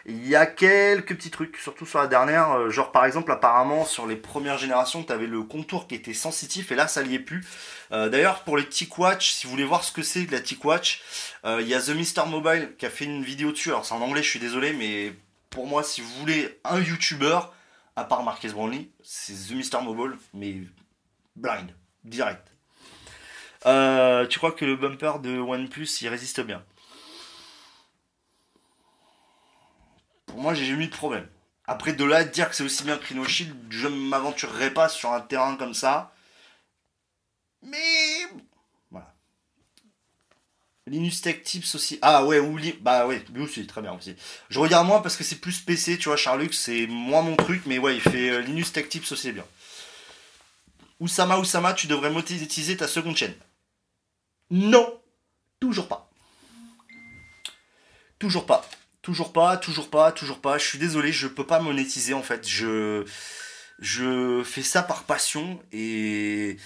Il 0.05 0.27
y 0.27 0.35
a 0.35 0.45
quelques 0.45 1.15
petits 1.15 1.31
trucs, 1.31 1.57
surtout 1.57 1.85
sur 1.85 1.99
la 1.99 2.07
dernière. 2.07 2.51
Euh, 2.51 2.69
genre, 2.69 2.91
par 2.91 3.05
exemple, 3.05 3.31
apparemment, 3.31 3.85
sur 3.85 4.07
les 4.07 4.15
premières 4.15 4.57
générations, 4.57 5.03
tu 5.03 5.11
avais 5.13 5.27
le 5.27 5.43
contour 5.43 5.87
qui 5.87 5.95
était 5.95 6.13
sensitif 6.13 6.71
et 6.71 6.75
là, 6.75 6.87
ça 6.87 7.03
n'y 7.03 7.15
est 7.15 7.19
plus. 7.19 7.45
D'ailleurs, 7.91 8.43
pour 8.43 8.55
les 8.55 8.65
TicWatch, 8.65 9.31
si 9.31 9.45
vous 9.45 9.51
voulez 9.51 9.65
voir 9.65 9.83
ce 9.83 9.91
que 9.91 10.01
c'est 10.01 10.25
de 10.25 10.31
la 10.31 10.39
TicWatch, 10.39 11.01
il 11.43 11.67
y 11.67 11.73
a 11.73 11.81
The 11.81 11.89
Mister 11.89 12.21
Mobile 12.25 12.73
qui 12.77 12.85
a 12.85 12.89
fait 12.89 13.03
une 13.03 13.21
vidéo 13.21 13.51
dessus. 13.51 13.69
Alors, 13.69 13.85
c'est 13.85 13.93
en 13.93 14.01
anglais, 14.01 14.23
je 14.23 14.29
suis 14.29 14.39
désolé, 14.39 14.71
mais 14.71 15.13
pour 15.49 15.67
moi, 15.67 15.83
si 15.83 15.99
vous 15.99 16.13
voulez 16.19 16.57
un 16.63 16.79
YouTuber, 16.79 17.39
à 17.97 18.05
part 18.05 18.23
Marques 18.23 18.47
Brownlee, 18.47 18.89
c'est 19.03 19.33
The 19.33 19.51
Mister 19.51 19.79
Mobile, 19.81 20.17
mais 20.33 20.61
blind, 21.35 21.75
direct. 22.05 22.47
Euh, 23.65 24.25
tu 24.25 24.39
crois 24.39 24.53
que 24.53 24.63
le 24.63 24.77
bumper 24.77 25.19
de 25.19 25.37
OnePlus 25.37 25.89
il 26.01 26.07
résiste 26.07 26.39
bien? 26.39 26.63
Pour 30.31 30.39
moi, 30.39 30.53
j'ai 30.53 30.65
jamais 30.65 30.85
eu 30.85 30.87
de 30.87 30.95
problème. 30.95 31.27
Après, 31.65 31.91
de 31.91 32.05
là 32.05 32.23
dire 32.23 32.49
que 32.49 32.55
c'est 32.55 32.63
aussi 32.63 32.83
bien 32.83 32.97
que 32.97 33.05
Rhino 33.05 33.25
Shield, 33.25 33.53
je 33.69 33.87
ne 33.87 33.95
m'aventurerai 33.95 34.73
pas 34.73 34.87
sur 34.87 35.11
un 35.11 35.19
terrain 35.19 35.57
comme 35.57 35.73
ça. 35.73 36.13
Mais. 37.61 38.27
Voilà. 38.89 39.13
Linus 40.87 41.21
Tech 41.21 41.43
Tips 41.43 41.75
aussi. 41.75 41.99
Ah 42.01 42.25
ouais, 42.25 42.39
oublie. 42.39 42.73
Bah 42.79 43.05
ouais, 43.07 43.21
lui 43.33 43.43
aussi, 43.43 43.67
très 43.67 43.81
bien 43.81 43.91
aussi. 43.91 44.15
Je 44.49 44.57
regarde 44.59 44.87
moins 44.87 45.01
parce 45.01 45.17
que 45.17 45.25
c'est 45.25 45.41
plus 45.41 45.59
PC, 45.59 45.97
tu 45.97 46.07
vois, 46.07 46.15
Charlux, 46.15 46.53
c'est 46.53 46.87
moins 46.87 47.23
mon 47.23 47.35
truc, 47.35 47.63
mais 47.65 47.77
ouais, 47.77 47.95
il 47.95 48.01
fait 48.01 48.29
euh, 48.29 48.39
Linus 48.39 48.71
Tech 48.71 48.87
Tips 48.87 49.11
aussi, 49.11 49.33
bien. 49.33 49.45
Oussama, 51.01 51.39
Oussama, 51.39 51.73
tu 51.73 51.87
devrais 51.87 52.09
monétiser 52.09 52.77
ta 52.77 52.87
seconde 52.87 53.17
chaîne. 53.17 53.35
Non, 54.49 54.97
toujours 55.59 55.89
pas. 55.89 56.09
Toujours 58.17 58.45
pas. 58.45 58.65
Toujours 59.01 59.33
pas, 59.33 59.57
toujours 59.57 59.89
pas, 59.89 60.11
toujours 60.11 60.41
pas. 60.41 60.57
Je 60.57 60.65
suis 60.65 60.77
désolé, 60.77 61.11
je 61.11 61.27
peux 61.27 61.45
pas 61.45 61.59
monétiser 61.59 62.13
en 62.13 62.21
fait. 62.21 62.47
Je, 62.47 63.03
fais 64.45 64.61
ça 64.61 64.83
par 64.83 65.03
passion 65.03 65.59
et, 65.71 66.57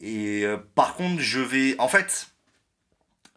et 0.00 0.44
euh, 0.44 0.56
par 0.74 0.94
contre, 0.94 1.20
je 1.20 1.40
vais. 1.40 1.76
En 1.78 1.88
fait, 1.88 2.28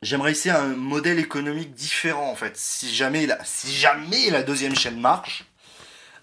j'aimerais 0.02 0.32
essayer 0.32 0.56
un 0.56 0.68
modèle 0.68 1.20
économique 1.20 1.74
différent 1.74 2.30
en 2.32 2.36
fait. 2.36 2.56
Si 2.58 2.94
jamais 2.94 3.26
la, 3.26 3.44
si 3.44 3.74
jamais 3.76 4.30
la 4.30 4.44
deuxième 4.44 4.76
chaîne 4.76 5.00
marche, 5.00 5.46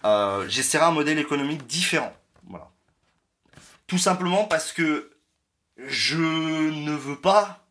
euh, 0.04 0.46
j'essaierai 0.48 0.84
un 0.84 0.92
modèle 0.92 1.18
économique 1.18 1.66
différent. 1.66 2.14
Voilà. 2.48 2.70
Tout 3.86 3.98
simplement 3.98 4.44
parce 4.44 4.72
que 4.72 5.10
je 5.76 6.16
ne 6.16 6.92
veux 6.92 7.20
pas 7.20 7.66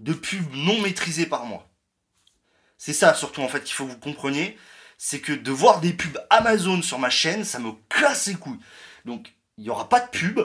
de 0.00 0.12
pub 0.12 0.44
non 0.54 0.80
maîtrisée 0.80 1.26
par 1.26 1.44
moi. 1.44 1.67
C'est 2.78 2.92
ça 2.92 3.14
surtout 3.14 3.42
en 3.42 3.48
fait 3.48 3.62
qu'il 3.62 3.74
faut 3.74 3.84
que 3.84 3.90
vous 3.90 3.98
compreniez. 3.98 4.56
C'est 4.96 5.20
que 5.20 5.32
de 5.32 5.50
voir 5.50 5.80
des 5.80 5.92
pubs 5.92 6.18
Amazon 6.30 6.82
sur 6.82 6.98
ma 6.98 7.10
chaîne, 7.10 7.44
ça 7.44 7.58
me 7.58 7.72
casse 7.88 8.26
les 8.26 8.34
couilles. 8.34 8.58
Donc 9.04 9.32
il 9.56 9.64
n'y 9.64 9.70
aura 9.70 9.88
pas 9.88 10.00
de 10.00 10.08
pub. 10.08 10.40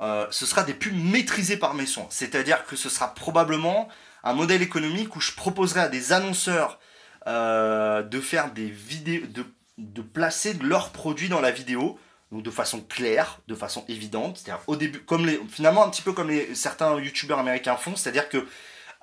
Euh, 0.00 0.26
ce 0.30 0.44
sera 0.44 0.64
des 0.64 0.74
pubs 0.74 0.94
maîtrisées 0.94 1.56
par 1.56 1.74
mes 1.74 1.86
soins. 1.86 2.06
C'est-à-dire 2.10 2.66
que 2.66 2.76
ce 2.76 2.88
sera 2.88 3.14
probablement 3.14 3.88
un 4.24 4.34
modèle 4.34 4.62
économique 4.62 5.14
où 5.16 5.20
je 5.20 5.32
proposerai 5.32 5.80
à 5.80 5.88
des 5.88 6.12
annonceurs 6.12 6.80
euh, 7.26 8.02
de 8.02 8.20
faire 8.20 8.52
des 8.52 8.66
vidéos, 8.66 9.26
de, 9.26 9.46
de 9.78 10.02
placer 10.02 10.54
leurs 10.54 10.90
produits 10.90 11.28
dans 11.28 11.40
la 11.40 11.50
vidéo 11.50 11.98
donc 12.34 12.42
de 12.42 12.50
façon 12.50 12.80
claire, 12.80 13.38
de 13.46 13.54
façon 13.54 13.84
évidente, 13.88 14.38
c'est-à-dire 14.38 14.62
au 14.66 14.76
début, 14.76 14.98
comme 15.00 15.28
finalement 15.48 15.84
un 15.84 15.90
petit 15.90 16.02
peu 16.02 16.12
comme 16.12 16.32
certains 16.54 16.98
youtubeurs 16.98 17.38
américains 17.38 17.76
font, 17.76 17.94
c'est-à-dire 17.94 18.28
que 18.28 18.46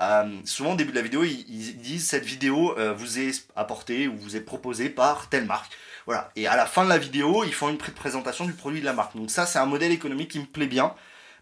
euh, 0.01 0.41
souvent 0.45 0.73
au 0.73 0.75
début 0.75 0.91
de 0.91 0.95
la 0.95 1.01
vidéo, 1.01 1.23
ils, 1.23 1.77
disent 1.77 2.07
cette 2.07 2.25
vidéo 2.25 2.77
euh, 2.77 2.93
vous 2.93 3.19
est 3.19 3.47
apportée 3.55 4.07
ou 4.07 4.17
vous 4.17 4.35
est 4.35 4.41
proposée 4.41 4.89
par 4.89 5.29
telle 5.29 5.45
marque. 5.45 5.71
Voilà. 6.05 6.31
Et 6.35 6.47
à 6.47 6.55
la 6.55 6.65
fin 6.65 6.83
de 6.83 6.89
la 6.89 6.97
vidéo, 6.97 7.43
ils 7.43 7.53
font 7.53 7.69
une 7.69 7.77
présentation 7.77 8.45
du 8.45 8.53
produit 8.53 8.79
de 8.79 8.85
la 8.85 8.93
marque. 8.93 9.15
Donc 9.15 9.29
ça, 9.29 9.45
c'est 9.45 9.59
un 9.59 9.65
modèle 9.65 9.91
économique 9.91 10.31
qui 10.31 10.39
me 10.39 10.45
plaît 10.45 10.67
bien, 10.67 10.95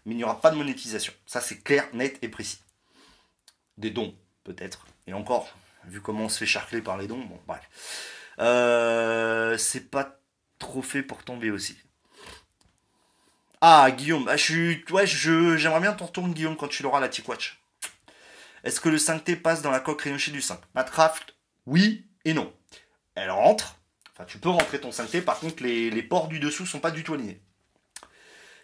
mais 0.04 0.14
il 0.14 0.18
n'y 0.18 0.24
aura 0.24 0.40
pas 0.40 0.50
de 0.50 0.56
monétisation. 0.56 1.12
Ça, 1.26 1.40
c'est 1.40 1.62
clair, 1.62 1.88
net 1.94 2.18
et 2.22 2.28
précis. 2.28 2.58
Des 3.78 3.90
dons, 3.90 4.14
peut-être. 4.44 4.86
Et 5.06 5.14
encore, 5.14 5.48
vu 5.86 6.00
comment 6.00 6.24
on 6.24 6.28
se 6.28 6.38
fait 6.38 6.46
charcler 6.46 6.82
par 6.82 6.98
les 6.98 7.06
dons, 7.06 7.24
bon, 7.24 7.40
bref. 7.46 7.62
Euh, 8.40 9.56
c'est 9.56 9.90
pas 9.90 10.20
trop 10.58 10.82
fait 10.82 11.02
pour 11.02 11.24
tomber 11.24 11.50
aussi. 11.50 11.78
Ah, 13.62 13.90
Guillaume, 13.90 14.26
ah, 14.28 14.36
je 14.36 15.56
j'aimerais 15.56 15.80
bien 15.80 15.92
t'en 15.92 16.06
retourner, 16.06 16.32
Guillaume, 16.34 16.56
quand 16.56 16.68
tu 16.68 16.82
l'auras 16.82 17.00
la 17.00 17.08
TicWatch. 17.08 17.59
Est-ce 18.64 18.80
que 18.80 18.88
le 18.88 18.98
5T 18.98 19.36
passe 19.36 19.62
dans 19.62 19.70
la 19.70 19.80
coque 19.80 20.02
Rhinoshi 20.02 20.32
du 20.32 20.42
5 20.42 20.60
Matcraft, 20.74 21.34
oui 21.66 22.06
et 22.24 22.34
non. 22.34 22.52
Elle 23.14 23.30
rentre, 23.30 23.76
enfin 24.12 24.24
tu 24.24 24.38
peux 24.38 24.48
rentrer 24.48 24.80
ton 24.80 24.90
5T, 24.90 25.22
par 25.22 25.40
contre 25.40 25.62
les, 25.62 26.02
ports 26.02 26.28
du 26.28 26.38
dessous 26.38 26.66
sont 26.66 26.80
pas 26.80 26.90
du 26.90 27.02
tout 27.02 27.14
alignés. 27.14 27.40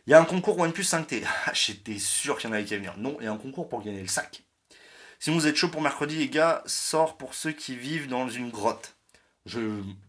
Il 0.06 0.10
y 0.10 0.14
a 0.14 0.20
un 0.20 0.24
concours 0.24 0.58
OnePlus 0.58 0.82
5T. 0.84 1.24
Ah, 1.46 1.52
j'étais 1.52 1.98
sûr 1.98 2.38
qu'il 2.38 2.48
y 2.48 2.52
en 2.52 2.54
avait 2.54 2.64
qui 2.64 2.74
allaient 2.74 2.84
venir. 2.84 2.96
Non, 2.98 3.16
il 3.20 3.24
y 3.24 3.28
a 3.28 3.32
un 3.32 3.38
concours 3.38 3.68
pour 3.68 3.82
gagner 3.82 4.02
le 4.02 4.08
5. 4.08 4.42
Si 5.18 5.30
vous 5.30 5.46
êtes 5.46 5.56
chaud 5.56 5.68
pour 5.68 5.80
mercredi, 5.80 6.16
les 6.16 6.28
gars, 6.28 6.62
sort 6.66 7.16
pour 7.16 7.34
ceux 7.34 7.52
qui 7.52 7.74
vivent 7.74 8.08
dans 8.08 8.28
une 8.28 8.50
grotte. 8.50 8.94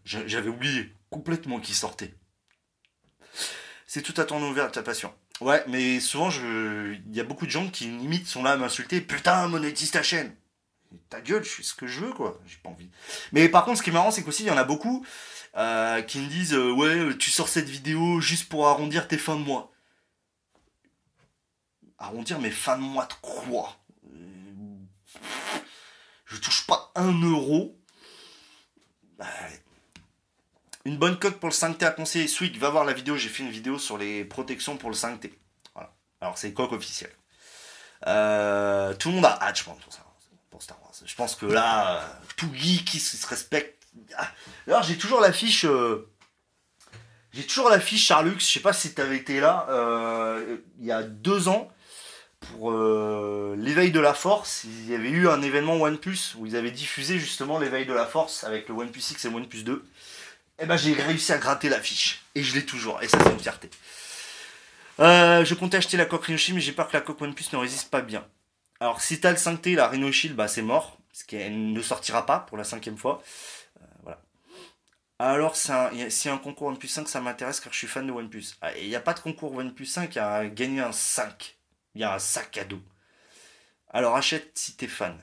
J'avais 0.04 0.48
oublié 0.48 0.92
complètement 1.10 1.60
qui 1.60 1.74
sortait. 1.74 2.14
C'est 3.86 4.02
tout 4.02 4.20
à 4.20 4.24
ton 4.24 4.42
ouvert 4.42 4.70
ta 4.70 4.82
passion. 4.82 5.14
Ouais, 5.40 5.64
mais 5.68 6.00
souvent, 6.00 6.30
je... 6.30 6.94
il 6.94 7.14
y 7.14 7.20
a 7.20 7.24
beaucoup 7.24 7.46
de 7.46 7.50
gens 7.50 7.68
qui 7.68 7.84
limite 7.84 8.26
sont 8.26 8.42
là 8.42 8.52
à 8.52 8.56
m'insulter. 8.56 9.00
Putain, 9.00 9.46
monétise 9.48 9.90
ta 9.90 10.02
chaîne. 10.02 10.34
Ta 11.10 11.20
gueule, 11.20 11.44
je 11.44 11.50
fais 11.50 11.62
ce 11.62 11.74
que 11.74 11.86
je 11.86 12.00
veux, 12.00 12.12
quoi. 12.12 12.40
J'ai 12.46 12.56
pas 12.56 12.70
envie. 12.70 12.90
Mais 13.32 13.48
par 13.48 13.64
contre, 13.64 13.78
ce 13.78 13.82
qui 13.82 13.90
est 13.90 13.92
marrant, 13.92 14.10
c'est 14.10 14.22
qu'aussi, 14.22 14.44
il 14.44 14.48
y 14.48 14.50
en 14.50 14.56
a 14.56 14.64
beaucoup 14.64 15.04
euh, 15.56 16.02
qui 16.02 16.18
me 16.18 16.28
disent 16.28 16.54
euh, 16.54 16.72
Ouais, 16.72 17.16
tu 17.18 17.30
sors 17.30 17.48
cette 17.48 17.68
vidéo 17.68 18.20
juste 18.20 18.48
pour 18.48 18.68
arrondir 18.68 19.06
tes 19.06 19.18
fins 19.18 19.36
de 19.36 19.42
mois. 19.42 19.72
Arrondir 21.98 22.40
mes 22.40 22.50
fins 22.50 22.76
de 22.76 22.82
mois 22.82 23.06
de 23.06 23.14
quoi? 23.20 23.76
Je 26.26 26.36
touche 26.36 26.66
pas 26.66 26.90
un 26.94 27.12
euro. 27.22 27.78
Bah, 29.18 29.26
une 30.84 30.96
bonne 30.96 31.18
coque 31.18 31.38
pour 31.38 31.48
le 31.48 31.54
5T 31.54 31.84
à 31.84 31.90
conseiller. 31.90 32.28
Swig, 32.28 32.58
va 32.58 32.70
voir 32.70 32.84
la 32.84 32.92
vidéo. 32.92 33.16
J'ai 33.16 33.28
fait 33.28 33.42
une 33.42 33.50
vidéo 33.50 33.78
sur 33.78 33.98
les 33.98 34.24
protections 34.24 34.76
pour 34.76 34.90
le 34.90 34.96
5T. 34.96 35.30
Voilà. 35.74 35.92
Alors, 36.20 36.38
c'est 36.38 36.52
coque 36.52 36.72
officielle. 36.72 37.12
Euh, 38.06 38.94
tout 38.94 39.08
le 39.08 39.16
monde 39.16 39.26
a 39.26 39.38
hâte, 39.42 39.58
je 39.58 39.64
pense, 39.64 39.76
pour, 40.50 40.62
Star 40.62 40.80
Wars. 40.82 40.92
Je 41.04 41.14
pense 41.14 41.34
que 41.34 41.46
là, 41.46 42.20
tout 42.36 42.50
geek 42.54 42.84
qui 42.84 43.00
se 43.00 43.26
respecte. 43.26 43.86
Ah, 44.16 44.28
alors, 44.66 44.82
j'ai 44.82 44.96
toujours 44.96 45.20
l'affiche. 45.20 45.64
Euh, 45.64 46.08
j'ai 47.32 47.44
toujours 47.44 47.68
l'affiche 47.68 48.06
Charlux. 48.06 48.38
Je 48.38 48.44
sais 48.44 48.60
pas 48.60 48.72
si 48.72 48.94
tu 48.94 49.00
avais 49.00 49.16
été 49.16 49.40
là. 49.40 49.66
Euh, 49.68 50.56
il 50.78 50.86
y 50.86 50.92
a 50.92 51.02
deux 51.02 51.48
ans 51.48 51.70
pour 52.40 52.70
l'éveil 52.70 53.90
de 53.90 53.98
la 53.98 54.14
force, 54.14 54.62
il 54.62 54.88
y 54.88 54.94
avait 54.94 55.10
eu 55.10 55.28
un 55.28 55.42
événement 55.42 55.74
OnePlus 55.74 56.36
où 56.38 56.46
ils 56.46 56.54
avaient 56.54 56.70
diffusé 56.70 57.18
justement 57.18 57.58
l'éveil 57.58 57.84
de 57.84 57.92
la 57.92 58.06
force 58.06 58.44
avec 58.44 58.68
le 58.68 58.76
OnePlus 58.76 59.02
X 59.10 59.24
et 59.24 59.28
le 59.28 59.34
OnePlus 59.34 59.64
2 59.64 59.84
eh 60.58 60.66
ben, 60.66 60.76
j'ai 60.76 60.94
réussi 60.94 61.32
à 61.32 61.38
gratter 61.38 61.68
l'affiche. 61.68 62.22
Et 62.34 62.42
je 62.42 62.54
l'ai 62.54 62.66
toujours. 62.66 63.02
Et 63.02 63.08
ça, 63.08 63.18
c'est 63.22 63.30
une 63.30 63.38
fierté. 63.38 63.70
Euh, 65.00 65.44
je 65.44 65.54
comptais 65.54 65.76
acheter 65.76 65.96
la 65.96 66.06
coque 66.06 66.24
Rhino 66.24 66.40
mais 66.54 66.60
j'ai 66.60 66.72
peur 66.72 66.88
que 66.88 66.96
la 66.96 67.00
coque 67.00 67.20
OnePlus 67.20 67.46
ne 67.52 67.58
résiste 67.58 67.90
pas 67.90 68.00
bien. 68.00 68.26
Alors, 68.80 69.00
si 69.00 69.20
t'as 69.20 69.30
le 69.30 69.36
5T, 69.36 69.76
la 69.76 69.88
Rhino 69.88 70.10
bah, 70.34 70.48
c'est 70.48 70.62
mort. 70.62 70.98
Parce 71.08 71.22
qu'elle 71.24 71.72
ne 71.72 71.82
sortira 71.82 72.26
pas 72.26 72.40
pour 72.40 72.56
la 72.56 72.64
cinquième 72.64 72.96
fois. 72.96 73.22
Euh, 73.80 73.84
voilà. 74.02 74.20
Alors, 75.18 75.56
si 75.56 75.70
a 75.70 76.32
un 76.32 76.38
concours 76.38 76.68
OnePlus 76.68 76.88
5, 76.88 77.08
ça 77.08 77.20
m'intéresse 77.20 77.60
car 77.60 77.72
je 77.72 77.78
suis 77.78 77.86
fan 77.86 78.06
de 78.06 78.12
OnePlus. 78.12 78.54
Il 78.80 78.88
n'y 78.88 78.96
a 78.96 79.00
pas 79.00 79.14
de 79.14 79.20
concours 79.20 79.52
OnePlus 79.52 79.86
5, 79.86 80.14
il 80.14 80.18
y 80.18 80.20
a 80.20 80.46
gagné 80.46 80.80
un 80.80 80.92
5. 80.92 81.56
Il 81.94 82.00
y 82.00 82.04
a 82.04 82.14
un 82.14 82.18
sac 82.18 82.58
à 82.58 82.64
dos. 82.64 82.82
Alors, 83.90 84.16
achète 84.16 84.52
si 84.56 84.76
t'es 84.76 84.86
fan. 84.86 85.16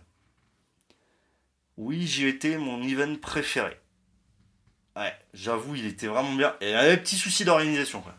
Oui, 1.77 2.07
j'y 2.07 2.27
étais 2.27 2.57
mon 2.57 2.81
event 2.83 3.15
préféré. 3.15 3.77
Ouais, 4.95 5.13
j'avoue, 5.33 5.75
il 5.75 5.85
était 5.85 6.07
vraiment 6.07 6.33
bien. 6.33 6.55
Et 6.61 6.71
il 6.71 6.75
avait 6.75 6.93
un 6.93 6.97
petit 6.97 7.17
souci 7.17 7.43
d'organisation, 7.43 8.01
quoi. 8.01 8.13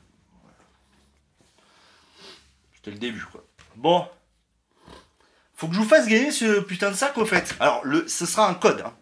C'était 2.74 2.90
le 2.90 2.98
début, 2.98 3.24
quoi. 3.24 3.44
Bon. 3.76 4.06
Faut 5.54 5.68
que 5.68 5.74
je 5.74 5.80
vous 5.80 5.88
fasse 5.88 6.06
gagner 6.06 6.30
ce 6.30 6.60
putain 6.60 6.90
de 6.90 6.96
sac, 6.96 7.16
au 7.16 7.24
fait. 7.24 7.56
Alors, 7.60 7.82
ce 8.06 8.26
sera 8.26 8.48
un 8.48 8.54
code. 8.54 8.82
Hein. 8.82 8.94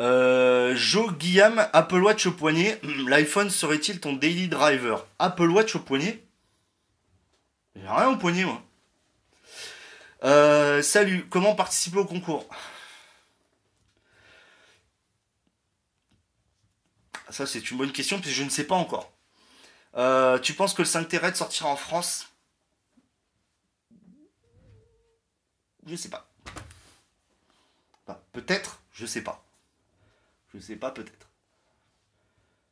Euh, 0.00 0.74
Joe 0.74 1.12
Guillaume, 1.18 1.66
Apple 1.74 2.00
Watch 2.00 2.24
au 2.26 2.32
poignet. 2.32 2.80
L'iPhone 2.82 3.50
serait-il 3.50 4.00
ton 4.00 4.14
daily 4.14 4.48
driver? 4.48 5.06
Apple 5.18 5.50
Watch 5.50 5.76
au 5.76 5.80
poignet? 5.80 6.24
J'ai 7.76 7.86
rien 7.86 8.08
au 8.08 8.16
poignet, 8.16 8.44
moi. 8.44 8.62
Euh, 10.24 10.80
salut, 10.80 11.26
comment 11.28 11.54
participer 11.54 11.98
au 11.98 12.06
concours? 12.06 12.48
Ça, 17.30 17.46
c'est 17.46 17.70
une 17.70 17.78
bonne 17.78 17.92
question, 17.92 18.20
puisque 18.20 18.36
je 18.36 18.42
ne 18.42 18.50
sais 18.50 18.66
pas 18.66 18.74
encore. 18.74 19.12
Euh, 19.96 20.38
tu 20.38 20.54
penses 20.54 20.74
que 20.74 20.82
le 20.82 20.88
5T 20.88 21.18
Red 21.18 21.36
sortira 21.36 21.68
en 21.68 21.76
France? 21.76 22.28
Je 25.86 25.96
sais 25.96 26.10
pas. 26.10 26.26
peut-être, 28.32 28.80
je 28.92 29.06
sais 29.06 29.22
pas. 29.22 29.44
Je 30.54 30.60
sais 30.60 30.76
pas, 30.76 30.90
peut-être. 30.90 31.28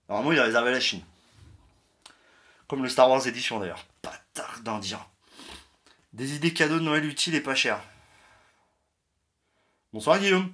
Normalement, 0.09 0.33
il 0.33 0.39
est 0.39 0.43
réservé 0.43 0.71
à 0.71 0.73
la 0.73 0.81
Chine. 0.81 1.05
Comme 2.67 2.83
le 2.83 2.89
Star 2.89 3.09
Wars 3.11 3.27
édition 3.27 3.59
d'ailleurs. 3.61 3.87
Bâtard 4.03 4.61
d'Indien. 4.61 5.05
Des 6.13 6.35
idées 6.35 6.53
cadeaux 6.53 6.79
de 6.79 6.85
Noël 6.85 7.05
utiles 7.05 7.35
et 7.35 7.41
pas 7.41 7.55
chères. 7.55 7.83
Bonsoir 9.93 10.19
Guillaume. 10.19 10.53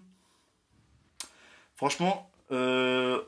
Franchement, 1.77 2.31
euh, 2.53 3.23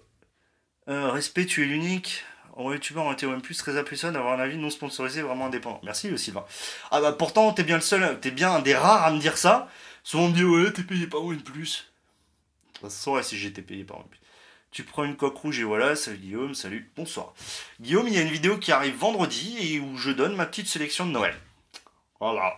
euh, 0.88 1.10
respect, 1.10 1.46
tu 1.46 1.62
es 1.62 1.66
l'unique. 1.66 2.24
En 2.54 2.72
youtubeur 2.72 3.04
en 3.04 3.40
plus 3.40 3.58
très 3.58 3.76
apprécié 3.76 4.10
d'avoir 4.10 4.32
un 4.32 4.42
avis 4.42 4.56
non 4.56 4.70
sponsorisé 4.70 5.20
vraiment 5.20 5.46
indépendant. 5.46 5.78
Merci 5.84 6.08
euh, 6.08 6.16
Sylvain. 6.16 6.46
Ah 6.90 7.02
bah 7.02 7.12
pourtant 7.12 7.52
t'es 7.52 7.64
bien 7.64 7.76
le 7.76 7.82
seul, 7.82 8.18
t'es 8.20 8.30
bien 8.30 8.50
un 8.50 8.60
des 8.60 8.74
rares 8.74 9.04
à 9.04 9.10
me 9.10 9.18
dire 9.18 9.36
ça. 9.36 9.68
Souvent 10.02 10.24
on 10.24 10.28
me 10.30 10.34
dit 10.34 10.42
ouais 10.42 10.72
t'es 10.72 10.82
payé 10.82 11.06
par 11.06 11.22
OnePlus. 11.22 11.60
De 11.60 12.72
toute 12.72 12.80
façon 12.80 13.22
si 13.22 13.36
j'étais 13.36 13.60
payé 13.60 13.84
par 13.84 13.98
OnePlus. 13.98 14.20
Tu 14.70 14.84
prends 14.84 15.04
une 15.04 15.16
coque 15.16 15.36
rouge 15.36 15.60
et 15.60 15.64
voilà, 15.64 15.96
salut 15.96 16.18
Guillaume, 16.18 16.54
salut, 16.54 16.90
bonsoir. 16.96 17.34
Guillaume, 17.80 18.08
il 18.08 18.14
y 18.14 18.18
a 18.18 18.22
une 18.22 18.28
vidéo 18.28 18.58
qui 18.58 18.72
arrive 18.72 18.94
vendredi 18.94 19.56
et 19.58 19.80
où 19.80 19.96
je 19.96 20.10
donne 20.10 20.34
ma 20.36 20.46
petite 20.46 20.66
sélection 20.66 21.06
de 21.06 21.12
Noël. 21.12 21.34
Voilà. 22.20 22.56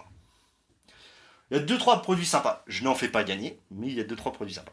Il 1.51 1.57
y 1.57 1.61
a 1.61 1.62
2-3 1.62 2.03
produits 2.03 2.26
sympas. 2.26 2.62
Je 2.66 2.84
n'en 2.84 2.94
fais 2.94 3.09
pas 3.09 3.24
gagner, 3.24 3.59
mais 3.70 3.86
il 3.86 3.94
y 3.94 4.01
a 4.01 4.05
2-3 4.05 4.32
produits 4.32 4.55
sympas. 4.55 4.72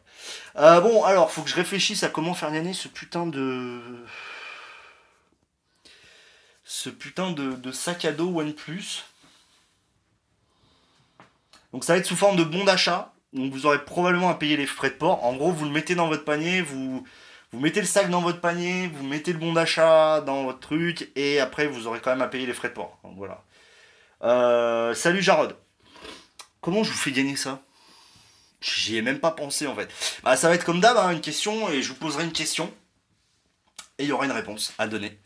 Euh, 0.57 0.81
bon, 0.81 1.03
alors, 1.03 1.31
faut 1.31 1.41
que 1.41 1.49
je 1.49 1.55
réfléchisse 1.55 2.03
à 2.03 2.09
comment 2.09 2.33
faire 2.33 2.51
gagner 2.51 2.73
ce 2.73 2.87
putain 2.87 3.25
de. 3.25 3.81
Ce 6.63 6.89
putain 6.89 7.31
de, 7.31 7.71
sac 7.71 8.05
à 8.05 8.11
dos 8.11 8.27
OnePlus. 8.39 9.03
Donc 11.71 11.83
ça 11.83 11.93
va 11.93 11.99
être 11.99 12.05
sous 12.05 12.15
forme 12.15 12.37
de 12.37 12.43
bon 12.43 12.63
d'achat. 12.63 13.13
Donc 13.33 13.51
vous 13.53 13.65
aurez 13.65 13.83
probablement 13.83 14.29
à 14.29 14.35
payer 14.35 14.57
les 14.57 14.65
frais 14.65 14.89
de 14.89 14.95
port. 14.95 15.23
En 15.23 15.35
gros, 15.35 15.51
vous 15.51 15.65
le 15.65 15.71
mettez 15.71 15.93
dans 15.93 16.07
votre 16.07 16.25
panier, 16.25 16.61
vous, 16.61 17.05
mettez 17.53 17.81
le 17.81 17.85
sac 17.85 18.09
dans 18.09 18.21
votre 18.21 18.41
panier, 18.41 18.87
vous 18.87 19.05
mettez 19.05 19.33
le 19.33 19.39
bon 19.39 19.53
d'achat 19.53 20.21
dans 20.21 20.45
votre 20.45 20.59
truc, 20.59 21.11
et 21.15 21.39
après 21.39 21.67
vous 21.67 21.87
aurez 21.87 21.99
quand 21.99 22.11
même 22.11 22.21
à 22.21 22.27
payer 22.27 22.45
les 22.45 22.53
frais 22.53 22.69
de 22.69 22.73
port. 22.73 22.97
Voilà. 23.03 23.43
Euh, 24.23 24.93
salut 24.93 25.21
Jarod. 25.21 25.55
Comment 26.65 26.83
je 26.83 26.89
vous 26.89 26.97
fais 26.97 27.11
gagner 27.11 27.35
ça? 27.35 27.61
J'y 28.59 28.97
ai 28.97 29.03
même 29.03 29.19
pas 29.19 29.29
pensé 29.29 29.67
en 29.67 29.75
fait. 29.75 29.87
Bah, 30.23 30.35
ça 30.35 30.49
va 30.49 30.55
être 30.55 30.65
comme 30.65 30.79
d'hab, 30.79 30.97
hein, 30.97 31.11
une 31.11 31.21
question, 31.21 31.69
et 31.69 31.83
je 31.83 31.89
vous 31.89 31.99
poserai 31.99 32.23
une 32.23 32.31
question, 32.31 32.73
et 33.99 34.03
il 34.03 34.09
y 34.09 34.11
aura 34.11 34.25
une 34.25 34.31
réponse 34.31 34.73
à 34.79 34.87
donner. 34.87 35.19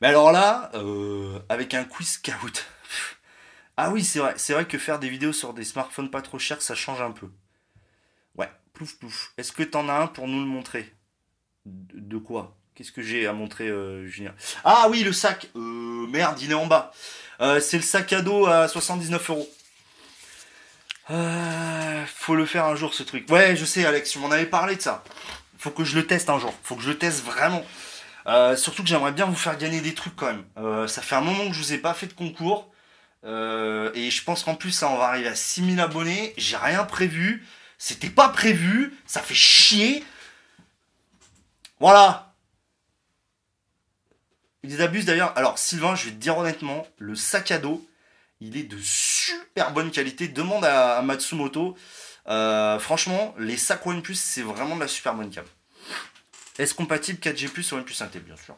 Mais 0.00 0.08
alors 0.08 0.32
là, 0.32 0.70
euh, 0.72 1.38
avec 1.50 1.74
un 1.74 1.84
quiz 1.84 2.12
scout. 2.12 2.64
Ah 3.76 3.90
oui, 3.90 4.02
c'est 4.02 4.20
vrai, 4.20 4.32
c'est 4.38 4.54
vrai 4.54 4.64
que 4.64 4.78
faire 4.78 4.98
des 4.98 5.10
vidéos 5.10 5.34
sur 5.34 5.52
des 5.52 5.64
smartphones 5.64 6.10
pas 6.10 6.22
trop 6.22 6.38
chers, 6.38 6.62
ça 6.62 6.74
change 6.74 7.02
un 7.02 7.10
peu. 7.10 7.28
Ouais, 8.36 8.50
plouf 8.72 8.94
plouf. 8.94 9.34
Est-ce 9.36 9.52
que 9.52 9.62
t'en 9.62 9.86
as 9.90 10.00
un 10.00 10.06
pour 10.06 10.28
nous 10.28 10.40
le 10.40 10.46
montrer? 10.46 10.94
De, 11.66 12.16
quoi? 12.16 12.56
Qu'est-ce 12.74 12.92
que 12.92 13.02
j'ai 13.02 13.26
à 13.26 13.34
montrer, 13.34 13.68
euh, 13.68 14.06
Julien? 14.06 14.34
Ah 14.64 14.86
oui, 14.88 15.02
le 15.02 15.12
sac. 15.12 15.50
Euh, 15.56 16.06
merde, 16.06 16.40
il 16.40 16.52
est 16.52 16.54
en 16.54 16.66
bas. 16.66 16.90
C'est 17.60 17.76
le 17.76 17.82
sac 17.82 18.14
à 18.14 18.22
dos 18.22 18.46
à 18.46 18.66
79 18.66 19.28
euros. 19.28 19.50
Faut 22.06 22.34
le 22.34 22.46
faire 22.46 22.64
un 22.66 22.74
jour 22.74 22.94
ce 22.94 23.02
truc. 23.02 23.30
Ouais, 23.30 23.56
je 23.56 23.64
sais, 23.64 23.84
Alex, 23.84 24.10
tu 24.10 24.18
m'en 24.18 24.30
avais 24.30 24.46
parlé 24.46 24.76
de 24.76 24.82
ça. 24.82 25.02
Faut 25.58 25.70
que 25.70 25.84
je 25.84 25.96
le 25.96 26.06
teste 26.06 26.30
un 26.30 26.38
jour. 26.38 26.54
Faut 26.62 26.76
que 26.76 26.82
je 26.82 26.90
le 26.90 26.98
teste 26.98 27.24
vraiment. 27.24 27.64
surtout 28.56 28.82
que 28.82 28.88
j'aimerais 28.88 29.12
bien 29.12 29.26
vous 29.26 29.34
faire 29.34 29.58
gagner 29.58 29.80
des 29.80 29.94
trucs 29.94 30.16
quand 30.16 30.32
même. 30.32 30.88
ça 30.88 31.02
fait 31.02 31.16
un 31.16 31.20
moment 31.20 31.48
que 31.48 31.54
je 31.54 31.58
vous 31.58 31.72
ai 31.72 31.78
pas 31.78 31.94
fait 31.94 32.06
de 32.06 32.12
concours. 32.12 32.72
et 33.24 34.10
je 34.10 34.24
pense 34.24 34.44
qu'en 34.44 34.54
plus, 34.54 34.70
ça, 34.70 34.88
on 34.88 34.96
va 34.96 35.06
arriver 35.06 35.28
à 35.28 35.34
6000 35.34 35.80
abonnés. 35.80 36.34
J'ai 36.36 36.56
rien 36.56 36.84
prévu. 36.84 37.46
C'était 37.78 38.10
pas 38.10 38.28
prévu. 38.28 38.94
Ça 39.06 39.20
fait 39.20 39.34
chier. 39.34 40.04
Voilà. 41.80 42.34
Ils 44.62 44.82
abusent 44.82 45.06
d'ailleurs. 45.06 45.32
Alors, 45.36 45.58
Sylvain, 45.58 45.94
je 45.94 46.06
vais 46.06 46.10
te 46.10 46.16
dire 46.16 46.36
honnêtement, 46.36 46.86
le 46.98 47.14
sac 47.14 47.50
à 47.50 47.58
dos, 47.58 47.86
il 48.40 48.56
est 48.56 48.64
de 48.64 48.78
super 48.78 49.72
bonne 49.72 49.90
qualité. 49.90 50.28
Demande 50.28 50.64
à, 50.64 51.00
Matsumoto. 51.02 51.76
Euh, 52.28 52.78
franchement, 52.78 53.34
les 53.38 53.56
sacs 53.56 53.86
OnePlus, 53.86 54.14
c'est 54.14 54.42
vraiment 54.42 54.76
de 54.76 54.80
la 54.80 54.88
super 54.88 55.14
bonne 55.14 55.30
cam. 55.30 55.44
Est-ce 56.58 56.74
compatible 56.74 57.18
4G 57.18 57.48
Plus 57.48 57.62
sur 57.62 57.76
OnePlus 57.76 57.94
5T 57.94 58.20
Bien 58.20 58.36
sûr. 58.36 58.56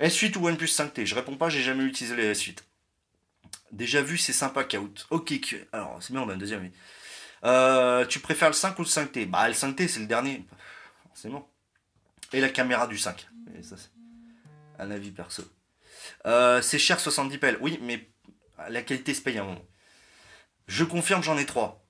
S8 0.00 0.36
ou 0.38 0.48
OnePlus 0.48 0.66
5T 0.66 1.06
Je 1.06 1.14
réponds 1.14 1.36
pas, 1.36 1.48
j'ai 1.48 1.62
jamais 1.62 1.84
utilisé 1.84 2.16
les 2.16 2.32
S8. 2.32 2.58
Déjà 3.72 4.02
vu, 4.02 4.18
c'est 4.18 4.32
sympa, 4.32 4.64
Kaut. 4.64 5.06
Ok, 5.10 5.56
alors 5.72 5.98
c'est 6.00 6.12
bien, 6.12 6.22
on 6.22 6.28
a 6.28 6.34
un 6.34 6.36
deuxième. 6.36 6.70
Euh, 7.44 8.04
tu 8.06 8.20
préfères 8.20 8.48
le 8.48 8.54
5 8.54 8.78
ou 8.78 8.82
le 8.82 8.88
5T 8.88 9.26
Bah, 9.26 9.48
le 9.48 9.54
5T, 9.54 9.88
c'est 9.88 10.00
le 10.00 10.06
dernier. 10.06 10.44
Forcément. 11.08 11.50
Et 12.32 12.40
la 12.40 12.48
caméra 12.48 12.86
du 12.86 12.98
5. 12.98 13.28
Et 13.58 13.62
ça, 13.62 13.76
c'est 13.76 13.90
un 14.78 14.90
avis 14.90 15.10
perso. 15.10 15.42
Euh, 16.26 16.62
c'est 16.62 16.78
cher 16.78 16.98
70 17.00 17.38
pelles. 17.38 17.58
Oui, 17.60 17.78
mais 17.82 18.08
la 18.68 18.82
qualité 18.82 19.14
se 19.14 19.20
paye 19.20 19.38
un 19.38 19.44
moment. 19.44 19.64
Je 20.66 20.84
confirme, 20.84 21.22
j'en 21.22 21.36
ai 21.38 21.46
3. 21.46 21.84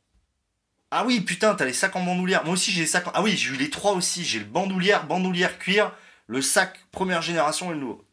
Ah 0.90 1.04
oui, 1.04 1.20
putain, 1.20 1.54
t'as 1.54 1.64
les 1.64 1.72
sacs 1.72 1.96
en 1.96 2.02
bandoulière. 2.02 2.44
Moi 2.44 2.54
aussi, 2.54 2.70
j'ai 2.70 2.82
les 2.82 2.86
sacs. 2.86 3.06
Ah 3.14 3.22
oui, 3.22 3.36
j'ai 3.36 3.50
eu 3.50 3.56
les 3.56 3.70
3 3.70 3.92
aussi. 3.92 4.24
J'ai 4.24 4.38
le 4.38 4.44
bandoulière, 4.44 5.06
bandoulière 5.06 5.58
cuir, 5.58 5.92
le 6.26 6.40
sac 6.40 6.78
première 6.92 7.22
génération 7.22 7.70
et 7.70 7.74
le 7.74 7.80
nouveau. 7.80 8.04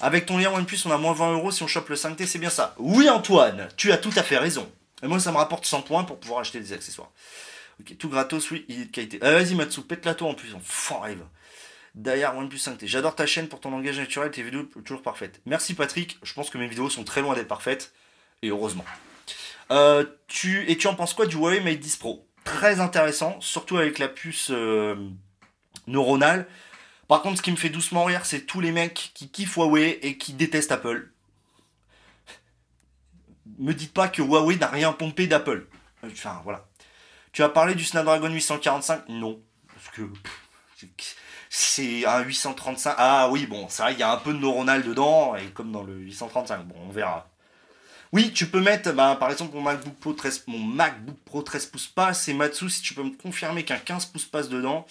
Avec 0.00 0.26
ton 0.26 0.38
lien 0.38 0.50
OnePlus, 0.50 0.78
on 0.86 0.90
a 0.90 0.96
moins 0.96 1.12
20 1.12 1.32
euros 1.32 1.50
si 1.50 1.62
on 1.62 1.66
chope 1.66 1.88
le 1.90 1.96
5T, 1.96 2.26
c'est 2.26 2.38
bien 2.38 2.50
ça. 2.50 2.74
Oui, 2.78 3.08
Antoine, 3.10 3.68
tu 3.76 3.92
as 3.92 3.98
tout 3.98 4.12
à 4.16 4.22
fait 4.22 4.38
raison. 4.38 4.70
Et 5.02 5.06
moi, 5.06 5.20
ça 5.20 5.32
me 5.32 5.36
rapporte 5.36 5.66
100 5.66 5.82
points 5.82 6.04
pour 6.04 6.18
pouvoir 6.18 6.40
acheter 6.40 6.60
des 6.60 6.72
accessoires. 6.72 7.10
Ok, 7.80 7.96
tout 7.98 8.08
gratos, 8.08 8.50
oui, 8.50 8.64
il 8.68 8.82
est 8.82 8.84
de 8.86 8.90
qualité. 8.90 9.18
Ah, 9.22 9.32
vas-y, 9.32 9.54
Matsu, 9.54 9.82
pète-la 9.82 10.14
toi 10.14 10.28
en 10.30 10.34
plus, 10.34 10.54
on 10.54 11.00
rêve. 11.00 11.22
Derrière 11.94 12.36
OnePlus 12.36 12.58
5T. 12.58 12.86
J'adore 12.86 13.16
ta 13.16 13.26
chaîne 13.26 13.48
pour 13.48 13.60
ton 13.60 13.70
langage 13.70 13.98
naturel, 13.98 14.30
tes 14.30 14.42
vidéos 14.42 14.62
toujours 14.62 15.02
parfaites. 15.02 15.40
Merci 15.44 15.74
Patrick, 15.74 16.18
je 16.22 16.32
pense 16.32 16.50
que 16.50 16.58
mes 16.58 16.68
vidéos 16.68 16.88
sont 16.88 17.04
très 17.04 17.20
loin 17.20 17.34
d'être 17.34 17.48
parfaites, 17.48 17.92
et 18.42 18.48
heureusement. 18.48 18.84
Euh, 19.70 20.04
tu, 20.28 20.68
et 20.70 20.76
tu 20.76 20.86
en 20.86 20.94
penses 20.94 21.14
quoi 21.14 21.26
du 21.26 21.36
Huawei 21.36 21.60
Mate 21.60 21.80
10 21.80 21.96
Pro? 21.96 22.26
Très 22.44 22.80
intéressant, 22.80 23.40
surtout 23.40 23.76
avec 23.76 23.98
la 23.98 24.08
puce 24.08 24.50
euh, 24.50 24.96
neuronale. 25.86 26.46
Par 27.08 27.22
contre, 27.22 27.38
ce 27.38 27.42
qui 27.42 27.50
me 27.50 27.56
fait 27.56 27.70
doucement 27.70 28.04
rire, 28.04 28.24
c'est 28.24 28.42
tous 28.42 28.60
les 28.60 28.72
mecs 28.72 29.10
qui 29.14 29.28
kiffent 29.28 29.56
Huawei 29.56 29.98
et 30.02 30.16
qui 30.16 30.32
détestent 30.32 30.72
Apple. 30.72 31.12
Me 33.58 33.74
dites 33.74 33.92
pas 33.92 34.08
que 34.08 34.22
Huawei 34.22 34.56
n'a 34.56 34.68
rien 34.68 34.92
pompé 34.92 35.26
d'Apple. 35.26 35.66
Enfin, 36.04 36.40
voilà. 36.44 36.68
Tu 37.32 37.42
as 37.42 37.48
parlé 37.48 37.74
du 37.74 37.84
Snapdragon 37.84 38.30
845 38.30 39.08
Non. 39.08 39.40
Parce 39.74 39.88
que 39.88 40.02
c'est 41.52 42.06
un 42.06 42.20
835. 42.22 42.94
Ah 42.96 43.28
oui, 43.30 43.46
bon, 43.46 43.66
c'est 43.68 43.82
vrai, 43.82 43.92
il 43.94 43.98
y 43.98 44.04
a 44.04 44.12
un 44.12 44.16
peu 44.18 44.32
de 44.32 44.38
neuronal 44.38 44.84
dedans, 44.84 45.34
et 45.34 45.46
comme 45.48 45.72
dans 45.72 45.82
le 45.82 45.94
835. 45.94 46.64
Bon, 46.64 46.76
on 46.86 46.90
verra. 46.90 47.28
Oui, 48.12 48.32
tu 48.32 48.46
peux 48.46 48.60
mettre, 48.60 48.92
bah, 48.92 49.16
par 49.18 49.30
exemple, 49.30 49.54
mon 49.56 49.62
MacBook 49.62 49.94
Pro 49.96 50.12
13, 50.12 50.44
mon 50.46 50.58
MacBook 50.58 51.16
Pro 51.24 51.42
13 51.42 51.66
pouces 51.66 51.88
passe, 51.88 52.28
et 52.28 52.34
Matsu, 52.34 52.70
si 52.70 52.82
tu 52.82 52.94
peux 52.94 53.02
me 53.02 53.16
confirmer 53.16 53.64
qu'un 53.64 53.78
15 53.78 54.06
pouces 54.06 54.26
passe 54.26 54.48
dedans. 54.48 54.86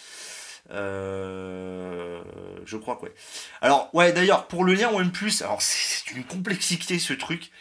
Euh, 0.72 2.22
je 2.66 2.78
crois 2.78 2.98
que 2.98 3.04
ouais. 3.04 3.14
Alors, 3.62 3.90
ouais, 3.94 4.12
d'ailleurs, 4.12 4.48
pour 4.48 4.66
le 4.66 4.74
lien 4.74 4.90
OnePlus, 4.92 5.42
alors 5.42 5.62
c'est 5.62 6.12
une 6.12 6.26
complexité 6.26 7.00
ce 7.00 7.14
truc. 7.14 7.52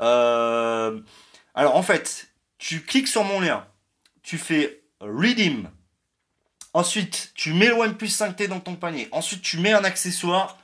Euh, 0.00 1.00
alors, 1.54 1.74
en 1.76 1.82
fait, 1.82 2.28
tu 2.58 2.82
cliques 2.82 3.08
sur 3.08 3.24
mon 3.24 3.40
lien, 3.40 3.66
tu 4.22 4.36
fais 4.36 4.82
Redeem. 5.00 5.70
Ensuite, 6.76 7.32
tu 7.34 7.54
mets 7.54 7.68
le 7.68 7.72
OnePlus 7.72 8.08
5T 8.08 8.48
dans 8.48 8.60
ton 8.60 8.74
panier. 8.74 9.08
Ensuite, 9.10 9.40
tu 9.40 9.58
mets 9.60 9.72
un 9.72 9.82
accessoire, 9.82 10.58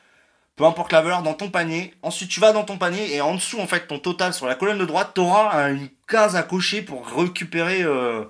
peu 0.56 0.64
importe 0.64 0.92
la 0.92 1.00
valeur, 1.00 1.22
dans 1.22 1.32
ton 1.32 1.48
panier. 1.48 1.94
Ensuite, 2.02 2.28
tu 2.28 2.38
vas 2.38 2.52
dans 2.52 2.64
ton 2.64 2.76
panier 2.76 3.14
et 3.14 3.22
en 3.22 3.34
dessous, 3.34 3.58
en 3.58 3.66
fait, 3.66 3.86
ton 3.86 3.98
total 3.98 4.34
sur 4.34 4.44
la 4.44 4.54
colonne 4.54 4.76
de 4.76 4.84
droite, 4.84 5.12
tu 5.14 5.22
auras 5.22 5.70
une 5.70 5.88
case 6.06 6.36
à 6.36 6.42
cocher 6.42 6.82
pour 6.82 7.08
récupérer 7.08 7.82
euh, 7.82 8.24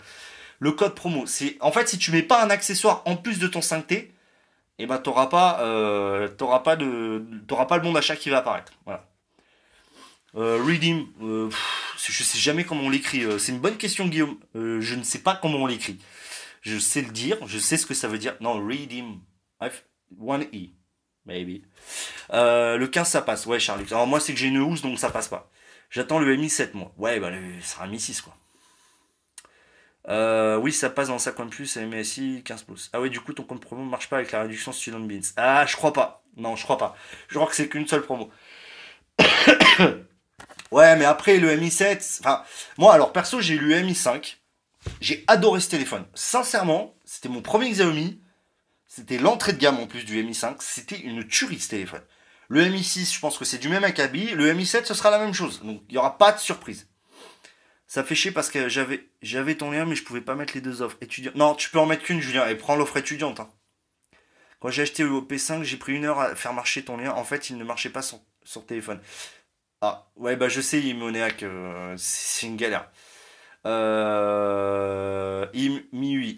le 0.61 0.71
code 0.71 0.95
promo. 0.95 1.25
En 1.61 1.73
fait, 1.73 1.89
si 1.89 1.99
tu 1.99 2.13
mets 2.13 2.23
pas 2.23 2.45
un 2.45 2.51
accessoire 2.51 3.03
en 3.05 3.17
plus 3.17 3.41
de 3.41 3.49
ton 3.49 3.59
5T, 3.59 4.11
eh 4.79 4.87
ben, 4.87 4.99
tu 4.99 5.11
n'auras 5.11 5.27
pas, 5.27 5.59
euh, 5.63 6.29
pas, 6.29 6.61
pas 6.61 6.77
le 6.77 7.81
bon 7.83 7.93
d'achat 7.93 8.15
qui 8.15 8.31
va 8.31 8.39
apparaître. 8.39 8.75
Voilà. 8.85 9.09
Euh, 10.37 10.63
redeem, 10.65 11.05
je 11.99 12.23
sais 12.23 12.39
jamais 12.39 12.63
comment 12.63 12.83
on 12.83 12.91
l'écrit. 12.91 13.27
C'est 13.41 13.51
une 13.51 13.59
bonne 13.59 13.77
question, 13.77 14.07
Guillaume. 14.07 14.37
Je 14.55 14.95
ne 14.95 15.03
sais 15.03 15.19
pas 15.19 15.35
comment 15.35 15.59
on 15.59 15.67
l'écrit. 15.67 15.99
Je 16.63 16.79
sais 16.79 17.03
le 17.03 17.11
dire, 17.11 17.37
je 17.47 17.59
sais 17.59 17.77
ce 17.77 17.85
que 17.87 17.95
ça 17.95 18.09
veut 18.09 18.19
dire. 18.19 18.37
Non, 18.41 18.55
redeem. 18.55 19.21
One 20.21 20.45
E, 20.55 20.71
maybe. 21.27 21.63
le 22.31 22.87
15, 22.87 23.09
ça 23.09 23.23
passe. 23.23 23.47
Ouais, 23.47 23.61
Charlie. 23.61 23.85
Alors, 23.91 24.07
moi, 24.07 24.21
c'est 24.21 24.33
que 24.33 24.39
j'ai 24.39 24.49
une 24.49 24.59
housse, 24.59 24.83
donc 24.83 24.99
ça 24.99 25.11
passe 25.11 25.29
pas. 25.29 25.51
J'attends 25.91 26.19
le 26.19 26.37
Mi 26.37 26.49
7, 26.49 26.75
moi. 26.75 26.93
Ouais, 26.97 27.21
bah, 27.21 27.31
ça 27.61 27.75
sera 27.75 27.87
Mi 27.87 28.01
6, 28.01 28.23
quoi. 28.23 28.35
oui, 30.59 30.73
ça 30.73 30.91
passe 30.91 31.09
dans 31.09 31.19
50 31.19 31.51
plus, 31.51 31.77
MSI 31.77 32.43
15 32.45 32.63
pouces. 32.63 32.91
Ah 32.93 33.01
oui, 33.01 33.11
du 33.11 33.21
coup, 33.21 33.33
ton 33.33 33.43
compte 33.45 33.61
promo 33.61 33.85
marche 33.85 34.09
pas 34.09 34.17
avec 34.17 34.33
la 34.33 34.43
réduction 34.43 34.73
Student 34.73 35.01
Beans. 35.01 35.21
Ah, 35.37 35.67
je 35.67 35.77
crois 35.77 35.93
pas. 35.93 36.25
Non, 36.37 36.57
je 36.57 36.65
crois 36.65 36.79
pas. 36.79 36.97
Je 37.29 37.35
crois 37.35 37.47
que 37.49 37.55
c'est 37.55 37.69
qu'une 37.69 37.87
seule 37.87 38.03
promo. 38.03 38.31
Ouais, 40.71 40.97
mais 40.97 41.05
après 41.05 41.37
le 41.37 41.55
Mi 41.57 41.71
7, 41.71 42.21
enfin, 42.21 42.43
moi 42.79 42.95
alors 42.95 43.13
perso, 43.13 43.41
j'ai 43.43 43.55
eu 43.55 43.59
le 43.59 43.81
Mi 43.81 43.95
5. 43.95 44.41
J'ai 45.01 45.25
adoré 45.27 45.61
ce 45.61 45.71
téléphone. 45.71 46.07
Sincèrement, 46.15 46.95
c'était 47.05 47.29
mon 47.29 47.43
premier 47.43 47.71
Xiaomi. 47.71 48.21
C'était 48.87 49.19
l'entrée 49.19 49.53
de 49.53 49.59
gamme 49.59 49.79
en 49.79 49.87
plus 49.87 50.05
du 50.05 50.23
Mi 50.23 50.35
5. 50.35 50.63
C'était 50.63 50.99
une 50.99 51.27
tuerie 51.27 51.61
ce 51.61 51.71
téléphone. 51.71 52.03
Le 52.49 52.69
Mi 52.69 52.85
6, 52.85 53.15
je 53.15 53.21
pense 53.21 53.39
que 53.39 53.45
c'est 53.45 53.59
du 53.59 53.69
même 53.69 53.85
acabit. 53.85 54.31
Le 54.31 54.53
Mi 54.53 54.67
7, 54.67 54.87
ce 54.87 54.95
sera 54.95 55.11
la 55.11 55.19
même 55.19 55.33
chose. 55.33 55.63
Donc 55.63 55.83
il 55.89 55.93
n'y 55.93 55.99
aura 55.99 56.19
pas 56.19 56.33
de 56.33 56.39
surprise. 56.39 56.89
Ça 57.87 58.03
fait 58.05 58.15
chier 58.15 58.31
parce 58.31 58.49
que 58.49 58.69
j'avais, 58.69 59.55
ton 59.55 59.71
lien, 59.71 59.85
mais 59.85 59.95
je 59.95 60.03
pouvais 60.03 60.23
pas 60.23 60.35
mettre 60.35 60.55
les 60.55 60.63
deux 60.63 60.81
offres. 60.81 60.97
Étudiant. 61.03 61.33
Non, 61.35 61.55
tu 61.55 61.69
peux 61.69 61.79
en 61.79 61.85
mettre 61.85 62.05
qu'une, 62.05 62.21
Julien, 62.21 62.47
et 62.47 62.55
prends 62.55 62.75
l'offre 62.75 62.97
étudiante. 62.97 63.41
Hein. 63.41 63.51
Quand 64.61 64.71
j'ai 64.71 64.83
acheté 64.83 65.03
le 65.03 65.11
P5, 65.11 65.63
j'ai 65.63 65.77
pris 65.77 65.93
une 65.93 66.07
heure 66.07 66.21
à 66.21 66.35
faire 66.35 66.55
marcher 66.55 66.85
ton 66.85 66.97
lien. 66.97 67.13
En 67.13 67.25
fait, 67.25 67.51
il 67.51 67.59
ne 67.59 67.65
marchait 67.65 67.91
pas 67.91 68.01
sur, 68.01 68.21
sur 68.45 68.65
téléphone. 68.65 68.99
Ah, 69.83 70.11
ouais, 70.17 70.37
bah 70.37 70.49
je 70.49 70.61
sais, 70.61 70.81
Imonéac, 70.81 71.43
euh, 71.43 71.95
c'est 71.99 72.47
une 72.47 72.57
galère. 72.57 72.89
Euh, 73.67 75.47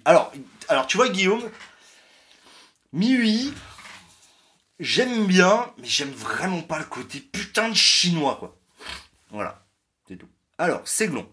alors, 0.05 0.33
alors, 0.69 0.87
tu 0.87 0.97
vois, 0.97 1.09
Guillaume, 1.09 1.51
MIUI, 2.93 3.53
j'aime 4.79 5.27
bien, 5.27 5.73
mais 5.79 5.87
j'aime 5.87 6.11
vraiment 6.11 6.63
pas 6.63 6.79
le 6.79 6.85
côté 6.85 7.21
putain 7.21 7.71
de 7.71 7.75
chinois, 7.75 8.37
quoi. 8.39 8.59
Voilà, 9.31 9.65
c'est 10.07 10.17
tout. 10.17 10.29
Alors, 10.59 10.87
Séglon. 10.87 11.29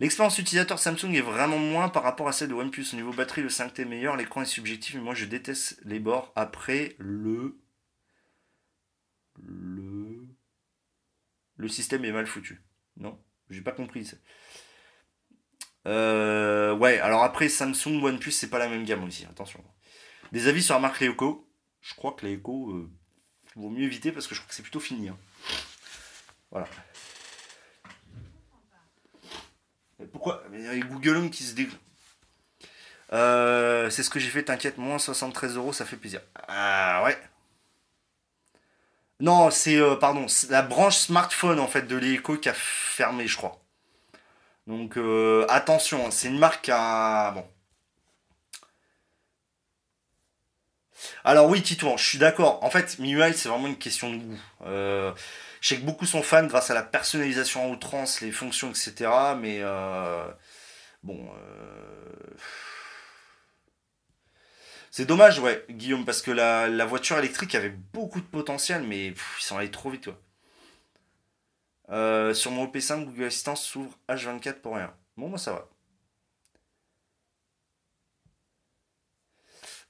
L'expérience 0.00 0.38
utilisateur 0.38 0.78
Samsung 0.78 1.14
est 1.14 1.22
vraiment 1.22 1.58
moins 1.58 1.88
par 1.88 2.02
rapport 2.02 2.28
à 2.28 2.32
celle 2.32 2.48
de 2.48 2.54
OnePlus. 2.54 2.86
Au 2.92 2.96
niveau 2.96 3.12
batterie, 3.12 3.42
le 3.42 3.48
5T 3.48 3.80
est 3.80 3.84
meilleur, 3.86 4.16
l'écran 4.16 4.42
est 4.42 4.46
subjectif, 4.46 4.94
mais 4.94 5.00
moi 5.00 5.14
je 5.14 5.24
déteste 5.24 5.80
les 5.84 5.98
bords 5.98 6.32
après 6.36 6.94
le. 6.98 7.58
Le. 9.42 10.26
Le 11.56 11.68
système 11.68 12.04
est 12.04 12.12
mal 12.12 12.26
foutu. 12.26 12.62
Non 12.98 13.18
J'ai 13.48 13.62
pas 13.62 13.72
compris. 13.72 14.10
Euh, 15.86 16.74
ouais, 16.74 16.98
alors 16.98 17.22
après 17.22 17.48
Samsung, 17.48 18.02
OnePlus, 18.02 18.32
c'est 18.32 18.50
pas 18.50 18.58
la 18.58 18.68
même 18.68 18.84
gamme 18.84 19.04
aussi, 19.04 19.24
attention. 19.24 19.62
Des 20.32 20.48
avis 20.48 20.62
sur 20.62 20.74
la 20.74 20.80
marque 20.80 21.00
Leoco. 21.00 21.48
Je 21.80 21.94
crois 21.94 22.12
que 22.12 22.26
les 22.26 22.34
euh, 22.34 22.90
vaut 23.54 23.70
mieux 23.70 23.84
éviter 23.84 24.10
parce 24.10 24.26
que 24.26 24.34
je 24.34 24.40
crois 24.40 24.48
que 24.48 24.54
c'est 24.54 24.62
plutôt 24.62 24.80
fini. 24.80 25.08
Hein. 25.08 25.16
Voilà. 26.50 26.66
pourquoi? 30.12 30.42
Il 30.52 30.62
y 30.62 30.68
a 30.68 30.78
Google 30.78 31.16
Home 31.16 31.30
qui 31.30 31.44
se 31.44 31.54
dé... 31.54 31.68
Euh, 33.12 33.88
c'est 33.88 34.02
ce 34.02 34.10
que 34.10 34.18
j'ai 34.18 34.30
fait, 34.30 34.42
t'inquiète, 34.42 34.78
moins 34.78 34.98
73 34.98 35.56
euros, 35.56 35.72
ça 35.72 35.86
fait 35.86 35.96
plaisir. 35.96 36.20
Ah 36.48 37.02
ouais. 37.04 37.16
Non, 39.20 39.50
c'est, 39.50 39.76
euh, 39.76 39.94
pardon, 39.94 40.26
la 40.50 40.62
branche 40.62 40.96
smartphone 40.96 41.60
en 41.60 41.68
fait 41.68 41.82
de 41.82 41.96
l'Eco 41.96 42.36
qui 42.36 42.48
a 42.48 42.54
fermé, 42.54 43.26
je 43.28 43.36
crois. 43.36 43.60
Donc 44.66 44.96
euh, 44.96 45.46
attention, 45.48 46.10
c'est 46.10 46.28
une 46.28 46.38
marque 46.38 46.68
à... 46.72 47.32
Bon. 47.34 47.46
Alors 51.24 51.48
oui, 51.48 51.62
Titouan, 51.62 51.96
je 51.96 52.04
suis 52.04 52.18
d'accord. 52.18 52.62
En 52.64 52.70
fait, 52.70 52.98
MIUI, 52.98 53.34
c'est 53.34 53.48
vraiment 53.48 53.68
une 53.68 53.78
question 53.78 54.10
de 54.10 54.16
goût. 54.18 54.38
Euh, 54.66 55.12
je 55.60 55.68
sais 55.68 55.76
que 55.76 55.84
beaucoup 55.84 56.06
sont 56.06 56.22
fans 56.22 56.46
grâce 56.46 56.70
à 56.70 56.74
la 56.74 56.82
personnalisation 56.82 57.66
en 57.66 57.72
outrance, 57.74 58.20
les 58.20 58.32
fonctions, 58.32 58.70
etc. 58.70 59.10
Mais 59.38 59.58
euh, 59.60 60.26
bon... 61.02 61.28
C'est 64.96 65.04
dommage, 65.04 65.38
ouais, 65.40 65.62
Guillaume, 65.68 66.06
parce 66.06 66.22
que 66.22 66.30
la, 66.30 66.86
voiture 66.86 67.18
électrique 67.18 67.54
avait 67.54 67.68
beaucoup 67.92 68.18
de 68.18 68.26
potentiel, 68.26 68.82
mais 68.82 69.08
ils 69.08 69.14
sont 69.40 69.58
allés 69.58 69.70
trop 69.70 69.90
vite, 69.90 70.04
toi. 70.04 70.18
Euh, 71.90 72.34
sur 72.34 72.50
mon 72.50 72.66
OP5, 72.66 73.04
Google 73.04 73.24
Assistant 73.24 73.56
s'ouvre 73.56 73.96
H24 74.08 74.60
pour 74.60 74.74
rien. 74.76 74.94
Bon, 75.16 75.28
moi 75.28 75.38
ça 75.38 75.52
va. 75.52 75.68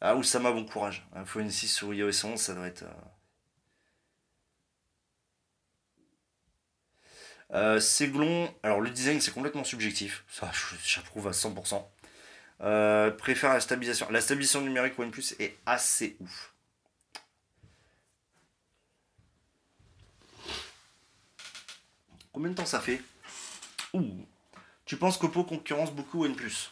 Ah, 0.00 0.14
Oussama, 0.16 0.52
bon 0.52 0.64
courage. 0.66 1.06
Iphone 1.14 1.50
6 1.50 1.68
sur 1.68 1.94
iOS 1.94 2.24
11, 2.24 2.38
ça 2.40 2.54
doit 2.54 2.66
être. 2.66 2.84
Euh... 7.52 7.78
euh 7.78 8.46
alors 8.62 8.80
le 8.80 8.90
design 8.90 9.20
c'est 9.20 9.32
complètement 9.32 9.64
subjectif, 9.64 10.24
ça 10.28 10.50
j'approuve 10.84 11.28
à 11.28 11.30
100%. 11.30 11.84
Euh, 12.62 13.10
préfère 13.10 13.52
la 13.52 13.60
stabilisation. 13.60 14.08
La 14.10 14.20
stabilisation 14.20 14.62
numérique 14.62 14.98
OnePlus 14.98 15.34
est 15.38 15.56
assez 15.66 16.16
ouf. 16.20 16.55
Combien 22.36 22.50
de 22.50 22.54
temps 22.54 22.66
ça 22.66 22.80
fait 22.80 23.00
Ouh. 23.94 24.26
Tu 24.84 24.98
penses 24.98 25.16
qu'Oppo 25.16 25.42
concurrence 25.44 25.90
beaucoup 25.90 26.22
OnePlus 26.22 26.70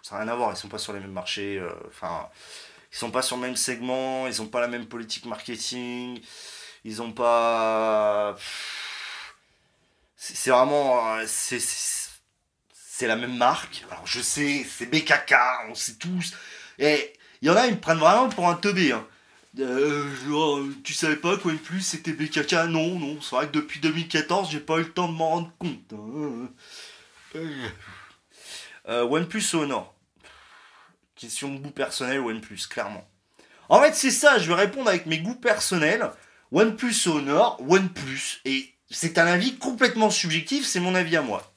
Ça 0.00 0.14
n'a 0.14 0.22
rien 0.22 0.32
à 0.32 0.36
voir, 0.36 0.52
ils 0.52 0.56
sont 0.56 0.68
pas 0.68 0.78
sur 0.78 0.92
les 0.92 1.00
mêmes 1.00 1.10
marchés. 1.10 1.58
Euh, 1.58 1.72
enfin, 1.88 2.28
ils 2.92 2.96
sont 2.96 3.10
pas 3.10 3.22
sur 3.22 3.34
le 3.34 3.42
même 3.42 3.56
segment, 3.56 4.28
ils 4.28 4.40
ont 4.40 4.46
pas 4.46 4.60
la 4.60 4.68
même 4.68 4.86
politique 4.86 5.24
marketing, 5.24 6.20
ils 6.84 7.02
ont 7.02 7.10
pas. 7.10 8.36
C'est 10.14 10.50
vraiment. 10.50 11.16
Euh, 11.16 11.26
c'est 11.26 13.08
la 13.08 13.16
même 13.16 13.36
marque. 13.36 13.84
Alors 13.90 14.06
je 14.06 14.20
sais, 14.20 14.64
c'est 14.70 14.86
BKK, 14.86 15.34
on 15.68 15.74
sait 15.74 15.94
tous. 15.94 16.32
Et 16.78 17.12
il 17.42 17.48
y 17.48 17.50
en 17.50 17.56
a, 17.56 17.66
ils 17.66 17.74
me 17.74 17.80
prennent 17.80 17.98
vraiment 17.98 18.28
pour 18.28 18.48
un 18.48 18.54
teubé. 18.54 18.92
Hein. 18.92 19.04
Euh, 19.58 20.68
tu 20.84 20.92
savais 20.92 21.16
pas 21.16 21.36
qu'OnePlus 21.36 21.80
c'était 21.80 22.12
BKK 22.12 22.52
Non, 22.68 22.98
non, 22.98 23.20
c'est 23.20 23.34
vrai 23.34 23.46
que 23.48 23.52
depuis 23.52 23.80
2014, 23.80 24.50
j'ai 24.50 24.60
pas 24.60 24.76
eu 24.76 24.82
le 24.82 24.92
temps 24.92 25.08
de 25.08 25.16
m'en 25.16 25.30
rendre 25.30 25.52
compte. 25.58 25.92
Hein. 25.92 26.50
Euh, 28.88 29.02
OnePlus 29.04 29.44
Honor 29.54 29.94
Question 31.16 31.54
de 31.54 31.58
goût 31.58 31.70
personnel, 31.70 32.20
OnePlus, 32.20 32.60
clairement. 32.70 33.06
En 33.68 33.80
fait, 33.82 33.94
c'est 33.94 34.10
ça, 34.10 34.38
je 34.38 34.48
vais 34.48 34.54
répondre 34.54 34.88
avec 34.88 35.06
mes 35.06 35.18
goûts 35.18 35.34
personnels. 35.34 36.10
OnePlus 36.52 36.94
Honor, 37.06 37.60
OnePlus. 37.68 38.40
Et 38.44 38.72
c'est 38.90 39.18
un 39.18 39.26
avis 39.26 39.58
complètement 39.58 40.10
subjectif, 40.10 40.64
c'est 40.64 40.80
mon 40.80 40.94
avis 40.94 41.16
à 41.16 41.22
moi. 41.22 41.52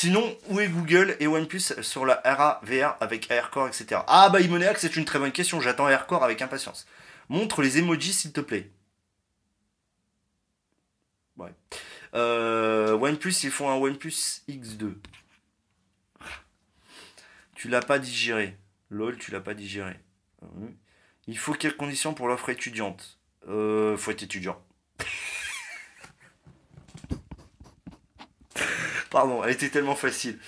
Sinon, 0.00 0.38
où 0.48 0.60
est 0.60 0.68
Google 0.68 1.16
et 1.18 1.26
OnePlus 1.26 1.82
sur 1.82 2.06
la 2.06 2.22
RA, 2.24 2.60
VR 2.62 2.96
avec 3.00 3.28
AirCore, 3.32 3.66
etc. 3.66 4.02
Ah 4.06 4.30
bah 4.30 4.40
Imoneac, 4.40 4.78
c'est 4.78 4.94
une 4.94 5.04
très 5.04 5.18
bonne 5.18 5.32
question, 5.32 5.60
j'attends 5.60 5.88
AirCore 5.88 6.22
avec 6.22 6.40
impatience. 6.40 6.86
Montre 7.28 7.62
les 7.62 7.78
emojis 7.78 8.12
s'il 8.12 8.32
te 8.32 8.40
plaît. 8.40 8.70
Ouais. 11.36 11.52
Euh, 12.14 12.92
OnePlus, 12.92 13.42
ils 13.42 13.50
font 13.50 13.70
un 13.70 13.74
OnePlus 13.74 14.44
X2. 14.48 14.94
Tu 17.56 17.66
l'as 17.66 17.82
pas 17.82 17.98
digéré. 17.98 18.56
LOL, 18.90 19.18
tu 19.18 19.32
l'as 19.32 19.40
pas 19.40 19.54
digéré. 19.54 19.96
Il 21.26 21.38
faut 21.38 21.54
quelles 21.54 21.76
conditions 21.76 22.14
pour 22.14 22.28
l'offre 22.28 22.50
étudiante? 22.50 23.18
Euh, 23.48 23.96
Faut 23.96 24.12
être 24.12 24.22
étudiant. 24.22 24.62
Pardon, 29.10 29.42
elle 29.42 29.50
était 29.50 29.70
tellement 29.70 29.94
facile. 29.94 30.38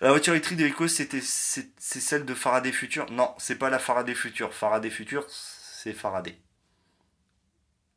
La 0.00 0.10
voiture 0.10 0.34
électrique 0.34 0.58
de 0.58 0.88
c'était 0.88 1.20
c'est 1.22 1.72
celle 1.78 2.24
de 2.24 2.34
Faraday 2.34 2.72
Future? 2.72 3.10
Non, 3.10 3.34
c'est 3.38 3.56
pas 3.56 3.70
la 3.70 3.78
Faraday 3.78 4.14
Future. 4.14 4.52
Faraday 4.52 4.90
Future, 4.90 5.24
c'est 5.28 5.92
Faraday. 5.92 6.38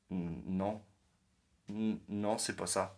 Non. 0.09 0.82
Non, 1.70 2.38
c'est 2.38 2.55
pas 2.55 2.68
ça. 2.68 2.97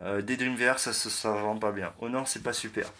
Euh, 0.00 0.22
Daydream 0.22 0.56
VR, 0.56 0.78
ça 0.78 0.92
se 0.92 1.10
ça 1.10 1.34
pas 1.60 1.72
bien. 1.72 1.94
Oh 2.00 2.08
non, 2.08 2.24
c'est 2.24 2.42
pas 2.42 2.52
super. 2.52 2.92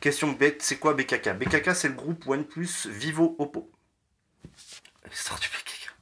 Question 0.00 0.32
bête, 0.32 0.62
c'est 0.62 0.78
quoi 0.78 0.94
BKK 0.94 1.30
BKK, 1.38 1.74
c'est 1.74 1.88
le 1.88 1.94
groupe 1.94 2.26
OnePlus 2.26 2.86
Vivo 2.86 3.36
Oppo. 3.38 3.70
Sort 5.12 5.38
du 5.38 5.48
BKK. 5.48 5.94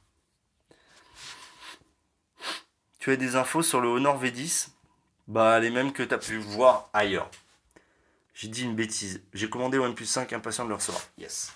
Tu 2.99 3.11
as 3.11 3.15
des 3.15 3.35
infos 3.35 3.61
sur 3.61 3.81
le 3.81 3.89
Honor 3.89 4.23
V10 4.23 4.69
bah, 5.31 5.61
les 5.61 5.69
mêmes 5.69 5.93
que 5.93 6.03
tu 6.03 6.13
as 6.13 6.17
pu 6.17 6.37
voir 6.37 6.89
ailleurs. 6.91 7.31
J'ai 8.33 8.49
dit 8.49 8.63
une 8.63 8.75
bêtise. 8.75 9.23
J'ai 9.33 9.49
commandé 9.49 9.77
OnePlus 9.77 10.05
5, 10.05 10.33
impatient 10.33 10.65
de 10.65 10.69
le 10.69 10.75
recevoir. 10.75 11.01
Yes. 11.17 11.53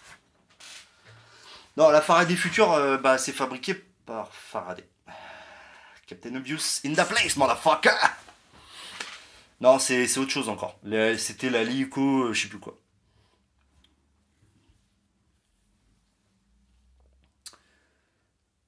Non, 1.75 1.89
la 1.89 1.99
Faraday 1.99 2.37
Future, 2.37 2.71
euh, 2.71 2.97
bah, 2.97 3.17
c'est 3.17 3.33
fabriqué 3.33 3.73
par 4.05 4.33
Faraday. 4.33 4.87
Captain 6.07 6.35
Obvious 6.35 6.79
in 6.85 6.93
the 6.93 7.05
place, 7.05 7.35
motherfucker! 7.35 7.89
Non, 9.59 9.77
c'est 9.77 10.17
autre 10.17 10.31
chose 10.31 10.47
encore. 10.47 10.79
C'était 11.17 11.49
la 11.49 11.65
Lico, 11.65 12.27
euh, 12.27 12.33
je 12.33 12.43
sais 12.43 12.47
plus 12.47 12.59
quoi. 12.59 12.79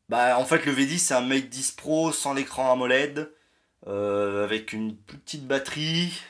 Bah, 0.09 0.37
en 0.37 0.43
fait, 0.45 0.65
le 0.65 0.73
V10, 0.73 0.97
c'est 0.97 1.13
un 1.13 1.21
Mate 1.21 1.47
10 1.47 1.71
Pro 1.73 2.11
sans 2.11 2.33
l'écran 2.33 2.73
AMOLED. 2.73 3.31
Euh, 3.87 4.43
avec 4.43 4.73
une 4.73 4.97
petite 4.97 5.47
batterie, 5.47 6.21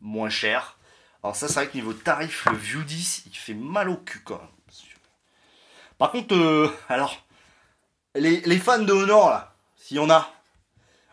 moins 0.00 0.30
cher. 0.30 0.78
Alors 1.22 1.36
ça, 1.36 1.46
c'est 1.46 1.54
vrai 1.54 1.68
que 1.68 1.74
niveau 1.74 1.92
tarif, 1.92 2.46
le 2.46 2.56
View 2.56 2.82
10, 2.82 3.24
il 3.26 3.36
fait 3.36 3.52
mal 3.52 3.90
au 3.90 3.96
cul 3.96 4.20
quand 4.24 4.38
même. 4.38 4.48
Par 5.98 6.12
contre, 6.12 6.34
euh, 6.34 6.72
alors, 6.88 7.26
les, 8.14 8.58
fans 8.58 8.78
de 8.78 8.92
Honor, 8.92 9.28
là, 9.28 9.54
s'il 9.76 9.98
y 9.98 10.00
en 10.00 10.08
a, 10.08 10.32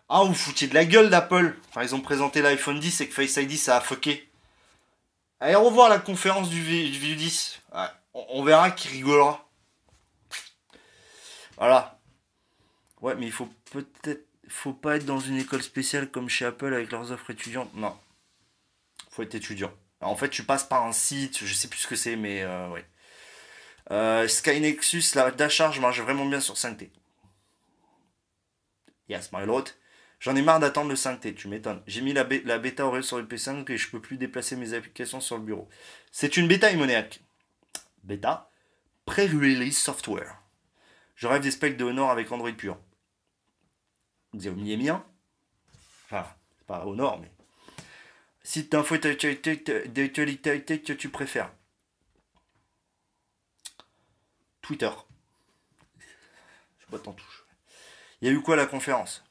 ah, 0.08 0.24
vous 0.24 0.34
foutiez 0.34 0.68
de 0.68 0.76
la 0.76 0.86
gueule 0.86 1.10
d'Apple. 1.10 1.58
Enfin, 1.70 1.84
ils 1.84 1.96
ont 1.96 2.02
présenté 2.02 2.42
l'iPhone 2.42 2.80
10 2.80 3.02
et 3.02 3.10
que 3.10 3.14
Face 3.14 3.36
ID, 3.36 3.58
ça 3.58 3.78
a 3.78 3.82
fucké. 3.82 4.30
Allez 5.42 5.56
revoir 5.56 5.90
la 5.90 6.00
conférence 6.00 6.50
du, 6.50 6.62
View 6.62 7.16
10. 7.16 7.62
on, 8.14 8.26
on 8.30 8.44
verra 8.44 8.72
qui 8.72 8.88
rigolera. 8.88 9.50
Voilà. 11.58 12.00
Ouais, 13.02 13.16
mais 13.16 13.26
il 13.26 13.32
faut 13.32 13.50
peut-être 13.72 14.26
faut 14.48 14.74
pas 14.74 14.98
être 14.98 15.06
dans 15.06 15.20
une 15.20 15.38
école 15.38 15.64
spéciale 15.64 16.10
comme 16.10 16.30
chez 16.30 16.46
Apple 16.46 16.74
avec 16.74 16.92
leurs 16.92 17.12
offres 17.12 17.32
étudiantes. 17.32 17.74
Non. 17.74 17.98
Faut 19.10 19.24
être 19.24 19.36
étudiant. 19.36 19.72
En 20.02 20.16
fait, 20.16 20.30
tu 20.30 20.44
passes 20.44 20.64
par 20.64 20.86
un 20.86 20.92
site, 20.92 21.44
je 21.44 21.54
sais 21.54 21.68
plus 21.68 21.80
ce 21.80 21.88
que 21.88 21.96
c'est, 21.96 22.16
mais 22.16 22.44
euh, 22.44 22.70
ouais. 22.70 22.86
Euh, 23.92 24.28
Sky 24.28 24.60
Nexus, 24.60 25.04
la 25.16 25.32
d'acharge 25.32 25.80
marche 25.80 26.00
vraiment 26.02 26.26
bien 26.26 26.40
sur 26.40 26.56
5T. 26.56 26.90
Yes, 29.10 29.32
my 29.32 29.46
lord. 29.46 29.66
J'en 30.20 30.36
ai 30.36 30.42
marre 30.42 30.60
d'attendre 30.60 30.90
le 30.90 30.96
5T, 30.96 31.36
tu 31.36 31.48
m'étonnes. 31.48 31.82
J'ai 31.86 32.02
mis 32.02 32.14
la, 32.14 32.26
la 32.46 32.58
bêta 32.58 32.86
Oreo 32.86 33.02
sur 33.02 33.18
le 33.18 33.26
P5 33.26 33.70
et 33.72 33.78
je 33.78 33.90
peux 33.90 34.02
plus 34.02 34.18
déplacer 34.18 34.56
mes 34.56 34.74
applications 34.74 35.22
sur 35.22 35.38
le 35.38 35.44
bureau. 35.44 35.70
C'est 36.12 36.38
une 36.38 36.48
bêta 36.48 36.72
immonéaque. 36.72 37.22
Bêta 38.04 38.50
Pre-release 39.06 39.78
software. 39.78 40.42
Je 41.16 41.28
rêve 41.28 41.42
des 41.42 41.52
specs 41.52 41.78
de 41.78 41.86
Honor 41.86 42.10
avec 42.10 42.32
Android 42.32 42.52
pur. 42.52 42.78
Xiaomi 44.38 44.78
bien. 44.78 45.06
Enfin, 46.06 46.26
c'est 46.58 46.68
pas 46.68 46.86
Honor, 46.86 47.20
mais. 47.20 47.32
Site 48.44 48.72
d'info 48.72 48.98
d'actualité 48.98 49.62
que 49.64 50.94
tu 50.94 51.10
préfères. 51.10 51.52
Twitter. 54.62 54.92
Je 56.80 56.86
pas 56.92 57.00
t'en 57.00 57.14
touche. 57.14 57.46
Il 58.22 58.28
y 58.28 58.32
a 58.32 58.34
eu 58.34 58.42
quoi 58.42 58.56
la 58.56 58.66
conférence? 58.66 59.24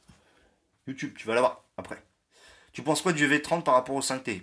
YouTube, 0.87 1.15
tu 1.17 1.27
vas 1.27 1.35
la 1.35 1.41
voir 1.41 1.65
après. 1.77 2.03
Tu 2.73 2.83
penses 2.83 3.03
quoi 3.03 3.13
du 3.13 3.29
V30 3.29 3.63
par 3.63 3.75
rapport 3.75 3.95
au 3.95 4.01
5T 4.01 4.43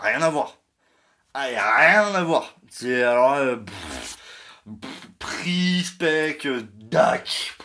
Rien 0.00 0.22
à 0.22 0.30
voir. 0.30 0.58
Rien 1.34 2.14
à 2.14 2.22
voir. 2.22 2.56
C'est 2.68 3.02
alors. 3.02 3.34
Euh, 3.34 3.56
prix, 5.18 5.82
spec, 5.82 6.46
DAC, 6.46 7.56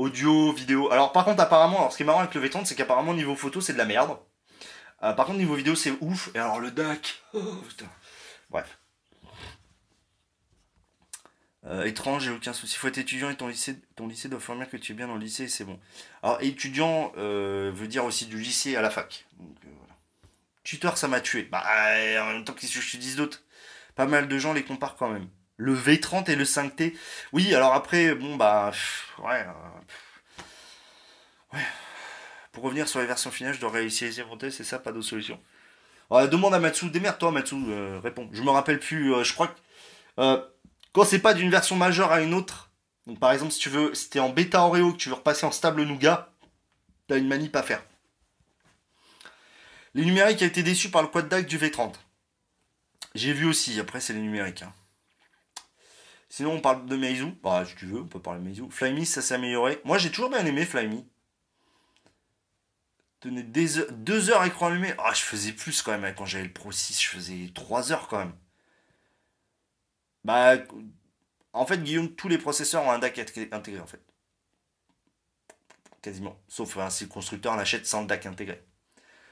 audio, 0.00 0.52
vidéo. 0.52 0.90
Alors 0.90 1.12
par 1.12 1.24
contre, 1.24 1.42
apparemment, 1.42 1.78
alors, 1.78 1.92
ce 1.92 1.96
qui 1.96 2.02
est 2.02 2.06
marrant 2.06 2.20
avec 2.20 2.34
le 2.34 2.40
V30, 2.40 2.64
c'est 2.64 2.74
qu'apparemment, 2.74 3.14
niveau 3.14 3.36
photo, 3.36 3.60
c'est 3.60 3.74
de 3.74 3.78
la 3.78 3.84
merde. 3.84 4.16
Euh, 5.02 5.12
par 5.12 5.26
contre, 5.26 5.38
niveau 5.38 5.54
vidéo, 5.54 5.74
c'est 5.74 5.92
ouf. 6.00 6.30
Et 6.34 6.38
alors 6.38 6.58
le 6.58 6.70
DAC. 6.70 7.22
Oh, 7.34 7.40
Bref. 8.48 8.78
Euh, 11.66 11.84
étrange, 11.84 12.24
j'ai 12.24 12.30
aucun 12.30 12.54
souci. 12.54 12.76
Faut 12.76 12.88
être 12.88 12.98
étudiant 12.98 13.28
et 13.28 13.36
ton 13.36 13.48
lycée, 13.48 13.76
ton 13.94 14.08
lycée 14.08 14.28
doit 14.28 14.40
former 14.40 14.66
que 14.66 14.78
tu 14.78 14.92
es 14.92 14.94
bien 14.94 15.06
dans 15.06 15.14
le 15.14 15.20
lycée, 15.20 15.46
c'est 15.46 15.64
bon. 15.64 15.78
Alors, 16.22 16.40
étudiant 16.40 17.12
veut 17.16 17.86
dire 17.86 18.04
aussi 18.04 18.26
du 18.26 18.38
lycée 18.38 18.76
à 18.76 18.82
la 18.82 18.90
fac. 18.90 19.26
Tuteur, 20.64 20.96
ça 20.96 21.08
m'a 21.08 21.20
tué. 21.20 21.42
Bah, 21.42 21.62
en 21.64 22.32
même 22.32 22.44
temps, 22.44 22.54
qu'est-ce 22.54 22.74
que 22.74 22.80
je 22.80 22.92
te 22.92 22.96
dise 22.96 23.16
d'autre? 23.16 23.42
Pas 23.94 24.06
mal 24.06 24.28
de 24.28 24.38
gens 24.38 24.54
les 24.54 24.64
comparent 24.64 24.96
quand 24.96 25.10
même 25.10 25.28
le 25.60 25.76
V30 25.76 26.30
et 26.30 26.36
le 26.36 26.44
5T. 26.44 26.94
Oui, 27.32 27.54
alors 27.54 27.74
après, 27.74 28.14
bon, 28.14 28.36
bah, 28.36 28.72
ouais, 29.18 29.46
euh, 29.46 30.42
ouais. 31.52 31.64
Pour 32.52 32.64
revenir 32.64 32.88
sur 32.88 32.98
les 32.98 33.06
versions 33.06 33.30
finales, 33.30 33.54
je 33.54 33.60
dois 33.60 33.70
réutiliser 33.70 34.24
monter, 34.24 34.50
c'est 34.50 34.64
ça, 34.64 34.78
pas 34.78 34.90
d'autre 34.90 35.06
solution. 35.06 35.38
demande 36.10 36.54
à 36.54 36.58
Matsu, 36.58 36.88
démerde-toi 36.88 37.30
Matsu, 37.30 37.56
euh, 37.68 38.00
réponds. 38.02 38.28
Je 38.32 38.42
me 38.42 38.50
rappelle 38.50 38.80
plus, 38.80 39.14
euh, 39.14 39.22
je 39.22 39.34
crois 39.34 39.48
que 39.48 40.40
quand 40.92 41.04
c'est 41.04 41.20
pas 41.20 41.34
d'une 41.34 41.50
version 41.50 41.76
majeure 41.76 42.10
à 42.10 42.20
une 42.20 42.34
autre, 42.34 42.70
donc 43.06 43.20
par 43.20 43.32
exemple 43.32 43.52
si 43.52 43.60
tu 43.60 43.68
veux, 43.68 43.94
si 43.94 44.10
t'es 44.10 44.18
en 44.18 44.28
bêta 44.28 44.62
Oreo 44.62 44.92
que 44.92 44.98
tu 44.98 45.08
veux 45.08 45.14
repasser 45.14 45.46
en 45.46 45.52
stable 45.52 45.84
Nougat, 45.84 46.32
t'as 47.06 47.16
une 47.16 47.28
manip 47.28 47.54
à 47.54 47.62
faire. 47.62 47.82
Les 49.94 50.04
numériques 50.04 50.42
a 50.42 50.46
été 50.46 50.62
déçus 50.62 50.90
par 50.90 51.02
le 51.02 51.08
quad 51.08 51.28
DAC 51.28 51.46
du 51.46 51.58
V30. 51.58 51.94
J'ai 53.14 53.32
vu 53.32 53.46
aussi, 53.46 53.78
après 53.78 54.00
c'est 54.00 54.12
les 54.12 54.20
numériques. 54.20 54.62
Hein. 54.62 54.72
Sinon, 56.30 56.52
on 56.52 56.60
parle 56.60 56.86
de 56.86 56.96
Meizu. 56.96 57.32
Bah, 57.42 57.64
si 57.66 57.74
tu 57.74 57.86
veux, 57.86 58.00
on 58.00 58.06
peut 58.06 58.22
parler 58.22 58.40
de 58.40 58.46
Meizu. 58.46 58.62
Flyme, 58.70 59.04
ça 59.04 59.20
s'est 59.20 59.34
amélioré. 59.34 59.80
Moi, 59.84 59.98
j'ai 59.98 60.10
toujours 60.10 60.30
bien 60.30 60.46
aimé 60.46 60.64
Flyme. 60.64 61.04
Tenez 63.18 63.42
deux 63.42 64.30
heures 64.30 64.44
écran 64.44 64.68
allumé. 64.68 64.94
Ah, 64.98 65.12
je 65.12 65.20
faisais 65.22 65.52
plus 65.52 65.82
quand 65.82 65.98
même. 65.98 66.14
Quand 66.14 66.24
j'avais 66.24 66.44
le 66.44 66.52
Pro 66.52 66.72
6, 66.72 67.02
je 67.02 67.08
faisais 67.08 67.50
3 67.52 67.92
heures 67.92 68.08
quand 68.08 68.18
même. 68.18 68.32
Bah, 70.24 70.56
en 71.52 71.66
fait, 71.66 71.82
Guillaume, 71.82 72.14
tous 72.14 72.28
les 72.28 72.38
processeurs 72.38 72.84
ont 72.84 72.92
un 72.92 72.98
DAC 73.00 73.18
intégré 73.52 73.80
en 73.80 73.86
fait. 73.86 74.00
Quasiment. 76.00 76.40
Sauf 76.46 76.78
hein, 76.78 76.90
si 76.90 77.04
le 77.04 77.10
constructeur 77.10 77.56
l'achète 77.56 77.86
sans 77.86 78.02
le 78.02 78.06
DAC 78.06 78.26
intégré. 78.26 78.64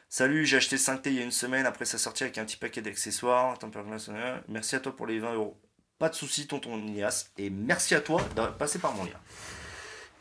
Salut, 0.08 0.46
j'ai 0.46 0.56
acheté 0.56 0.76
5T 0.76 1.02
il 1.06 1.14
y 1.14 1.20
a 1.20 1.22
une 1.22 1.30
semaine 1.30 1.64
après 1.64 1.84
sa 1.84 1.98
sortie 1.98 2.24
avec 2.24 2.38
un 2.38 2.44
petit 2.44 2.56
paquet 2.56 2.82
d'accessoires. 2.82 3.56
Merci 4.48 4.76
à 4.76 4.80
toi 4.80 4.96
pour 4.96 5.06
les 5.06 5.20
20 5.20 5.34
euros. 5.34 5.60
Pas 5.98 6.08
de 6.08 6.14
soucis, 6.14 6.46
tonton 6.46 6.76
Nias. 6.78 7.30
Et 7.38 7.50
merci 7.50 7.94
à 7.94 8.00
toi 8.00 8.22
de 8.36 8.46
passer 8.56 8.78
par 8.78 8.94
mon 8.94 9.04
lien. 9.04 9.18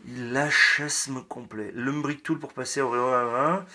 L'HSM 0.07 1.23
complet. 1.23 1.71
L'Umbrick 1.73 2.23
Tool 2.23 2.39
pour 2.39 2.53
passer 2.53 2.81
au 2.81 2.93
1. 2.93 3.65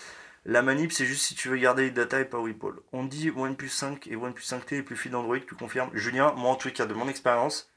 La 0.45 0.61
manip, 0.61 0.91
c'est 0.91 1.05
juste 1.05 1.23
si 1.23 1.35
tu 1.35 1.47
veux 1.47 1.57
garder 1.57 1.83
les 1.83 1.91
data 1.91 2.19
et 2.19 2.25
pas 2.25 2.39
WePol. 2.39 2.81
On 2.91 3.05
dit 3.05 3.31
OnePlus 3.31 3.69
5 3.69 4.07
et 4.07 4.17
OnePlus 4.17 4.43
5T 4.43 4.75
est 4.75 4.83
plus 4.83 4.97
fluide 4.97 5.13
d'Android, 5.13 5.39
tu 5.39 5.55
confirmes 5.55 5.89
Julien, 5.93 6.33
moi 6.33 6.51
en 6.51 6.55
tout 6.55 6.69
cas, 6.69 6.85
de 6.85 6.93
mon 6.93 7.07
expérience, 7.07 7.71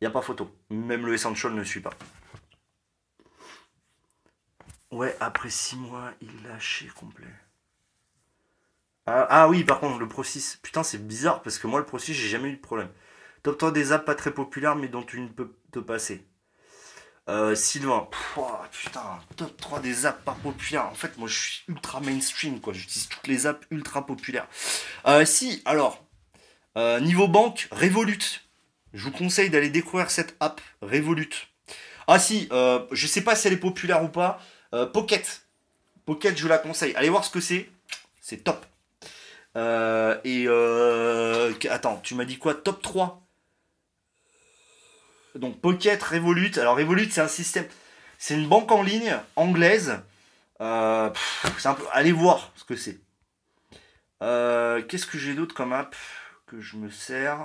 il 0.00 0.04
n'y 0.04 0.08
a 0.08 0.10
pas 0.10 0.22
photo. 0.22 0.50
Même 0.70 1.04
le 1.04 1.12
Essential 1.12 1.52
ne 1.52 1.62
suit 1.62 1.80
pas. 1.80 1.92
Ouais, 4.90 5.14
après 5.20 5.50
6 5.50 5.76
mois, 5.76 6.12
il 6.22 6.30
lâché 6.44 6.88
complet. 6.98 7.26
Ah, 9.04 9.26
ah, 9.28 9.48
oui, 9.48 9.64
par 9.64 9.80
contre, 9.80 9.98
le 9.98 10.08
Pro 10.08 10.24
6. 10.24 10.60
Putain, 10.62 10.82
c'est 10.82 11.06
bizarre 11.06 11.42
parce 11.42 11.58
que 11.58 11.66
moi, 11.66 11.78
le 11.78 11.84
Pro 11.84 11.98
6, 11.98 12.14
j'ai 12.14 12.28
jamais 12.28 12.48
eu 12.48 12.56
de 12.56 12.60
problème. 12.60 12.90
Top 13.42 13.58
3 13.58 13.72
des 13.72 13.92
apps 13.92 14.04
pas 14.04 14.14
très 14.14 14.32
populaires 14.32 14.76
mais 14.76 14.88
dont 14.88 15.02
tu 15.02 15.20
ne 15.20 15.28
peux 15.28 15.54
te 15.72 15.78
passer. 15.78 16.24
Euh, 17.28 17.54
Sylvain, 17.54 18.08
putain, 18.72 19.20
top 19.36 19.54
3 19.58 19.80
des 19.80 20.06
apps 20.06 20.24
pas 20.24 20.36
populaires. 20.42 20.86
En 20.86 20.94
fait, 20.94 21.18
moi 21.18 21.28
je 21.28 21.38
suis 21.38 21.64
ultra 21.68 22.00
mainstream, 22.00 22.58
quoi. 22.60 22.72
J'utilise 22.72 23.08
toutes 23.08 23.26
les 23.26 23.46
apps 23.46 23.66
ultra 23.70 24.06
populaires. 24.06 24.46
Euh, 25.06 25.26
si, 25.26 25.60
alors, 25.66 26.02
euh, 26.78 27.00
niveau 27.00 27.28
banque, 27.28 27.68
Revolut. 27.70 28.40
Je 28.94 29.04
vous 29.04 29.10
conseille 29.10 29.50
d'aller 29.50 29.68
découvrir 29.68 30.10
cette 30.10 30.36
app, 30.40 30.62
Revolut. 30.80 31.28
Ah 32.06 32.18
si, 32.18 32.48
je 32.50 33.06
sais 33.06 33.20
pas 33.20 33.36
si 33.36 33.46
elle 33.46 33.52
est 33.52 33.58
populaire 33.58 34.02
ou 34.02 34.08
pas. 34.08 34.40
Pocket. 34.94 35.42
Pocket, 36.06 36.38
je 36.38 36.48
la 36.48 36.56
conseille. 36.56 36.94
Allez 36.94 37.10
voir 37.10 37.22
ce 37.22 37.30
que 37.30 37.40
c'est. 37.40 37.68
C'est 38.22 38.42
top. 38.44 38.64
et 40.24 40.48
attends, 41.68 42.00
tu 42.02 42.14
m'as 42.14 42.24
dit 42.24 42.38
quoi? 42.38 42.54
Top 42.54 42.80
3 42.80 43.27
donc 45.34 45.60
Pocket, 45.60 46.02
Revolut. 46.02 46.52
Alors 46.58 46.76
Revolut, 46.76 47.10
c'est 47.10 47.20
un 47.20 47.28
système, 47.28 47.66
c'est 48.18 48.34
une 48.34 48.48
banque 48.48 48.70
en 48.72 48.82
ligne 48.82 49.16
anglaise. 49.36 50.00
Euh, 50.60 51.10
allez 51.92 52.12
voir 52.12 52.50
ce 52.56 52.64
que 52.64 52.74
c'est. 52.74 52.98
Euh, 54.22 54.82
qu'est-ce 54.82 55.06
que 55.06 55.16
j'ai 55.16 55.34
d'autre 55.34 55.54
comme 55.54 55.72
app 55.72 55.94
que 56.46 56.60
je 56.60 56.76
me 56.76 56.90
sers? 56.90 57.38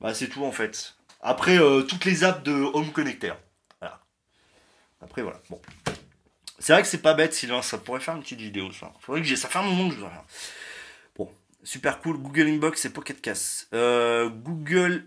Bah 0.00 0.14
c'est 0.14 0.28
tout 0.28 0.44
en 0.44 0.52
fait. 0.52 0.96
Après 1.20 1.58
euh, 1.58 1.82
toutes 1.82 2.04
les 2.04 2.24
apps 2.24 2.42
de 2.42 2.52
Home 2.52 2.90
Connector. 2.92 3.36
Voilà. 3.80 4.00
Après 5.00 5.22
voilà. 5.22 5.40
Bon. 5.50 5.60
C'est 6.58 6.72
vrai 6.72 6.82
que 6.82 6.88
c'est 6.88 6.98
pas 6.98 7.14
bête 7.14 7.32
Sylvain, 7.34 7.62
ça 7.62 7.78
pourrait 7.78 8.00
faire 8.00 8.16
une 8.16 8.22
petite 8.22 8.40
vidéo 8.40 8.72
ça. 8.72 8.92
Faudrait 9.00 9.20
que 9.20 9.26
j'ai. 9.28 9.36
Ça 9.36 9.48
fait 9.48 9.60
un 9.60 9.62
moment 9.62 9.88
que 9.88 9.94
je 9.94 10.00
dois 10.00 10.10
faire. 10.10 10.24
Bon, 11.16 11.32
super 11.62 12.00
cool. 12.00 12.18
Google 12.18 12.48
Inbox 12.48 12.84
et 12.84 12.90
Pocket 12.90 13.20
Cast. 13.20 13.68
Google 13.72 15.04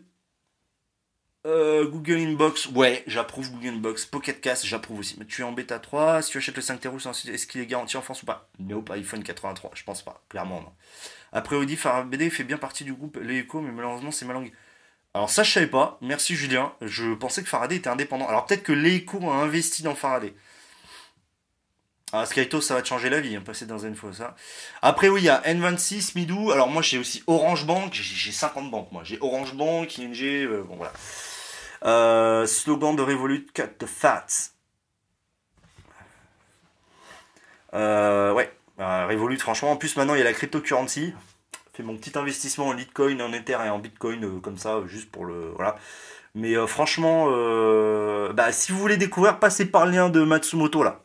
euh, 1.48 1.88
Google 1.88 2.18
Inbox, 2.18 2.68
ouais, 2.68 3.04
j'approuve 3.08 3.52
Google 3.52 3.76
Inbox. 3.76 4.06
Pocket 4.06 4.40
Cast, 4.42 4.66
j'approuve 4.66 5.00
aussi. 5.00 5.16
Mais 5.18 5.26
tu 5.26 5.42
es 5.42 5.44
en 5.44 5.52
bêta 5.52 5.80
3, 5.80 6.22
si 6.22 6.32
tu 6.32 6.38
achètes 6.38 6.56
le 6.56 6.62
5 6.62 6.80
Terus, 6.80 7.06
est-ce 7.08 7.48
qu'il 7.48 7.62
est 7.62 7.66
garanti 7.66 7.98
en 7.98 8.02
France 8.02 8.22
ou 8.24 8.26
pas? 8.26 8.50
Nope, 8.60 8.92
iPhone 8.92 9.24
83, 9.24 9.72
je 9.74 9.84
pense 9.84 10.04
pas, 10.04 10.22
clairement 10.30 10.62
non. 10.62 10.72
Après 11.34 11.56
Audi, 11.56 11.80
BD 12.06 12.30
fait 12.30 12.44
bien 12.44 12.58
partie 12.58 12.84
du 12.84 12.94
groupe 12.94 13.18
Les 13.22 13.48
mais 13.54 13.72
malheureusement 13.72 14.12
c'est 14.12 14.26
ma 14.26 14.34
langue. 14.34 14.52
Alors 15.14 15.30
ça 15.30 15.44
je 15.44 15.52
savais 15.52 15.68
pas, 15.68 15.98
merci 16.02 16.36
Julien, 16.36 16.74
je 16.82 17.14
pensais 17.14 17.42
que 17.42 17.50
Faraday 17.50 17.78
était 17.78 17.90
indépendant. 17.90 18.28
Alors 18.28 18.46
peut-être 18.46 18.64
que 18.64 18.74
Les 18.74 19.06
a 19.24 19.34
investi 19.34 19.84
dans 19.84 19.96
Faraday. 19.96 20.34
Ah, 22.14 22.26
Skyto, 22.26 22.60
ça 22.60 22.76
va 22.76 22.82
te 22.82 22.90
changer 22.90 23.10
la 23.10 23.22
vie, 23.22 23.38
hein, 23.38 23.42
passer 23.42 23.66
dans 23.66 23.80
fois 23.96 24.12
ça. 24.12 24.36
Après, 24.82 25.08
oui, 25.08 25.22
il 25.22 25.26
y 25.26 25.30
a 25.30 25.42
N26, 25.46 26.12
Midou. 26.16 26.52
Alors, 26.52 26.68
moi, 26.68 26.82
j'ai 26.82 26.98
aussi 26.98 27.24
Orange 27.26 27.66
Bank. 27.66 27.94
J'ai 27.94 28.34
50 28.34 28.70
banques, 28.70 28.92
moi. 28.92 29.04
J'ai 29.06 29.18
Orange 29.22 29.54
Bank, 29.54 29.98
ING, 29.98 30.22
euh, 30.22 30.64
bon, 30.64 30.76
voilà. 30.76 30.92
Euh, 31.84 32.46
slogan 32.46 32.96
de 32.96 33.02
Revolut, 33.02 33.48
cut 33.54 33.78
the 33.80 33.86
fats. 33.86 34.52
Euh, 37.74 38.34
ouais, 38.34 38.52
euh, 38.80 39.08
Revolut, 39.08 39.38
franchement, 39.40 39.72
en 39.72 39.78
plus 39.78 39.96
maintenant 39.96 40.14
il 40.14 40.20
y 40.20 40.22
a 40.22 40.26
la 40.26 40.34
cryptocurrency. 40.34 41.14
Fait 41.74 41.84
mon 41.84 41.96
petit 41.96 42.18
investissement 42.18 42.68
en 42.68 42.74
Litecoin, 42.74 43.20
en 43.22 43.32
Ether 43.34 43.58
et 43.66 43.70
en 43.70 43.80
Bitcoin, 43.80 44.42
comme 44.42 44.58
ça, 44.58 44.82
juste 44.88 45.10
pour 45.10 45.26
le. 45.26 45.54
Voilà. 45.56 45.78
Mais 46.36 46.56
franchement, 46.68 47.28
bah, 48.34 48.52
si 48.52 48.72
vous 48.72 48.80
voulez 48.80 48.98
découvrir, 48.98 49.40
passez 49.40 49.66
par 49.66 49.86
le 49.86 49.94
lien 49.94 50.10
de 50.10 50.22
Matsumoto 50.24 50.84
là. 50.84 51.02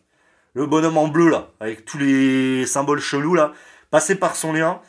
Le 0.54 0.66
bonhomme 0.66 0.96
en 0.98 1.08
bleu 1.08 1.28
là, 1.28 1.50
avec 1.60 1.84
tous 1.84 1.98
les 1.98 2.66
symboles 2.66 3.00
chelous 3.00 3.34
là. 3.34 3.52
Passez 3.90 4.16
par 4.16 4.36
son 4.36 4.52
lien. 4.52 4.80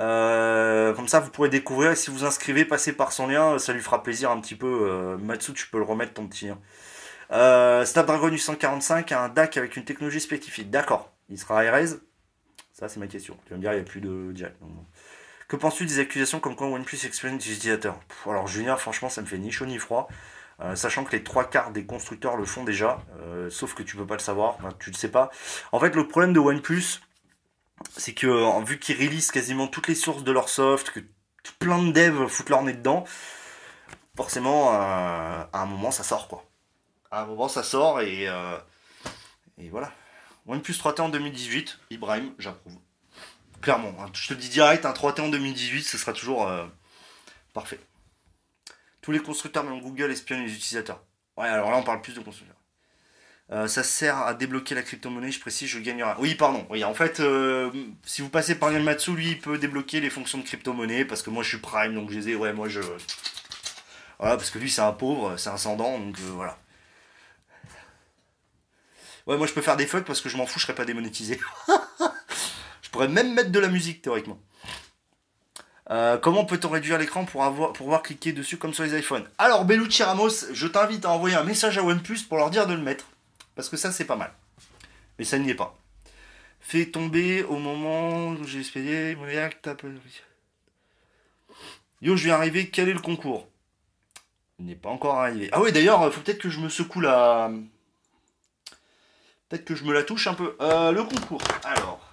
Euh, 0.00 0.92
comme 0.94 1.08
ça, 1.08 1.20
vous 1.20 1.30
pourrez 1.30 1.48
découvrir. 1.48 1.96
Si 1.96 2.10
vous 2.10 2.24
inscrivez, 2.24 2.64
passez 2.64 2.92
par 2.92 3.12
son 3.12 3.26
lien. 3.26 3.58
Ça 3.58 3.72
lui 3.72 3.80
fera 3.80 4.02
plaisir 4.02 4.30
un 4.30 4.40
petit 4.40 4.56
peu. 4.56 4.88
Euh, 4.90 5.16
Matsu, 5.18 5.52
tu 5.52 5.66
peux 5.68 5.78
le 5.78 5.84
remettre 5.84 6.14
ton 6.14 6.26
petit 6.26 6.46
lien. 6.46 6.58
Euh, 7.30 7.84
Snapdragon 7.84 8.28
845 8.28 9.12
a 9.12 9.22
un 9.24 9.28
DAC 9.28 9.56
avec 9.56 9.76
une 9.76 9.84
technologie 9.84 10.20
spécifique. 10.20 10.70
D'accord. 10.70 11.12
Il 11.30 11.38
sera 11.38 11.60
RS 11.60 12.00
Ça, 12.72 12.88
c'est 12.88 13.00
ma 13.00 13.06
question. 13.06 13.36
Tu 13.46 13.50
vas 13.50 13.56
me 13.56 13.62
dire, 13.62 13.72
il 13.72 13.76
n'y 13.76 13.82
a 13.82 13.84
plus 13.84 14.00
de 14.00 14.34
jack. 14.34 14.54
Que 15.48 15.56
penses-tu 15.56 15.86
des 15.86 16.00
accusations 16.00 16.40
comme 16.40 16.56
quoi 16.56 16.68
OnePlus 16.68 17.06
expérience 17.06 17.46
utilisateur 17.46 17.98
Alors, 18.26 18.46
Julien, 18.46 18.76
franchement, 18.76 19.08
ça 19.08 19.20
me 19.20 19.26
fait 19.26 19.38
ni 19.38 19.52
chaud 19.52 19.66
ni 19.66 19.78
froid. 19.78 20.08
sachant 20.74 21.04
que 21.04 21.12
les 21.12 21.22
trois 21.22 21.44
quarts 21.44 21.70
des 21.70 21.86
constructeurs 21.86 22.36
le 22.36 22.44
font 22.44 22.64
déjà, 22.64 22.98
sauf 23.50 23.74
que 23.74 23.82
tu 23.82 23.96
peux 23.96 24.06
pas 24.06 24.14
le 24.14 24.20
savoir, 24.20 24.58
tu 24.80 24.90
le 24.90 24.96
sais 24.96 25.10
pas. 25.10 25.30
En 25.72 25.80
fait, 25.80 25.94
le 25.94 26.08
problème 26.08 26.32
de 26.32 26.40
OnePlus, 26.40 27.00
c'est 27.96 28.14
que 28.14 28.64
vu 28.64 28.78
qu'ils 28.78 28.96
release 28.96 29.30
quasiment 29.30 29.66
toutes 29.66 29.88
les 29.88 29.94
sources 29.94 30.24
de 30.24 30.32
leur 30.32 30.48
soft, 30.48 30.90
que 30.90 31.00
plein 31.58 31.82
de 31.82 31.92
devs 31.92 32.28
foutent 32.28 32.50
leur 32.50 32.62
nez 32.62 32.72
dedans, 32.72 33.04
forcément, 34.16 34.70
à 34.72 35.48
un 35.52 35.66
moment, 35.66 35.90
ça 35.90 36.02
sort, 36.02 36.28
quoi. 36.28 36.44
À 37.10 37.22
un 37.22 37.26
moment, 37.26 37.48
ça 37.48 37.62
sort, 37.62 38.00
et, 38.00 38.28
et 39.58 39.68
voilà. 39.68 39.92
OnePlus 40.46 40.74
3T 40.74 41.00
en 41.00 41.08
2018, 41.08 41.78
Ibrahim, 41.90 42.34
j'approuve. 42.38 42.76
Clairement, 43.60 43.94
hein. 43.98 44.10
je 44.12 44.28
te 44.28 44.34
dis 44.34 44.50
direct, 44.50 44.84
un 44.84 44.92
3T 44.92 45.22
en 45.22 45.28
2018, 45.28 45.82
ce 45.82 45.96
sera 45.96 46.12
toujours 46.12 46.50
parfait. 47.52 47.80
Tous 49.00 49.12
les 49.12 49.20
constructeurs, 49.20 49.64
même 49.64 49.80
Google, 49.80 50.10
espionnent 50.10 50.44
les 50.44 50.54
utilisateurs. 50.54 51.02
Ouais, 51.36 51.48
alors 51.48 51.70
là, 51.70 51.76
on 51.76 51.82
parle 51.82 52.00
plus 52.00 52.14
de 52.14 52.20
constructeurs. 52.20 52.53
Euh, 53.52 53.68
ça 53.68 53.82
sert 53.82 54.18
à 54.18 54.32
débloquer 54.32 54.74
la 54.74 54.82
crypto-monnaie, 54.82 55.30
je 55.30 55.38
précise, 55.38 55.68
je 55.68 55.78
gagnerai. 55.78 56.14
Oui, 56.18 56.34
pardon. 56.34 56.66
En 56.70 56.94
fait, 56.94 57.20
euh, 57.20 57.70
si 58.02 58.22
vous 58.22 58.30
passez 58.30 58.54
par 58.54 58.72
Yanmatsu, 58.72 59.14
lui, 59.14 59.32
il 59.32 59.38
peut 59.38 59.58
débloquer 59.58 60.00
les 60.00 60.08
fonctions 60.08 60.38
de 60.38 60.44
crypto-monnaie 60.44 61.04
parce 61.04 61.22
que 61.22 61.28
moi, 61.30 61.42
je 61.42 61.50
suis 61.50 61.58
Prime, 61.58 61.94
donc 61.94 62.10
je 62.10 62.18
les 62.18 62.30
ai. 62.30 62.36
Ouais, 62.36 62.54
moi, 62.54 62.68
je. 62.68 62.80
Voilà, 64.18 64.36
parce 64.36 64.50
que 64.50 64.58
lui, 64.58 64.70
c'est 64.70 64.80
un 64.80 64.92
pauvre, 64.92 65.36
c'est 65.36 65.50
un 65.50 65.58
sans 65.58 65.76
donc 65.76 66.18
euh, 66.18 66.30
voilà. 66.34 66.58
Ouais, 69.26 69.36
moi, 69.36 69.46
je 69.46 69.52
peux 69.52 69.62
faire 69.62 69.76
des 69.76 69.86
fucks 69.86 70.04
parce 70.04 70.20
que 70.20 70.28
je 70.28 70.36
m'en 70.36 70.46
fous, 70.46 70.58
je 70.58 70.64
serais 70.64 70.74
pas 70.74 70.84
démonétisé. 70.84 71.38
je 72.82 72.88
pourrais 72.90 73.08
même 73.08 73.34
mettre 73.34 73.50
de 73.50 73.58
la 73.58 73.68
musique, 73.68 74.00
théoriquement. 74.02 74.38
Comment 76.22 76.44
peut-on 76.44 76.70
réduire 76.70 76.98
l'écran 76.98 77.24
pour, 77.24 77.42
pour 77.54 77.72
pouvoir 77.72 78.02
cliquer 78.02 78.32
dessus 78.32 78.56
comme 78.56 78.74
sur 78.74 78.84
les 78.84 78.98
iPhones? 78.98 79.28
Alors, 79.38 79.64
Bellucci 79.64 80.02
Ramos, 80.02 80.52
je 80.52 80.66
t'invite 80.66 81.04
à 81.04 81.10
envoyer 81.10 81.36
un 81.36 81.44
message 81.44 81.78
à 81.78 81.84
OnePlus 81.84 82.20
pour 82.28 82.38
leur 82.38 82.50
dire 82.50 82.66
de 82.66 82.72
le 82.72 82.82
mettre. 82.82 83.04
Parce 83.54 83.68
que 83.68 83.76
ça, 83.76 83.92
c'est 83.92 84.04
pas 84.04 84.16
mal. 84.16 84.32
Mais 85.18 85.24
ça 85.24 85.38
n'y 85.38 85.50
est 85.50 85.54
pas. 85.54 85.78
Fait 86.60 86.86
tomber 86.86 87.42
au 87.42 87.58
moment 87.58 88.28
où 88.28 88.44
j'ai 88.44 88.60
expédié. 88.60 89.16
Yo, 92.00 92.16
je 92.16 92.24
viens 92.24 92.34
arriver. 92.34 92.70
Quel 92.70 92.88
est 92.88 92.94
le 92.94 93.00
concours? 93.00 93.48
Il 94.58 94.66
n'est 94.66 94.74
pas 94.74 94.88
encore 94.88 95.16
arrivé. 95.16 95.48
Ah 95.52 95.60
oui, 95.60 95.72
d'ailleurs, 95.72 96.12
faut 96.12 96.20
peut-être 96.20 96.38
que 96.38 96.50
je 96.50 96.60
me 96.60 96.68
secoue 96.68 97.00
la. 97.00 97.50
Peut-être 99.48 99.64
que 99.64 99.74
je 99.74 99.84
me 99.84 99.92
la 99.92 100.02
touche 100.02 100.26
un 100.26 100.34
peu. 100.34 100.56
Euh, 100.60 100.90
le 100.90 101.04
concours. 101.04 101.42
Alors. 101.64 102.03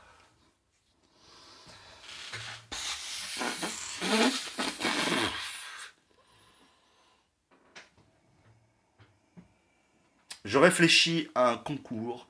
Je 10.52 10.58
réfléchis 10.58 11.30
à 11.34 11.52
un 11.52 11.58
concours 11.58 12.28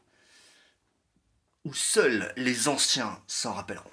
où 1.66 1.74
seuls 1.74 2.32
les 2.38 2.68
anciens 2.68 3.20
s'en 3.26 3.52
rappelleront. 3.52 3.90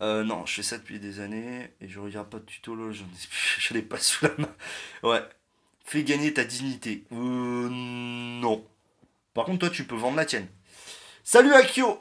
Euh, 0.00 0.22
non, 0.22 0.46
je 0.46 0.54
fais 0.54 0.62
ça 0.62 0.78
depuis 0.78 1.00
des 1.00 1.18
années 1.18 1.72
et 1.80 1.88
je 1.88 1.98
regarde 1.98 2.30
pas 2.30 2.38
de 2.38 2.44
tuto 2.44 2.76
là, 2.76 2.92
je 3.58 3.74
l'ai 3.74 3.82
pas 3.82 3.98
sous 3.98 4.26
la 4.26 4.34
main. 4.38 4.54
Ouais. 5.02 5.28
Fais 5.84 6.04
gagner 6.04 6.32
ta 6.32 6.44
dignité. 6.44 7.02
Euh, 7.10 7.68
non. 7.68 8.64
Par 9.34 9.44
contre, 9.44 9.58
toi, 9.58 9.70
tu 9.70 9.82
peux 9.82 9.96
vendre 9.96 10.18
la 10.18 10.24
tienne. 10.24 10.46
Salut 11.24 11.52
Akio 11.52 11.98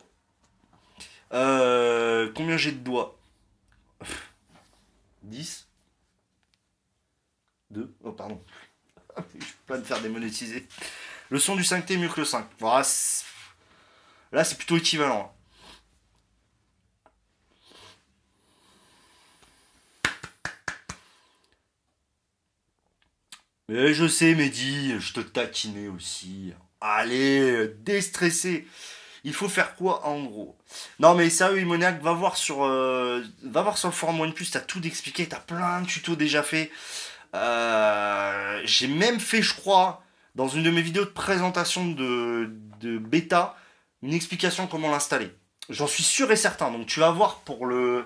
euh, 1.34 2.32
Combien 2.36 2.58
j'ai 2.58 2.72
de 2.72 2.84
doigts? 2.84 3.18
10 5.24 5.68
2 7.72 7.96
Oh, 8.04 8.12
pardon. 8.12 8.40
Je 9.18 9.40
peux 9.40 9.54
pas 9.68 9.78
me 9.78 9.84
faire 9.84 10.02
démonétiser. 10.02 10.68
Le 11.30 11.40
son 11.40 11.56
du 11.56 11.64
5T 11.64 11.94
est 11.94 11.98
mieux 11.98 12.10
que 12.10 12.20
le 12.20 12.26
5. 12.26 12.46
là, 14.32 14.44
c'est 14.44 14.58
plutôt 14.58 14.78
équivalent. 14.78 15.36
Mais 23.68 23.94
je 23.96 24.08
sais, 24.08 24.36
Mehdi, 24.36 25.00
je 25.00 25.14
te 25.14 25.22
taquinais 25.22 25.88
aussi. 25.88 26.54
Allez, 26.82 27.68
déstressé. 27.80 28.68
Il 29.24 29.34
faut 29.34 29.50
faire 29.50 29.76
quoi 29.76 30.06
en 30.06 30.24
gros? 30.24 30.56
Non 31.00 31.16
mais 31.16 31.32
sérieux, 31.32 31.60
Imoniac, 31.62 32.00
va 32.04 32.14
voir 32.14 32.38
sur, 32.38 32.64
euh, 32.64 33.24
va 33.42 33.64
voir 33.64 33.80
sur 33.80 33.88
le 33.90 33.94
forum 33.94 34.20
OnePlus, 34.22 34.46
t'as 34.52 34.60
tout 34.60 34.86
expliqué, 34.86 35.28
t'as 35.28 35.40
plein 35.40 35.82
de 35.82 35.88
tutos 35.88 36.16
déjà 36.16 36.44
fait. 36.44 36.72
Euh, 37.36 38.62
j'ai 38.64 38.88
même 38.88 39.20
fait, 39.20 39.42
je 39.42 39.54
crois, 39.54 40.04
dans 40.36 40.48
une 40.48 40.64
de 40.64 40.72
mes 40.72 40.82
vidéos 40.82 41.06
de 41.06 41.10
présentation 41.10 41.86
de, 41.86 42.50
bêta, 42.82 43.58
une 44.02 44.14
explication 44.14 44.68
comment 44.68 44.90
l'installer. 44.90 45.30
J'en 45.70 45.88
suis 45.88 46.04
sûr 46.04 46.32
et 46.32 46.36
certain. 46.36 46.72
Donc 46.72 46.88
tu 46.88 47.00
vas 47.00 47.12
voir 47.12 47.40
pour 47.40 47.66
le 47.66 48.06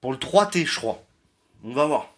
pour 0.00 0.12
le 0.12 0.18
3T, 0.18 0.66
je 0.66 0.76
crois. 0.76 1.02
On 1.64 1.72
va 1.72 1.86
voir. 1.86 2.14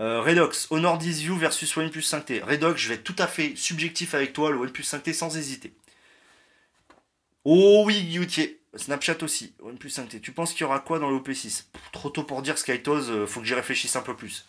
Euh, 0.00 0.20
Redox, 0.20 0.68
Honor 0.70 0.98
10 0.98 1.22
View 1.22 1.36
versus 1.36 1.76
OnePlus 1.76 2.02
5T. 2.02 2.42
Redox, 2.42 2.80
je 2.80 2.88
vais 2.88 2.94
être 2.96 3.04
tout 3.04 3.16
à 3.18 3.26
fait 3.26 3.54
subjectif 3.56 4.14
avec 4.14 4.32
toi, 4.32 4.50
le 4.50 4.58
OnePlus 4.58 4.84
5T 4.84 5.12
sans 5.14 5.36
hésiter. 5.36 5.72
Oh 7.44 7.84
oui, 7.86 8.02
Guilloutier. 8.02 8.57
Snapchat 8.78 9.22
aussi, 9.22 9.54
OnePlus 9.60 9.90
5T. 9.90 10.20
Tu 10.20 10.32
penses 10.32 10.52
qu'il 10.52 10.62
y 10.62 10.64
aura 10.64 10.80
quoi 10.80 10.98
dans 10.98 11.10
l'OP6 11.10 11.64
Trop 11.92 12.10
tôt 12.10 12.22
pour 12.22 12.42
dire 12.42 12.56
SkyToz, 12.56 13.10
euh, 13.10 13.26
faut 13.26 13.40
que 13.40 13.46
j'y 13.46 13.54
réfléchisse 13.54 13.96
un 13.96 14.02
peu 14.02 14.16
plus. 14.16 14.46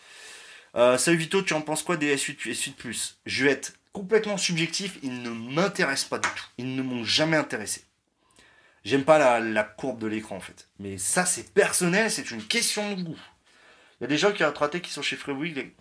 Euh, 0.76 0.98
salut 0.98 1.18
Vito, 1.18 1.42
tu 1.42 1.54
en 1.54 1.62
penses 1.62 1.84
quoi 1.84 1.98
des 1.98 2.16
S8, 2.16 2.38
S8 2.48 2.74
Plus 2.74 3.20
Je 3.26 3.46
vais 3.46 3.52
être 3.52 3.74
complètement 3.92 4.38
subjectif, 4.38 4.98
ils 5.02 5.22
ne 5.22 5.30
m'intéressent 5.30 6.10
pas 6.10 6.20
du 6.20 6.30
tout. 6.30 6.46
Ils 6.58 6.76
ne 6.76 6.82
m'ont 6.82 7.04
jamais 7.04 7.38
intéressé. 7.38 7.84
J'aime 8.86 9.04
pas 9.04 9.40
la, 9.40 9.64
courbe 9.64 10.00
de 10.00 10.08
l'écran 10.08 10.38
en 10.38 10.40
fait. 10.40 10.68
Mais 10.80 10.98
ça 10.98 11.26
c'est 11.26 11.54
personnel, 11.54 12.10
c'est 12.10 12.32
une 12.32 12.44
question 12.44 12.96
de 12.96 13.04
goût. 13.04 13.20
Il 14.00 14.04
y 14.04 14.06
a 14.06 14.08
des 14.08 14.18
gens 14.18 14.32
qui 14.32 14.44
ont 14.44 14.52
traité 14.52 14.80
qui 14.80 14.92
sont 14.92 15.02
chez 15.02 15.16
Freewig. 15.16 15.74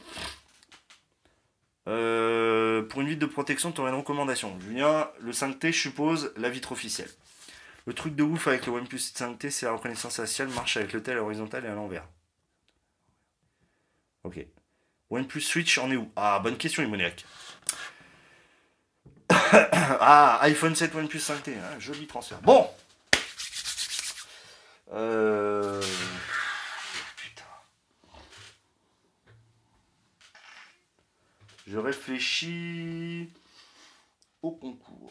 Euh, 1.86 2.82
pour 2.82 3.00
une 3.00 3.08
vitre 3.08 3.20
de 3.20 3.26
protection, 3.26 3.72
tu 3.72 3.80
aurais 3.80 3.90
une 3.90 3.96
recommandation. 3.96 4.58
Julien, 4.60 5.08
le 5.20 5.32
5T, 5.32 5.72
je 5.72 5.80
suppose, 5.80 6.32
la 6.36 6.50
vitre 6.50 6.72
officielle. 6.72 7.08
Le 7.88 7.94
truc 7.94 8.14
de 8.14 8.22
ouf 8.22 8.48
avec 8.48 8.66
le 8.66 8.72
OnePlus 8.72 8.98
5T, 8.98 9.48
c'est 9.48 9.64
la 9.64 9.72
reconnaissance 9.72 10.16
faciale 10.16 10.48
marche 10.48 10.76
avec 10.76 10.92
le 10.92 11.02
tel 11.02 11.14
à 11.14 11.20
l'horizontale 11.20 11.64
et 11.64 11.68
à 11.68 11.74
l'envers. 11.74 12.06
Ok. 14.24 14.46
OnePlus 15.08 15.40
Switch, 15.40 15.78
en 15.78 15.90
est 15.90 15.96
où? 15.96 16.12
Ah, 16.14 16.38
bonne 16.38 16.58
question, 16.58 16.82
Imoniac. 16.82 17.24
ah, 19.30 20.38
iPhone 20.42 20.74
7, 20.74 20.94
OnePlus 20.94 21.18
5T. 21.18 21.56
Hein, 21.56 21.78
joli 21.78 22.06
transfert. 22.06 22.42
Bon 22.42 22.68
euh... 24.92 25.82
Putain. 27.16 27.44
Je 31.66 31.78
réfléchis 31.78 33.30
au 34.42 34.50
concours. 34.50 35.10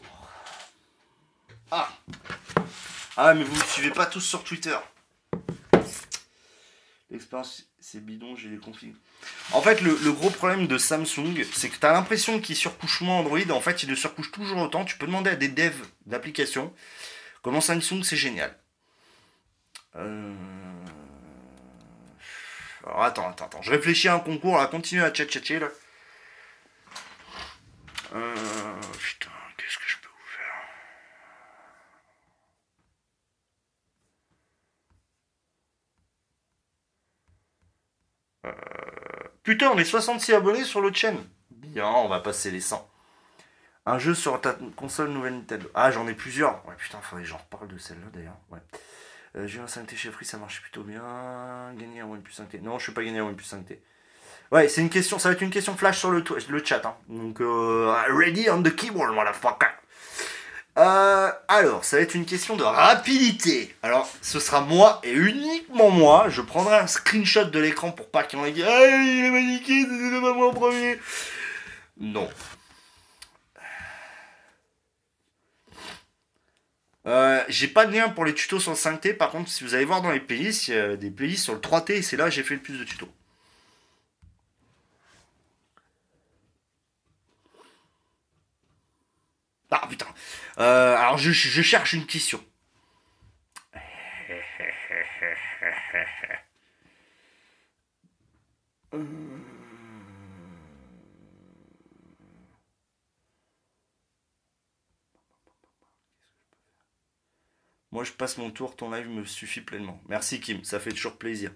Ah 1.72 1.90
ah, 3.20 3.34
mais 3.34 3.42
vous 3.42 3.52
ne 3.52 3.58
me 3.58 3.64
suivez 3.64 3.90
pas 3.90 4.06
tous 4.06 4.20
sur 4.20 4.44
Twitter. 4.44 4.76
L'expérience, 7.10 7.64
c'est 7.80 8.04
bidon, 8.04 8.36
j'ai 8.36 8.48
des 8.48 8.58
conflits. 8.58 8.94
En 9.50 9.60
fait, 9.60 9.80
le, 9.80 10.12
gros 10.12 10.30
problème 10.30 10.68
de 10.68 10.78
Samsung, 10.78 11.34
c'est 11.52 11.68
que 11.68 11.76
tu 11.80 11.84
as 11.84 11.92
l'impression 11.92 12.38
qu'il 12.38 12.54
surcouche 12.54 13.00
moins 13.00 13.16
Android. 13.16 13.50
En 13.50 13.60
fait, 13.60 13.82
il 13.82 13.88
le 13.88 13.96
surcouche 13.96 14.30
toujours 14.30 14.58
autant. 14.58 14.84
Tu 14.84 14.96
peux 14.98 15.06
demander 15.06 15.30
à 15.30 15.34
des 15.34 15.48
devs 15.48 15.84
d'applications 16.06 16.72
comment 17.42 17.60
Samsung, 17.60 18.04
c'est 18.04 18.16
génial. 18.16 18.56
Euh, 19.96 20.32
alors, 22.86 23.02
attends, 23.02 23.28
attends, 23.28 23.46
attends. 23.46 23.62
Je 23.62 23.72
réfléchis 23.72 24.06
à 24.06 24.14
un 24.14 24.20
concours, 24.20 24.60
à 24.60 24.68
continuer 24.68 25.02
à 25.02 25.12
chat 25.12 25.28
chat 25.28 25.58
là. 25.58 25.68
Euh... 28.14 28.34
Putain. 39.48 39.70
On 39.70 39.78
est 39.78 39.84
66 39.84 40.34
abonnés 40.34 40.64
sur 40.64 40.82
l'autre 40.82 40.98
chaîne. 40.98 41.16
Bien, 41.50 41.86
on 41.86 42.06
va 42.06 42.20
passer 42.20 42.50
les 42.50 42.60
100. 42.60 42.86
Un 43.86 43.98
jeu 43.98 44.14
sur 44.14 44.38
ta 44.42 44.58
console 44.76 45.08
nouvelle 45.08 45.36
Nintendo. 45.36 45.70
Ah, 45.74 45.90
j'en 45.90 46.06
ai 46.06 46.12
plusieurs. 46.12 46.62
Ouais, 46.68 46.74
putain, 46.76 46.98
faudrait 47.00 47.22
que 47.22 47.30
j'en 47.30 47.38
reparle 47.38 47.66
de 47.68 47.78
celle-là 47.78 48.08
d'ailleurs. 48.12 48.36
Ouais. 48.50 48.58
Euh, 49.36 49.46
j'ai 49.46 49.60
un 49.60 49.64
5T 49.64 49.96
chez 49.96 50.10
Free, 50.10 50.26
ça 50.26 50.36
marche 50.36 50.60
plutôt 50.60 50.82
bien. 50.82 51.02
Gagner 51.78 52.00
un 52.00 52.08
OnePlus 52.08 52.34
5T. 52.34 52.60
Non, 52.60 52.78
je 52.78 52.82
suis 52.82 52.92
pas 52.92 53.02
gagner 53.02 53.20
un 53.20 53.24
OnePlus 53.24 53.46
5T. 53.46 53.78
Ouais, 54.52 54.68
c'est 54.68 54.82
une 54.82 54.90
question, 54.90 55.18
ça 55.18 55.30
va 55.30 55.34
être 55.34 55.40
une 55.40 55.48
question 55.48 55.74
flash 55.78 55.98
sur 55.98 56.10
le, 56.10 56.22
le 56.50 56.64
chat. 56.64 56.84
Hein. 56.84 56.94
Donc, 57.08 57.40
euh, 57.40 57.90
ready 58.10 58.50
on 58.50 58.62
the 58.62 58.76
keyboard, 58.76 59.14
motherfucker. 59.14 59.77
Euh, 60.78 61.32
alors, 61.48 61.84
ça 61.84 61.96
va 61.96 62.02
être 62.02 62.14
une 62.14 62.24
question 62.24 62.56
de 62.56 62.62
rapidité. 62.62 63.74
Alors, 63.82 64.08
ce 64.22 64.38
sera 64.38 64.60
moi 64.60 65.00
et 65.02 65.12
uniquement 65.12 65.90
moi. 65.90 66.28
Je 66.28 66.40
prendrai 66.40 66.76
un 66.76 66.86
screenshot 66.86 67.44
de 67.46 67.58
l'écran 67.58 67.90
pour 67.90 68.08
pas 68.10 68.22
qu'il 68.22 68.38
y 68.38 68.42
en 68.42 68.44
ait 68.44 68.52
qui 68.52 68.62
Ah, 68.62 68.86
il 68.86 69.24
est 69.24 69.30
magnifique, 69.30 69.88
c'est 69.90 70.20
pas 70.20 70.32
moi 70.34 70.48
en 70.50 70.54
premier. 70.54 71.00
Non. 71.98 72.28
Euh, 77.06 77.42
j'ai 77.48 77.66
pas 77.68 77.86
de 77.86 77.92
lien 77.92 78.08
pour 78.10 78.24
les 78.24 78.34
tutos 78.34 78.60
sur 78.60 78.70
le 78.70 78.76
5T. 78.76 79.16
Par 79.16 79.30
contre, 79.30 79.50
si 79.50 79.64
vous 79.64 79.74
allez 79.74 79.84
voir 79.84 80.02
dans 80.02 80.10
les 80.12 80.20
playlists, 80.20 80.68
il 80.68 80.74
y 80.74 80.78
a 80.78 80.96
des 80.96 81.10
playlists 81.10 81.44
sur 81.44 81.54
le 81.54 81.60
3T 81.60 81.92
et 81.94 82.02
c'est 82.02 82.16
là 82.16 82.26
que 82.26 82.30
j'ai 82.30 82.42
fait 82.44 82.54
le 82.54 82.60
plus 82.60 82.78
de 82.78 82.84
tutos. 82.84 83.08
Ah 89.70 89.86
putain. 89.88 90.07
Euh, 90.58 90.96
alors 90.96 91.18
je, 91.18 91.30
je 91.30 91.62
cherche 91.62 91.92
une 91.92 92.06
question. 92.06 92.44
Moi, 107.90 108.04
je 108.04 108.12
passe 108.12 108.36
mon 108.38 108.50
tour, 108.50 108.76
ton 108.76 108.90
live 108.90 109.08
me 109.08 109.24
suffit 109.24 109.60
pleinement. 109.60 110.00
Merci 110.08 110.40
Kim, 110.40 110.62
ça 110.62 110.78
fait 110.78 110.90
toujours 110.92 111.18
plaisir. 111.18 111.52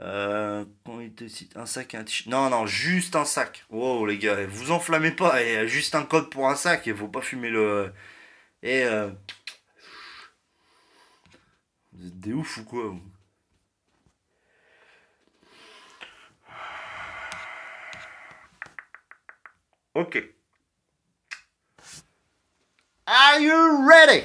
Euh, 0.00 0.64
il 1.00 1.14
te 1.14 1.26
cite? 1.26 1.56
Un 1.56 1.66
sac 1.66 1.94
et 1.94 1.96
un 1.96 2.04
t-shirt. 2.04 2.28
Non, 2.28 2.50
non, 2.50 2.66
juste 2.66 3.16
un 3.16 3.24
sac. 3.24 3.64
Wow, 3.70 4.06
les 4.06 4.18
gars, 4.18 4.46
vous 4.46 4.70
enflammez 4.70 5.12
pas. 5.12 5.42
Et 5.42 5.66
juste 5.68 5.94
un 5.94 6.04
code 6.04 6.30
pour 6.30 6.48
un 6.48 6.56
sac. 6.56 6.86
Il 6.86 6.96
faut 6.96 7.08
pas 7.08 7.22
fumer 7.22 7.50
le. 7.50 7.92
Et. 8.62 8.84
Euh... 8.84 9.10
Vous 11.92 12.06
êtes 12.08 12.20
des 12.20 12.32
ouf 12.34 12.58
ou 12.58 12.64
quoi 12.64 12.84
vous? 12.88 13.02
Ok. 19.94 20.22
Are 23.06 23.40
you 23.40 23.86
ready? 23.88 24.24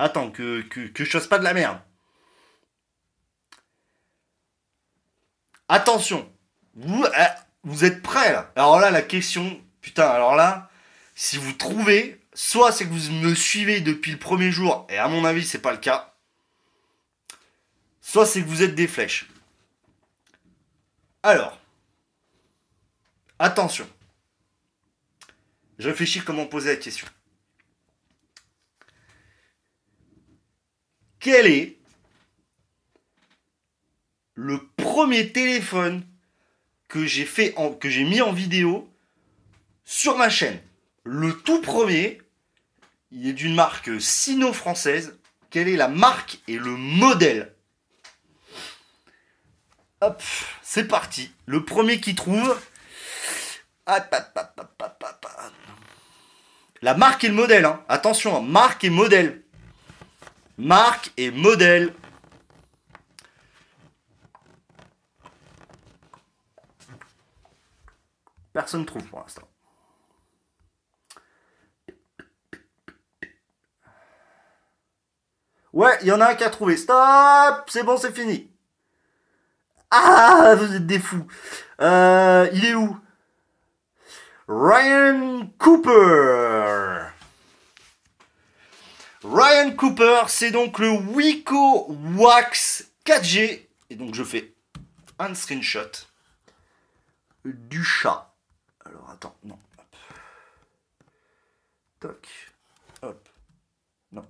Attends, 0.00 0.32
que, 0.32 0.62
que, 0.62 0.88
que 0.88 1.04
je 1.04 1.10
fasse 1.10 1.28
pas 1.28 1.38
de 1.38 1.44
la 1.44 1.54
merde. 1.54 1.80
Attention, 5.72 6.30
vous, 6.74 7.02
euh, 7.02 7.24
vous 7.62 7.86
êtes 7.86 8.02
prêts 8.02 8.30
là 8.30 8.52
Alors 8.56 8.78
là, 8.78 8.90
la 8.90 9.00
question, 9.00 9.58
putain, 9.80 10.06
alors 10.06 10.36
là, 10.36 10.70
si 11.14 11.38
vous 11.38 11.54
trouvez, 11.54 12.20
soit 12.34 12.72
c'est 12.72 12.84
que 12.84 12.90
vous 12.90 13.10
me 13.10 13.34
suivez 13.34 13.80
depuis 13.80 14.12
le 14.12 14.18
premier 14.18 14.50
jour, 14.50 14.86
et 14.90 14.98
à 14.98 15.08
mon 15.08 15.24
avis, 15.24 15.46
c'est 15.46 15.62
pas 15.62 15.72
le 15.72 15.78
cas, 15.78 16.14
soit 18.02 18.26
c'est 18.26 18.42
que 18.42 18.48
vous 18.48 18.62
êtes 18.62 18.74
des 18.74 18.86
flèches. 18.86 19.30
Alors, 21.22 21.58
attention. 23.38 23.88
Je 25.78 25.88
réfléchis 25.88 26.20
comment 26.20 26.44
poser 26.44 26.68
la 26.68 26.76
question. 26.76 27.06
Quel 31.18 31.46
est 31.46 31.78
le 34.34 34.66
premier 34.76 35.32
téléphone 35.32 36.06
que 36.88 37.06
j'ai 37.06 38.04
mis 38.04 38.20
en 38.20 38.32
vidéo 38.32 38.88
sur 39.84 40.16
ma 40.16 40.28
chaîne 40.28 40.60
Le 41.04 41.32
tout 41.32 41.60
premier, 41.60 42.20
il 43.10 43.26
est 43.26 43.32
d'une 43.32 43.54
marque 43.54 43.90
sino-française. 44.00 45.18
Quelle 45.50 45.68
est 45.68 45.76
la 45.76 45.88
marque 45.88 46.38
et 46.48 46.58
le 46.58 46.76
modèle? 46.76 47.54
Hop, 50.00 50.22
c'est 50.62 50.88
parti. 50.88 51.30
Le 51.46 51.64
premier 51.64 52.00
qui 52.00 52.14
trouve, 52.14 52.58
la 56.82 56.94
marque 56.94 57.24
et 57.24 57.28
le 57.28 57.34
modèle, 57.34 57.64
hein. 57.64 57.82
attention, 57.88 58.36
hein. 58.36 58.40
marque 58.40 58.84
et 58.84 58.90
modèle. 58.90 59.42
Marque 60.58 61.12
et 61.16 61.30
modèle. 61.30 61.94
Personne 68.52 68.82
ne 68.82 68.86
trouve 68.86 69.04
pour 69.06 69.20
l'instant. 69.20 69.48
Ouais, 75.72 75.96
il 76.02 76.08
y 76.08 76.12
en 76.12 76.20
a 76.20 76.30
un 76.30 76.34
qui 76.34 76.44
a 76.44 76.50
trouvé. 76.50 76.76
Stop 76.76 77.64
C'est 77.68 77.82
bon, 77.82 77.96
c'est 77.96 78.12
fini. 78.12 78.50
Ah, 79.90 80.54
vous 80.56 80.74
êtes 80.74 80.86
des 80.86 80.98
fous. 80.98 81.26
Euh, 81.80 82.48
il 82.52 82.64
est 82.64 82.74
où? 82.74 82.98
Ryan 84.48 85.50
Cooper. 85.58 87.08
Ryan 89.24 89.70
Cooper, 89.76 90.22
c'est 90.28 90.50
donc 90.50 90.78
le 90.78 90.90
Wiko 90.90 91.86
Wax 92.16 92.90
4G. 93.06 93.66
Et 93.90 93.96
donc 93.96 94.14
je 94.14 94.24
fais 94.24 94.52
un 95.18 95.34
screenshot 95.34 95.90
du 97.44 97.82
chat. 97.82 98.31
Attends, 99.22 99.36
non. 99.44 99.58
Toc. 102.00 102.50
Hop. 103.02 103.28
Non. 104.10 104.26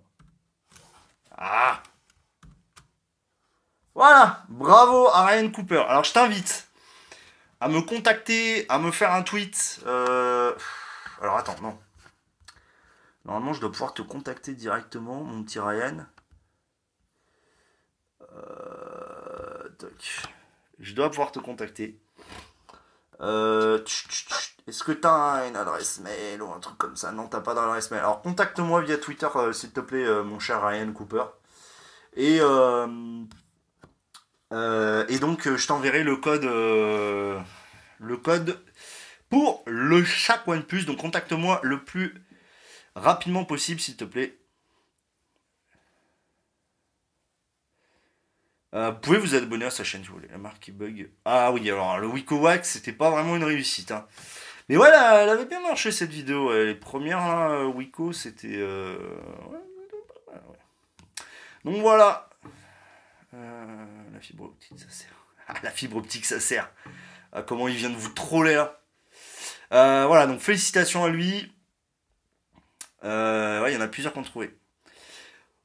Ah 1.31 1.83
Voilà 3.95 4.45
Bravo 4.51 5.09
à 5.09 5.25
Ryan 5.25 5.51
Cooper. 5.51 5.83
Alors 5.89 6.05
je 6.05 6.13
t'invite 6.13 6.69
à 7.59 7.69
me 7.69 7.81
contacter, 7.81 8.67
à 8.69 8.79
me 8.79 8.91
faire 8.91 9.13
un 9.13 9.23
tweet. 9.23 9.81
Euh, 9.87 10.55
alors 11.23 11.39
attends, 11.39 11.59
non. 11.63 11.79
Normalement, 13.25 13.55
je 13.55 13.61
dois 13.61 13.73
pouvoir 13.73 13.95
te 13.95 14.03
contacter 14.03 14.53
directement, 14.53 15.25
mon 15.25 15.43
petit 15.43 15.59
Ryan. 15.59 16.05
Euh, 18.35 19.69
je 20.81 20.95
dois 20.95 21.09
pouvoir 21.09 21.33
te 21.33 21.39
contacter. 21.39 21.99
Euh, 23.23 23.79
est-ce 24.67 24.83
que 24.85 24.93
tu 24.93 25.07
as 25.07 25.47
une 25.49 25.57
adresse 25.57 26.01
mail 26.01 26.43
ou 26.43 26.53
un 26.53 26.61
truc 26.61 26.77
comme 26.79 26.97
ça? 26.97 27.13
Non, 27.13 27.29
t'as 27.29 27.41
pas 27.41 27.55
d'adresse 27.55 27.91
mail. 27.91 28.01
Alors 28.01 28.23
contacte-moi 28.23 28.83
via 28.83 28.99
Twitter, 28.99 29.29
s'il 29.53 29.73
te 29.73 29.81
plaît, 29.81 30.07
mon 30.25 30.39
cher 30.39 30.63
Ryan 30.63 30.93
Cooper. 30.93 31.25
Et 32.15 32.41
euh, 34.53 35.05
et 35.09 35.19
donc, 35.19 35.47
euh, 35.47 35.57
je 35.57 35.67
t'enverrai 35.67 36.03
le 36.03 36.17
code, 36.17 36.45
euh, 36.45 37.41
le 37.99 38.17
code 38.19 38.61
pour 39.31 39.63
le 39.67 40.05
chaque 40.05 40.47
OnePlus. 40.47 40.85
Donc, 40.85 40.99
contacte-moi 40.99 41.61
le 41.63 41.83
plus 41.83 42.15
rapidement 42.95 43.45
possible, 43.45 43.81
s'il 43.81 43.97
te 43.97 44.05
plaît. 44.05 44.39
Vous 48.73 48.93
pouvez 49.03 49.19
vous 49.19 49.35
abonner 49.35 49.67
à 49.67 49.71
sa 49.71 49.85
chaîne 49.85 50.03
si 50.03 50.09
vous 50.09 50.15
voulez. 50.15 50.29
La 50.29 50.39
marque 50.39 50.61
qui 50.61 50.73
bug. 50.73 51.11
Ah 51.25 51.53
oui, 51.53 51.69
alors 51.71 51.99
le 51.99 52.07
Wiko 52.07 52.37
Wax, 52.37 52.71
c'était 52.71 52.93
pas 52.93 53.11
vraiment 53.11 53.37
une 53.37 53.45
réussite. 53.45 53.91
Hein. 53.91 54.07
Mais 54.69 54.77
voilà, 54.77 55.23
elle 55.23 55.29
avait 55.29 55.45
bien 55.45 55.61
marché 55.61 55.93
cette 55.93 56.11
vidéo. 56.11 56.53
Les 56.53 56.75
premières 56.75 57.69
Wiko, 57.75 58.13
c'était. 58.13 58.67
Donc 61.65 61.77
voilà. 61.83 62.29
la 63.33 64.21
fibre 64.21 64.45
optique, 64.45 64.79
ça 64.79 64.89
sert. 64.89 65.27
Ah, 65.49 65.55
la 65.63 65.71
fibre 65.71 65.97
optique, 65.97 66.25
ça 66.25 66.41
sert. 66.41 66.71
Ah, 67.33 67.43
comment 67.43 67.69
il 67.69 67.77
vient 67.77 67.91
de 67.91 67.97
vous 67.97 68.11
troller 68.11 68.55
là. 68.55 68.83
Euh, 69.73 70.05
voilà, 70.07 70.27
donc 70.27 70.41
félicitations 70.41 71.05
à 71.05 71.09
lui. 71.09 71.51
Euh, 73.05 73.65
il 73.69 73.75
y 73.75 73.77
en 73.77 73.81
a 73.81 73.89
plusieurs 73.89 74.13
qu'on 74.13 74.23
trouvé. 74.23 74.57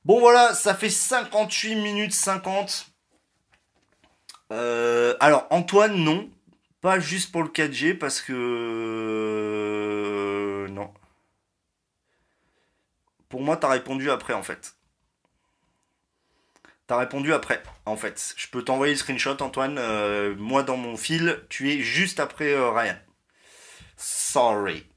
Bon 0.06 0.20
voilà, 0.20 0.54
ça 0.54 0.74
fait 0.74 0.90
58 0.90 1.76
minutes 1.76 2.14
50. 2.14 2.90
Euh, 4.52 5.16
alors 5.20 5.48
Antoine, 5.50 5.96
non. 5.96 6.30
Pas 6.82 7.00
juste 7.00 7.32
pour 7.32 7.44
le 7.44 7.50
4G 7.50 7.98
parce 7.98 8.22
que... 8.22 8.36
Non. 10.70 10.94
Pour 13.30 13.42
moi, 13.42 13.58
t'as 13.58 13.70
répondu 13.70 14.10
après 14.12 14.34
en 14.34 14.44
fait. 14.44 14.78
T'as 16.88 16.98
répondu 16.98 17.34
après, 17.34 17.62
en 17.86 17.98
fait. 17.98 18.34
Je 18.38 18.48
peux 18.48 18.64
t'envoyer 18.64 18.94
le 18.94 18.98
screenshot, 18.98 19.42
Antoine. 19.42 19.78
Euh, 19.78 20.34
moi, 20.38 20.64
dans 20.64 20.78
mon 20.78 20.96
fil, 20.96 21.44
tu 21.50 21.70
es 21.70 21.82
juste 21.82 22.22
après 22.22 22.54
euh, 22.54 22.72
Ryan. 22.72 22.98
Sorry. 23.98 24.88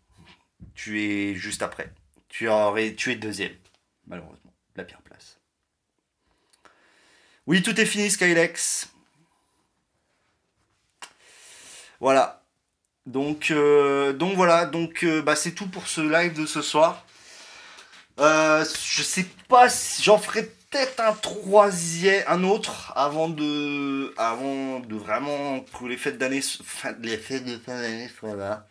Tu 0.75 1.03
es 1.03 1.35
juste 1.35 1.63
après. 1.63 1.93
Tu, 2.29 2.49
aurais, 2.49 2.95
tu 2.95 3.11
es 3.11 3.17
deuxième, 3.17 3.57
malheureusement. 4.07 4.55
La 4.77 4.85
pire 4.85 5.03
place. 5.03 5.41
Oui, 7.49 7.61
tout 7.61 7.79
est 7.81 7.87
fini, 7.87 8.09
Skylex. 8.09 8.93
Voilà. 12.01 12.43
Donc, 13.07 13.51
euh, 13.51 14.13
donc 14.13 14.35
voilà. 14.37 14.67
Donc, 14.67 15.05
bah, 15.25 15.37
c'est 15.37 15.53
tout 15.53 15.69
pour 15.69 15.87
ce 15.87 16.01
live 16.01 16.33
de 16.35 16.47
ce 16.47 16.63
soir. 16.63 17.05
je 18.19 19.03
sais 19.03 19.27
pas 19.49 19.69
si 19.69 20.03
j'en 20.03 20.19
ferai 20.19 20.43
peut-être 20.71 21.01
un 21.01 21.13
troisième, 21.13 22.25
un 22.29 22.45
autre 22.45 22.93
avant 22.97 23.29
de, 23.29 24.15
avant 24.17 24.81
de 24.81 24.95
vraiment 24.95 25.61
que 25.61 25.87
les 25.87 25.97
fêtes 25.97 26.19
d'année, 26.19 26.41
les 27.01 27.17
fêtes 27.17 27.45
de 27.45 27.59
fin 27.59 27.81
d'année 27.81 28.09
soient 28.09 28.37
là. 28.37 28.67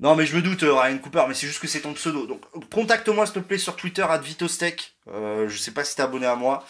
Non, 0.00 0.14
mais 0.14 0.26
je 0.26 0.36
me 0.36 0.42
doute, 0.42 0.62
Ryan 0.62 0.98
Cooper, 0.98 1.24
mais 1.26 1.34
c'est 1.34 1.48
juste 1.48 1.60
que 1.60 1.66
c'est 1.66 1.80
ton 1.80 1.92
pseudo. 1.92 2.26
Donc, 2.26 2.40
contacte-moi, 2.70 3.26
s'il 3.26 3.34
te 3.34 3.40
plaît, 3.40 3.58
sur 3.58 3.74
Twitter, 3.74 4.06
at 4.08 4.18
Vitostech. 4.18 4.94
Euh, 5.08 5.48
je 5.48 5.58
sais 5.58 5.72
pas 5.72 5.82
si 5.82 5.96
t'es 5.96 6.02
abonné 6.02 6.26
à 6.26 6.36
moi. 6.36 6.64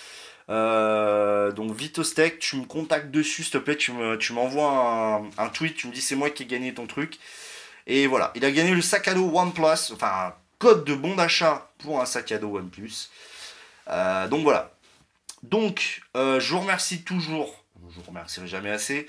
Euh, 0.51 1.53
donc, 1.53 1.75
Vitostech, 1.75 2.39
tu 2.39 2.57
me 2.57 2.65
contactes 2.65 3.11
dessus, 3.11 3.43
s'il 3.43 3.53
te 3.53 3.59
plaît, 3.59 3.77
tu, 3.77 3.93
me, 3.93 4.17
tu 4.17 4.33
m'envoies 4.33 5.23
un, 5.37 5.49
tweet, 5.49 5.77
tu 5.77 5.89
me 5.89 5.93
dis 5.93 6.01
c'est 6.01 6.17
moi 6.17 6.31
qui 6.31 6.45
ai 6.45 6.47
gagné 6.47 6.73
ton 6.75 6.87
truc. 6.87 7.19
Et 7.87 8.07
voilà, 8.07 8.33
il 8.35 8.45
a 8.45 8.51
gagné 8.51 8.75
le 8.75 8.83
sac 8.83 9.09
à 9.09 9.15
dos 9.15 9.31
OnePlus, 9.35 9.93
enfin, 9.93 10.29
un 10.29 10.35
code 10.59 10.85
de 10.85 10.95
bon 10.95 11.15
d'achat 11.17 11.71
pour 11.79 12.01
un 12.01 12.07
sac 12.07 12.33
à 12.33 12.39
dos 12.39 12.57
OnePlus. 12.57 13.09
Euh, 13.89 14.29
donc 14.29 14.43
voilà. 14.43 14.73
Donc, 15.43 16.03
euh, 16.17 16.41
je 16.41 16.53
vous 16.53 16.61
remercie 16.61 17.03
toujours, 17.03 17.65
je 17.91 17.97
vous 17.97 18.03
remercierai 18.07 18.47
jamais 18.49 18.71
assez, 18.71 19.09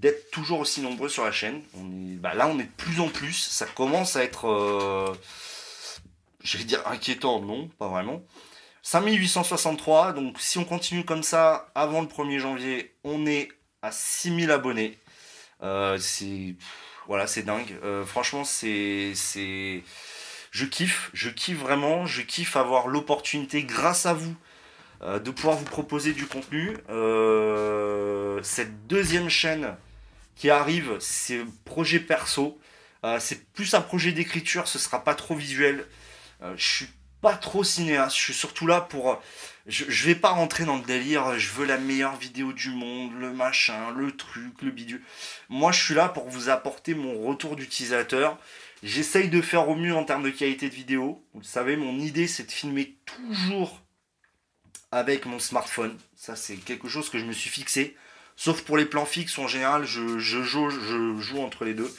d'être 0.00 0.30
toujours 0.30 0.60
aussi 0.60 0.80
nombreux 0.80 1.08
sur 1.08 1.24
la 1.24 1.32
chaîne. 1.32 1.62
Bah 1.74 2.34
là, 2.34 2.46
on 2.46 2.58
est 2.58 2.64
de 2.64 2.70
plus 2.76 3.00
en 3.00 3.08
plus. 3.08 3.34
Ça 3.34 3.66
commence 3.66 4.16
à 4.16 4.24
être, 4.24 5.16
je 6.42 6.58
vais 6.58 6.64
dire 6.64 6.82
inquiétant, 6.86 7.40
non, 7.40 7.68
pas 7.78 7.88
vraiment. 7.88 8.22
5863, 8.82 10.12
donc 10.12 10.40
si 10.40 10.58
on 10.58 10.64
continue 10.64 11.04
comme 11.04 11.22
ça, 11.22 11.70
avant 11.74 12.00
le 12.00 12.08
1er 12.08 12.38
janvier, 12.38 12.94
on 13.04 13.26
est 13.26 13.48
à 13.82 13.92
6000 13.92 14.50
abonnés. 14.50 14.98
Euh, 15.62 15.98
c'est 15.98 16.56
voilà, 17.06 17.26
c'est 17.26 17.42
dingue. 17.42 17.74
franchement, 18.06 18.44
c'est 18.44 19.12
c'est 19.14 19.82
je 20.52 20.66
kiffe, 20.66 21.10
je 21.14 21.30
kiffe 21.30 21.58
vraiment, 21.58 22.06
je 22.06 22.22
kiffe 22.22 22.56
avoir 22.56 22.86
l'opportunité 22.86 23.64
grâce 23.64 24.06
à 24.06 24.12
vous 24.12 24.36
euh, 25.02 25.18
de 25.18 25.30
pouvoir 25.32 25.56
vous 25.56 25.64
proposer 25.64 26.12
du 26.12 26.26
contenu. 26.26 26.76
Euh, 26.90 28.40
cette 28.42 28.86
deuxième 28.86 29.28
chaîne 29.28 29.74
qui 30.36 30.50
arrive, 30.50 30.96
c'est 31.00 31.40
projet 31.64 31.98
perso. 31.98 32.60
Euh, 33.04 33.18
c'est 33.18 33.50
plus 33.52 33.74
un 33.74 33.80
projet 33.80 34.12
d'écriture, 34.12 34.68
ce 34.68 34.78
sera 34.78 35.02
pas 35.02 35.14
trop 35.14 35.34
visuel. 35.34 35.86
je 36.56 36.68
suis 36.68 36.88
pas 37.22 37.34
trop 37.34 37.64
cinéaste, 37.64 38.16
je 38.16 38.20
suis 38.20 38.34
surtout 38.34 38.66
là 38.66 38.82
pour. 38.82 39.22
Je, 39.66 39.84
je 39.88 40.06
vais 40.06 40.16
pas 40.16 40.30
rentrer 40.30 40.64
dans 40.64 40.76
le 40.76 40.82
délire, 40.82 41.38
je 41.38 41.50
veux 41.52 41.64
la 41.64 41.78
meilleure 41.78 42.16
vidéo 42.16 42.52
du 42.52 42.70
monde, 42.70 43.12
le 43.18 43.32
machin, 43.32 43.92
le 43.96 44.10
truc, 44.14 44.60
le 44.60 44.72
bidule. 44.72 45.02
Moi, 45.48 45.70
je 45.72 45.82
suis 45.82 45.94
là 45.94 46.08
pour 46.08 46.28
vous 46.28 46.50
apporter 46.50 46.94
mon 46.94 47.22
retour 47.22 47.54
d'utilisateur. 47.56 48.36
J'essaye 48.82 49.28
de 49.28 49.40
faire 49.40 49.68
au 49.68 49.76
mieux 49.76 49.94
en 49.94 50.02
termes 50.02 50.24
de 50.24 50.30
qualité 50.30 50.68
de 50.68 50.74
vidéo. 50.74 51.24
Vous 51.34 51.44
savez, 51.44 51.76
mon 51.76 51.98
idée, 52.00 52.26
c'est 52.26 52.44
de 52.44 52.50
filmer 52.50 52.96
toujours 53.06 53.80
avec 54.90 55.24
mon 55.24 55.38
smartphone. 55.38 55.96
Ça, 56.16 56.34
c'est 56.34 56.56
quelque 56.56 56.88
chose 56.88 57.08
que 57.08 57.18
je 57.18 57.24
me 57.24 57.32
suis 57.32 57.48
fixé. 57.48 57.96
Sauf 58.34 58.62
pour 58.62 58.76
les 58.76 58.86
plans 58.86 59.06
fixes, 59.06 59.38
en 59.38 59.46
général, 59.46 59.84
je 59.84 60.18
joue 60.18 61.40
entre 61.40 61.64
les 61.64 61.74
deux. 61.74 61.94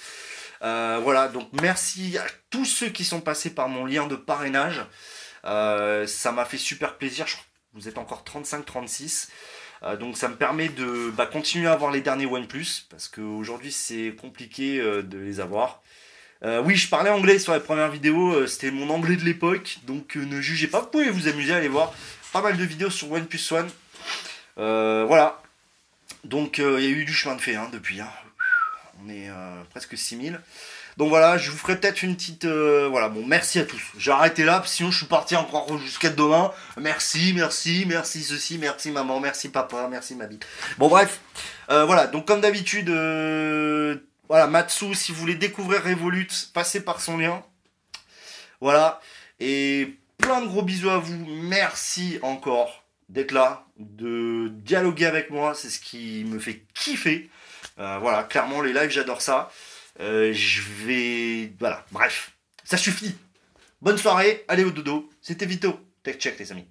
Euh, 0.64 0.99
voilà, 1.03 1.28
donc 1.28 1.49
merci 1.61 2.18
à 2.18 2.26
tous 2.49 2.66
ceux 2.66 2.89
qui 2.89 3.03
sont 3.03 3.22
passés 3.22 3.49
par 3.49 3.68
mon 3.68 3.86
lien 3.86 4.07
de 4.07 4.16
parrainage. 4.16 4.86
Euh, 5.45 6.07
ça 6.07 6.32
m'a 6.32 6.45
fait 6.45 6.57
super 6.57 6.97
plaisir. 6.97 7.26
vous 7.74 7.88
êtes 7.88 7.97
encore 7.97 8.24
35-36. 8.24 9.28
Euh, 9.84 9.97
donc 9.97 10.18
ça 10.18 10.30
me 10.30 10.36
permet 10.36 10.70
de 10.70 11.11
bah, 11.11 11.26
continuer 11.26 11.68
à 11.68 11.74
avoir 11.74 11.91
les 11.91 11.99
derniers 11.99 12.26
OnePlus. 12.26 12.86
Parce 12.89 13.09
qu'aujourd'hui, 13.09 13.72
c'est 13.72 14.16
compliqué 14.20 14.80
de 14.82 15.18
les 15.18 15.39
avoir. 15.41 15.84
oui, 16.43 16.76
je 16.76 16.89
parlais 16.89 17.09
anglais 17.09 17.39
sur 17.39 17.51
la 17.51 17.59
première 17.59 17.89
vidéo. 17.89 18.47
C'était 18.47 18.72
mon 18.72 18.89
anglais 18.89 19.18
de 19.18 19.26
l'époque. 19.26 19.80
Donc 19.84 20.16
ne 20.16 20.39
jugez 20.39 20.68
pas. 20.68 20.80
Vous 20.82 20.88
pouvez 20.88 21.09
vous 21.09 21.28
amuser 21.28 21.53
à 21.53 21.57
aller 21.57 21.68
voir 21.68 21.93
pas 22.32 22.41
mal 22.41 22.55
de 22.57 22.64
vidéos 22.64 22.89
sur 22.89 23.11
OnePlus 23.11 23.51
One. 23.51 23.70
Voilà. 24.55 25.41
Donc 26.24 26.59
il 26.59 26.84
y 26.84 26.88
a 26.88 26.89
eu 26.89 27.03
du 27.03 27.14
chemin 27.14 27.36
de 27.36 27.41
fait 27.41 27.55
hein, 27.55 27.70
depuis. 27.74 27.99
Hein. 27.99 28.09
On 29.04 29.10
est 29.10 29.30
euh, 29.30 29.64
presque 29.70 29.97
6000. 29.97 30.39
Donc 30.97 31.10
voilà, 31.10 31.38
je 31.38 31.51
vous 31.51 31.58
ferai 31.58 31.80
peut-être 31.80 32.04
une 32.04 32.16
petite... 32.16 32.45
voilà, 32.45 33.10
bon, 33.10 33.26
merci 33.26 33.60
à 33.60 33.66
tous. 33.66 33.82
J'ai 33.97 34.12
arrêté 34.12 34.43
là, 34.43 34.62
sinon 34.66 34.91
je 34.91 34.97
suis 34.97 35.08
parti 35.08 35.36
encore 35.36 35.78
jusqu'à 35.80 36.10
demain. 36.10 36.51
Merci, 36.78 37.34
merci, 37.36 37.86
merci 37.88 38.24
ceci, 38.24 38.58
merci 38.60 38.91
maman, 38.91 39.20
merci 39.20 39.49
papa, 39.49 39.88
merci 39.89 40.16
ma 40.16 40.28
vie. 40.28 40.39
Bon 40.78 40.88
bref, 40.88 41.20
voilà, 41.68 42.06
donc 42.06 42.28
comme 42.28 42.41
d'habitude, 42.41 42.89
voilà, 44.30 44.47
Matsu, 44.47 44.93
si 44.93 45.12
vous 45.12 45.20
voulez 45.20 45.36
découvrir 45.36 45.84
Revolut, 45.84 46.28
passez 46.54 46.82
par 46.82 47.01
son 47.01 47.18
lien. 47.18 47.43
Voilà, 48.62 49.01
et 49.39 49.97
plein 50.18 50.41
de 50.41 50.47
gros 50.47 50.62
bisous 50.62 50.89
à 50.89 50.97
vous. 50.97 51.26
Merci 51.28 52.18
encore 52.22 52.86
d'être 53.10 53.32
là, 53.32 53.66
de 53.78 54.47
dialoguer 54.47 55.06
avec 55.06 55.30
moi. 55.30 55.54
C'est 55.54 55.70
ce 55.70 55.80
qui 55.80 56.24
me 56.26 56.39
fait 56.39 56.64
kiffer. 56.74 57.30
Euh, 57.80 57.97
voilà, 57.99 58.24
clairement, 58.24 58.61
les 58.61 58.74
lives, 58.74 58.91
j'adore 58.91 59.21
ça. 59.21 59.51
Euh, 59.99 60.34
je 60.34 60.61
vais. 60.61 61.53
Voilà, 61.59 61.86
bref, 61.91 62.32
ça 62.63 62.78
suffit. 62.78 63.15
Bonne 63.82 63.97
soirée, 63.97 64.45
allez 64.47 64.63
au 64.63 64.71
dodo. 64.71 65.09
C'était 65.21 65.45
Vito. 65.45 65.80
Tech 66.03 66.17
check, 66.17 66.39
les 66.39 66.51
amis. 66.51 66.67